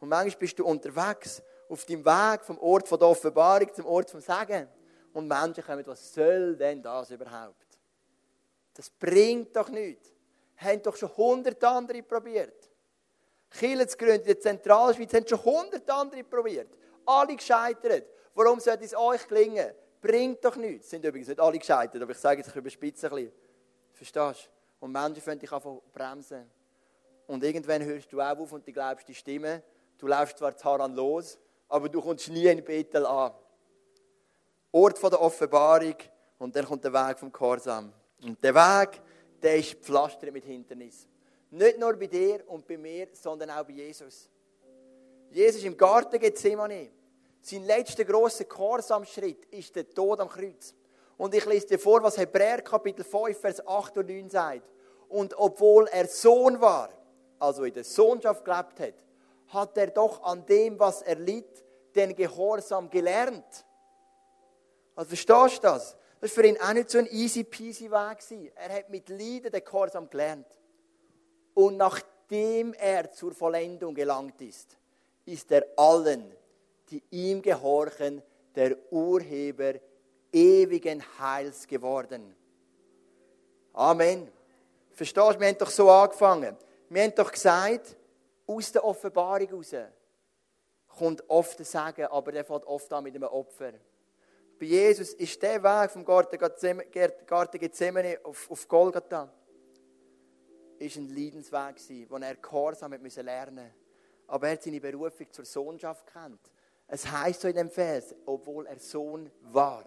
Und 0.00 0.08
manchmal 0.08 0.40
bist 0.40 0.58
du 0.58 0.64
unterwegs, 0.64 1.40
auf 1.68 1.84
deinem 1.84 2.04
Weg 2.04 2.44
vom 2.44 2.58
Ort 2.58 2.88
von 2.88 2.98
der 2.98 3.06
Offenbarung 3.06 3.72
zum 3.72 3.86
Ort 3.86 4.11
vom 4.11 4.20
Segen. 4.20 4.66
Und 5.12 5.28
Menschen 5.28 5.62
kommen, 5.62 5.86
was 5.86 6.12
soll 6.12 6.56
denn 6.56 6.82
das 6.82 7.12
überhaupt? 7.12 7.78
Das 8.74 8.90
bringt 8.90 9.54
doch 9.54 9.68
nichts. 9.68 10.12
Haben 10.56 10.82
doch 10.82 10.96
schon 10.96 11.16
hundert 11.16 11.62
andere 11.62 12.02
probiert. 12.02 12.59
Kirche 13.51 13.86
zu 13.86 13.96
gründen 13.96 14.20
in 14.20 14.24
der 14.24 14.40
Zentralschweiz 14.40 15.12
haben 15.12 15.26
schon 15.26 15.44
hundert 15.44 15.90
andere 15.90 16.24
probiert. 16.24 16.68
Alle 17.05 17.34
gescheitert. 17.34 18.07
Warum 18.34 18.61
sollte 18.61 18.84
es 18.84 18.94
euch 18.94 19.26
gelingen? 19.26 19.72
Bringt 20.01 20.44
doch 20.44 20.57
nichts. 20.57 20.86
Es 20.86 20.90
sind 20.90 21.05
übrigens 21.05 21.28
nicht 21.28 21.40
alle 21.40 21.59
gescheitert, 21.59 22.01
aber 22.01 22.12
ich 22.12 22.18
sage 22.18 22.38
jetzt, 22.40 22.48
ich 22.48 22.57
überspitze 22.57 23.09
ein 23.09 23.14
bisschen. 23.14 23.32
Verstehst 23.92 24.51
du? 24.80 24.84
Und 24.86 24.92
Menschen 24.92 25.20
fangen 25.20 25.40
dich 25.40 25.53
einfach 25.53 25.76
bremsen. 25.92 26.51
Und 27.26 27.44
irgendwann 27.44 27.84
hörst 27.84 28.12
du 28.12 28.20
auch 28.20 28.38
auf 28.38 28.53
und 28.53 28.66
du 28.66 28.72
glaubst 28.72 29.07
die 29.09 29.14
Stimme. 29.14 29.62
Du 29.98 30.07
läufst 30.07 30.38
zwar 30.38 30.57
zu 30.57 30.64
Haran 30.64 30.94
los, 30.94 31.38
aber 31.68 31.88
du 31.88 32.01
kommst 32.01 32.28
nie 32.30 32.46
in 32.46 32.64
Bethel 32.64 33.05
an. 33.05 33.32
Ort 34.72 34.98
von 34.98 35.11
der 35.11 35.20
Offenbarung 35.20 35.96
und 36.38 36.57
dann 36.57 36.64
kommt 36.64 36.82
der 36.84 36.92
Weg 36.92 37.18
vom 37.18 37.30
Korsam. 37.30 37.92
Und 38.22 38.42
der 38.42 38.55
Weg, 38.55 39.03
der 39.42 39.57
ist 39.57 39.74
pflastert 39.74 40.32
mit 40.32 40.44
Hindernis. 40.44 41.07
Nicht 41.51 41.78
nur 41.78 41.94
bei 41.94 42.07
dir 42.07 42.42
und 42.48 42.66
bei 42.66 42.76
mir, 42.76 43.09
sondern 43.12 43.51
auch 43.51 43.64
bei 43.64 43.72
Jesus. 43.72 44.28
Jesus 45.30 45.64
im 45.64 45.76
Garten 45.76 46.18
Gethsemane. 46.18 46.90
Sein 47.42 47.64
letzter 47.64 48.05
grosser 48.05 48.44
Gehorsamschritt 48.44 49.46
ist 49.46 49.74
der 49.74 49.88
Tod 49.88 50.20
am 50.20 50.28
Kreuz. 50.28 50.74
Und 51.16 51.34
ich 51.34 51.44
lese 51.46 51.66
dir 51.66 51.78
vor, 51.78 52.03
was 52.03 52.18
Hebräer 52.18 52.62
Kapitel 52.62 53.05
5, 53.05 53.38
Vers 53.38 53.66
8 53.66 53.98
und 53.98 54.09
9 54.09 54.30
sagt. 54.30 54.70
Und 55.09 55.34
obwohl 55.36 55.86
er 55.88 56.07
Sohn 56.07 56.61
war, 56.61 56.90
also 57.38 57.64
in 57.64 57.74
der 57.74 57.84
Sohnschaft 57.84 58.44
gelebt 58.44 58.78
hat, 58.80 58.94
hat 59.48 59.76
er 59.76 59.88
doch 59.88 60.22
an 60.22 60.46
dem, 60.46 60.78
was 60.78 61.03
er 61.03 61.16
litt, 61.16 61.64
den 61.94 62.14
Gehorsam 62.14 62.88
gelernt. 62.88 63.64
Also 64.94 65.09
verstehst 65.09 65.59
du 65.59 65.62
das? 65.62 65.96
Das 66.20 66.30
war 66.30 66.42
für 66.42 66.46
ihn 66.46 66.61
auch 66.61 66.72
nicht 66.72 66.90
so 66.90 66.98
ein 66.98 67.07
easy 67.07 67.42
peasy 67.42 67.90
Weg. 67.90 68.53
Er 68.55 68.76
hat 68.76 68.90
mit 68.90 69.09
Leiden 69.09 69.51
den 69.51 69.64
Gehorsam 69.64 70.09
gelernt. 70.09 70.46
Und 71.55 71.76
nachdem 71.76 72.74
er 72.74 73.11
zur 73.12 73.32
Vollendung 73.32 73.94
gelangt 73.94 74.40
ist, 74.40 74.76
ist 75.24 75.51
er 75.51 75.66
allen, 75.76 76.32
die 76.88 77.03
ihm 77.11 77.42
gehorchen, 77.42 78.22
der 78.55 78.76
Urheber 78.92 79.74
ewigen 80.32 81.03
Heils 81.18 81.66
geworden. 81.66 82.34
Amen. 83.72 84.30
Verstehst 84.92 85.34
du, 85.34 85.40
wir 85.40 85.48
haben 85.48 85.59
doch 85.59 85.70
so 85.70 85.90
angefangen. 85.90 86.57
Wir 86.88 87.03
haben 87.05 87.14
doch 87.14 87.30
gesagt, 87.30 87.96
aus 88.46 88.72
der 88.72 88.84
Offenbarung 88.84 89.46
heraus 89.46 89.74
kommt 90.88 91.22
oft 91.28 91.59
der 91.59 91.66
Segen, 91.66 92.07
aber 92.07 92.32
der 92.32 92.44
fällt 92.44 92.64
oft 92.66 92.92
an 92.92 93.05
mit 93.05 93.14
einem 93.14 93.28
Opfer. 93.28 93.72
Bei 94.59 94.66
Jesus 94.66 95.14
ist 95.14 95.40
der 95.40 95.62
Weg 95.62 95.90
vom 95.90 96.05
Garten 96.05 96.38
Gethsemane 97.59 98.18
auf 98.24 98.68
Golgatha 98.68 99.32
ist 100.81 100.97
ein 100.97 101.09
Leidensweg 101.09 101.76
wo 102.09 102.16
er 102.16 102.37
Gehorsam 102.37 102.93
lernen 102.93 103.03
musste. 103.03 103.74
Aber 104.26 104.47
er 104.47 104.53
hat 104.55 104.62
seine 104.62 104.81
Berufung 104.81 105.26
zur 105.31 105.45
Sohnschaft 105.45 106.07
kennt. 106.07 106.41
Es 106.89 107.11
heißt 107.11 107.41
so 107.41 107.49
in 107.49 107.57
dem 107.57 107.70
Vers, 107.70 108.14
obwohl 108.26 108.66
er 108.66 108.78
Sohn 108.78 109.31
war. 109.43 109.85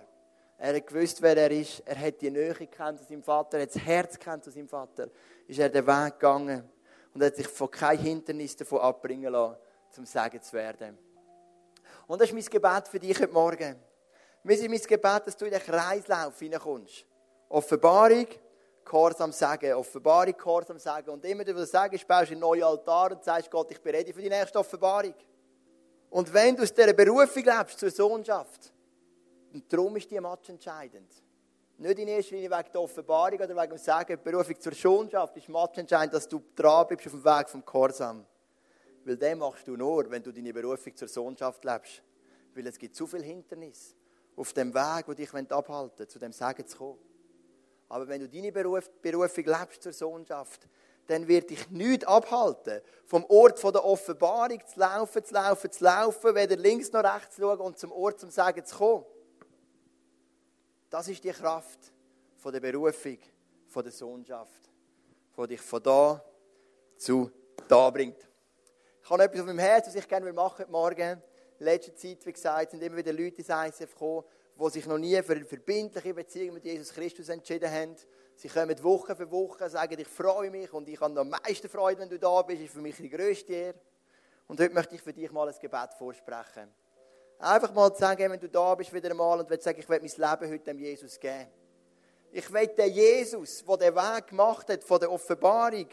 Er 0.58 0.76
hat 0.76 0.88
gewusst, 0.88 1.22
wer 1.22 1.36
er 1.36 1.52
ist. 1.52 1.82
Er 1.86 2.00
hat 2.00 2.22
die 2.22 2.32
Nähe 2.32 2.54
kennt 2.54 3.00
zu 3.00 3.06
seinem 3.06 3.24
Vater, 3.24 3.58
er 3.58 3.64
hat 3.64 3.76
das 3.76 3.82
Herz 3.82 4.20
kennt 4.20 4.44
zu 4.44 4.52
seinem 4.52 4.70
Vater. 4.70 5.10
Ist 5.48 5.60
er 5.60 5.70
den 5.70 5.86
Weg 5.86 6.14
gegangen 6.14 6.70
und 7.14 7.24
hat 7.24 7.36
sich 7.36 7.48
von 7.48 7.70
kein 7.70 7.98
Hindernis 7.98 8.56
davon 8.56 8.80
abbringen 8.80 9.32
lassen, 9.32 9.58
zum 9.90 10.06
Sagen 10.06 10.42
zu 10.42 10.54
werden. 10.54 10.98
Und 12.08 12.22
das 12.22 12.30
ist 12.30 12.34
mein 12.34 12.46
Gebet 12.46 12.88
für 12.88 13.00
dich 13.00 13.20
heute 13.20 13.34
Morgen. 13.34 13.76
Mir 14.44 14.54
ist 14.54 14.68
mein 14.68 14.80
Gebet, 14.80 15.22
dass 15.26 15.38
du 15.38 15.46
in 15.46 15.52
den 15.52 15.62
Kreislauf 15.62 16.38
hineinkommst. 16.40 17.06
Offenbarung, 17.50 18.28
Gehorsam 18.84 19.32
sagen. 19.32 19.74
Offenbarung, 19.74 20.36
Gehorsam 20.38 20.80
sagen. 20.80 21.10
Und 21.10 21.24
immer, 21.26 21.46
wenn 21.46 21.56
du 21.56 21.66
sagst, 21.66 22.08
baust 22.08 22.30
du 22.30 22.34
einen 22.34 22.42
neuen 22.42 22.64
Altar 22.64 23.12
und 23.12 23.24
sagst, 23.24 23.50
Gott, 23.50 23.72
ich 23.72 23.82
bin 23.82 23.96
ready 23.96 24.14
für 24.14 24.22
die 24.22 24.30
nächste 24.30 24.60
Offenbarung. 24.60 25.14
Und 26.10 26.34
wenn 26.34 26.56
du 26.56 26.64
aus 26.64 26.74
dieser 26.74 26.94
Berufung 26.94 27.44
lebst, 27.44 27.80
zur 27.80 27.90
Sohnschaft, 27.90 28.72
und 29.54 29.72
darum 29.72 29.96
ist 29.98 30.10
die 30.10 30.20
Match 30.20 30.50
entscheidend. 30.50 31.12
Nicht 31.78 32.00
in 32.00 32.08
erster 32.08 32.36
Linie 32.36 32.52
wegen 32.52 32.72
der 32.72 32.82
Offenbarung 32.82 33.40
oder 33.40 33.56
wegen 33.56 33.70
dem 33.70 33.78
Sagen, 33.78 34.18
die 34.18 34.30
Berufung 34.32 34.60
zur 34.60 34.74
Sohnschaft 34.74 35.36
ist 35.38 35.50
Match 35.50 35.78
entscheidend, 35.78 36.14
dass 36.14 36.28
du 36.28 36.42
dran 36.56 36.88
bist 36.88 37.06
auf 37.08 37.14
dem 37.14 37.26
Weg 37.26 37.50
vom 37.50 37.66
Gehorsam. 37.66 38.26
Weil 39.06 39.18
den 39.18 39.38
machst 39.38 39.68
du 39.68 39.76
nur, 39.76 40.10
wenn 40.10 40.24
du 40.24 40.32
deine 40.32 40.54
Berufung 40.54 40.96
zur 40.96 41.08
Sohnschaft 41.08 41.64
lebst. 41.66 42.02
Weil 42.56 42.68
es 42.68 42.78
gibt 42.78 42.96
zu 42.96 43.06
viel 43.08 43.24
Hindernis 43.24 43.96
auf 44.36 44.54
dem 44.54 44.74
Weg, 44.74 45.08
wo 45.08 45.14
dich 45.14 45.34
abhalten 45.34 46.00
will, 46.00 46.08
zu 46.08 46.20
dem 46.20 46.32
Sagen 46.32 46.66
zu 46.68 46.78
kommen. 46.78 47.00
Aber 47.90 48.08
wenn 48.08 48.22
du 48.22 48.30
deine 48.30 48.52
Beruf, 48.52 48.90
Berufung 49.02 49.46
lebst 49.46 49.84
zur 49.84 49.94
Sohnschaft, 49.94 50.68
dann 51.08 51.28
wird 51.28 51.50
dich 51.50 51.70
nichts 51.70 52.06
abhalten, 52.06 52.82
vom 53.06 53.26
Ort 53.26 53.62
der 53.64 53.84
Offenbarung 53.84 54.62
zu 54.66 54.80
laufen, 54.80 55.24
zu 55.24 55.34
laufen, 55.34 55.72
zu 55.72 55.84
laufen, 55.84 56.36
weder 56.36 56.56
links 56.56 56.92
noch 56.92 57.04
rechts 57.04 57.36
zu 57.36 57.42
schauen 57.42 57.60
und 57.60 57.78
zum 57.78 57.92
Ort 57.92 58.20
zum 58.20 58.30
Sagen 58.30 58.66
zu 58.66 58.78
kommen. 58.78 59.06
Das 60.90 61.08
ist 61.08 61.24
die 61.24 61.32
Kraft 61.32 61.80
der 62.46 62.60
Berufung, 62.60 63.18
der 63.76 63.92
Sohnschaft, 63.92 64.70
die 65.38 65.48
dich 65.48 65.62
von 65.62 65.82
da 65.82 66.24
zu 66.98 67.32
da 67.68 67.90
bringt. 67.90 68.28
Ich 69.04 69.10
habe 69.10 69.24
etwas 69.24 69.42
auf 69.42 69.48
meinem 69.48 69.60
Herzen, 69.60 69.90
was 69.90 69.96
ich 69.96 70.08
gerne 70.08 70.32
machen 70.32 70.60
heute 70.60 70.72
Morgen 70.72 71.22
in 71.60 71.66
letzter 71.66 71.96
Zeit, 71.96 72.26
wie 72.26 72.34
gesagt, 72.34 72.72
sind 72.72 72.84
immer 72.84 72.98
wieder 72.98 73.14
Leute 73.14 73.38
ins 73.38 73.50
ICF 73.50 73.94
gekommen, 73.94 74.24
die 74.56 74.70
sich 74.70 74.86
noch 74.86 74.98
nie 74.98 75.22
für 75.22 75.34
eine 75.34 75.46
verbindliche 75.46 76.14
Beziehung 76.14 76.56
mit 76.56 76.66
Jesus 76.66 76.94
Christus 76.94 77.30
entschieden 77.30 77.72
haben. 77.72 77.96
Sie 78.36 78.48
kommen 78.48 78.84
Woche 78.84 79.16
für 79.16 79.30
Woche, 79.30 79.70
sagen, 79.70 80.00
ich 80.00 80.08
freue 80.08 80.50
mich 80.50 80.72
und 80.74 80.88
ich 80.90 81.00
habe 81.00 81.20
am 81.20 81.30
meisten 81.30 81.70
Freude, 81.70 82.02
wenn 82.02 82.10
du 82.10 82.20
da 82.20 82.42
bist, 82.42 82.62
ist 82.62 82.74
für 82.74 82.82
mich 82.82 82.96
die 82.96 83.10
grösste 83.10 83.54
Ehre. 83.54 83.80
Und 84.48 84.60
heute 84.60 84.74
möchte 84.74 84.96
ich 84.96 85.02
für 85.02 85.14
dich 85.14 85.32
mal 85.32 85.48
ein 85.48 85.56
Gebet 85.60 85.94
vorsprechen. 85.98 86.74
Einfach 87.40 87.74
mal 87.74 87.92
zu 87.94 88.00
sagen, 88.00 88.32
wenn 88.32 88.40
du 88.40 88.50
da 88.50 88.76
bist 88.76 88.94
wieder 88.94 89.10
einmal 89.12 89.40
und 89.40 89.50
willst 89.50 89.64
sagen, 89.64 89.80
ich 89.80 89.90
will 89.90 90.00
mein 90.00 90.10
Leben 90.10 90.54
heute 90.54 90.64
dem 90.64 90.80
Jesus 90.80 91.20
geben. 91.20 91.48
Ich 92.32 92.52
will 92.52 92.68
den 92.68 92.92
Jesus, 92.92 93.64
der 93.64 93.78
den 93.78 93.96
Weg 93.96 94.28
gemacht 94.28 94.70
hat 94.70 94.84
von 94.84 95.00
der 95.00 95.12
Offenbarung, 95.12 95.88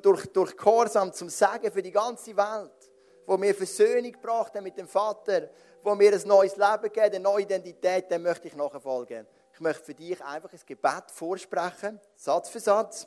durch, 0.00 0.26
durch 0.26 0.56
Gehorsam 0.56 1.12
zum 1.12 1.28
Sagen 1.28 1.70
für 1.72 1.82
die 1.82 1.90
ganze 1.90 2.36
Welt, 2.36 2.81
wo 3.26 3.36
mir 3.36 3.54
Versöhnung 3.54 4.12
gebracht 4.12 4.54
hat 4.54 4.62
mit 4.62 4.76
dem 4.76 4.88
Vater, 4.88 5.50
wo 5.82 5.94
mir 5.94 6.12
ein 6.12 6.26
neues 6.26 6.56
Leben 6.56 6.82
gibt, 6.82 6.98
eine 6.98 7.20
neue 7.20 7.42
Identität, 7.42 8.10
dem 8.10 8.22
möchte 8.22 8.48
ich 8.48 8.56
nachfolgen. 8.56 9.26
Ich 9.52 9.60
möchte 9.60 9.84
für 9.84 9.94
dich 9.94 10.22
einfach 10.24 10.52
ein 10.52 10.60
Gebet 10.64 11.04
vorsprechen, 11.08 12.00
Satz 12.16 12.48
für 12.48 12.60
Satz, 12.60 13.06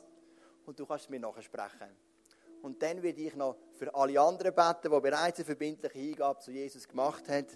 und 0.64 0.78
du 0.78 0.86
kannst 0.86 1.04
es 1.04 1.10
mir 1.10 1.20
nachsprechen. 1.20 1.96
Und 2.62 2.82
dann 2.82 3.02
werde 3.02 3.20
ich 3.20 3.36
noch 3.36 3.56
für 3.74 3.94
alle 3.94 4.20
anderen 4.20 4.54
beten, 4.54 4.90
die 4.92 5.00
bereits 5.00 5.38
eine 5.38 5.44
verbindliche 5.44 5.98
Hingabe 5.98 6.40
zu 6.40 6.50
Jesus 6.50 6.88
gemacht 6.88 7.28
haben, 7.28 7.46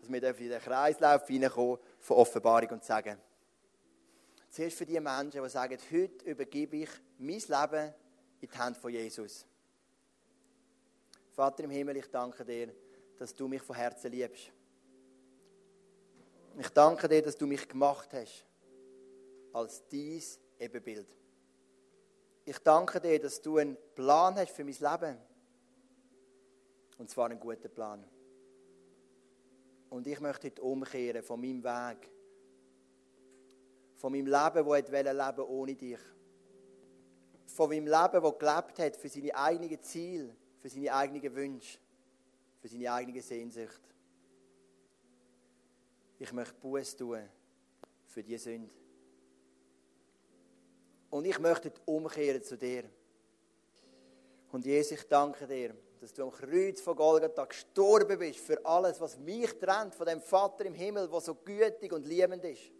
dass 0.00 0.10
wir 0.10 0.38
in 0.38 0.48
den 0.48 0.60
Kreislauf 0.60 1.26
hineinkommen 1.26 1.78
von 1.98 2.16
Offenbarung 2.16 2.70
und 2.70 2.84
sagen. 2.84 3.18
Zuerst 4.48 4.78
für 4.78 4.86
die 4.86 4.98
Menschen, 5.00 5.42
die 5.42 5.50
sagen, 5.50 5.76
heute 5.92 6.24
übergebe 6.24 6.76
ich 6.76 6.90
mein 7.18 7.40
Leben 7.40 7.94
in 8.40 8.48
die 8.48 8.58
Hände 8.58 8.78
von 8.78 8.90
Jesus. 8.90 9.46
Vater 11.36 11.64
im 11.64 11.70
Himmel, 11.70 11.98
ich 11.98 12.10
danke 12.10 12.46
dir, 12.46 12.72
dass 13.18 13.34
du 13.34 13.46
mich 13.46 13.60
von 13.60 13.76
Herzen 13.76 14.10
liebst. 14.10 14.50
Ich 16.58 16.68
danke 16.70 17.06
dir, 17.06 17.20
dass 17.20 17.36
du 17.36 17.46
mich 17.46 17.68
gemacht 17.68 18.08
hast 18.14 18.46
als 19.52 19.86
dies 19.86 20.40
Ebenbild. 20.58 21.06
Ich 22.46 22.58
danke 22.60 22.98
dir, 23.02 23.20
dass 23.20 23.42
du 23.42 23.58
einen 23.58 23.76
Plan 23.94 24.34
hast 24.36 24.52
für 24.52 24.64
mein 24.64 24.76
Leben. 24.80 25.18
Und 26.96 27.10
zwar 27.10 27.26
einen 27.26 27.38
guten 27.38 27.68
Plan. 27.68 28.02
Und 29.90 30.06
ich 30.06 30.20
möchte 30.20 30.46
heute 30.46 30.62
umkehren 30.62 31.22
von 31.22 31.38
meinem 31.38 31.62
Weg. 31.62 32.10
Von 33.96 34.12
meinem 34.12 34.26
Leben, 34.26 34.66
das 34.66 34.78
ich 34.78 34.90
leben 34.90 35.50
ohne 35.50 35.74
dich. 35.74 36.00
Von 37.44 37.68
meinem 37.68 37.88
Leben, 37.88 38.22
das 38.22 38.38
gelebt 38.38 38.78
hat 38.78 38.96
für 38.96 39.10
seine 39.10 39.36
eigenen 39.36 39.82
Ziele, 39.82 40.34
für 40.60 40.68
seine 40.68 40.94
eigenen 40.94 41.34
Wünsche, 41.34 41.78
für 42.60 42.68
seine 42.68 42.92
eigene 42.92 43.22
Sehnsucht. 43.22 43.82
Ich 46.18 46.32
möchte 46.32 46.54
Buß 46.54 46.96
tun 46.96 47.28
für 48.06 48.22
die 48.22 48.38
Sünde. 48.38 48.72
Und 51.10 51.24
ich 51.24 51.38
möchte 51.38 51.72
umkehren 51.84 52.42
zu 52.42 52.56
dir. 52.56 52.84
Und 54.52 54.64
Jesus, 54.64 54.92
ich 54.92 55.08
danke 55.08 55.46
dir, 55.46 55.74
dass 56.00 56.12
du 56.12 56.24
am 56.24 56.30
Kreuz 56.30 56.80
von 56.80 56.96
Golgatha 56.96 57.44
gestorben 57.44 58.18
bist 58.18 58.40
für 58.40 58.64
alles, 58.64 59.00
was 59.00 59.18
mich 59.18 59.52
trennt 59.58 59.94
von 59.94 60.06
dem 60.06 60.20
Vater 60.20 60.64
im 60.64 60.74
Himmel, 60.74 61.08
der 61.08 61.20
so 61.20 61.34
gütig 61.34 61.92
und 61.92 62.06
liebend 62.06 62.44
ist. 62.44 62.70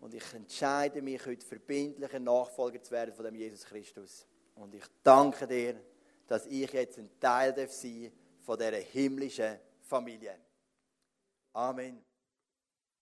Und 0.00 0.14
ich 0.14 0.34
entscheide 0.34 1.00
mich 1.00 1.24
heute 1.24 1.46
verbindlich 1.46 2.12
ein 2.12 2.24
Nachfolger 2.24 2.82
zu 2.82 2.90
werden 2.90 3.14
von 3.14 3.24
dem 3.24 3.36
Jesus 3.36 3.64
Christus. 3.64 4.26
Und 4.56 4.74
ich 4.74 4.84
danke 5.02 5.46
dir, 5.46 5.80
dass 6.26 6.46
ich 6.46 6.72
jetzt 6.72 6.98
ein 6.98 7.10
Teil 7.20 7.54
sein 7.54 7.66
darf 7.66 8.44
von 8.44 8.58
dieser 8.58 8.76
himmlischen 8.78 9.58
Familie. 9.82 10.38
Amen. 11.52 12.02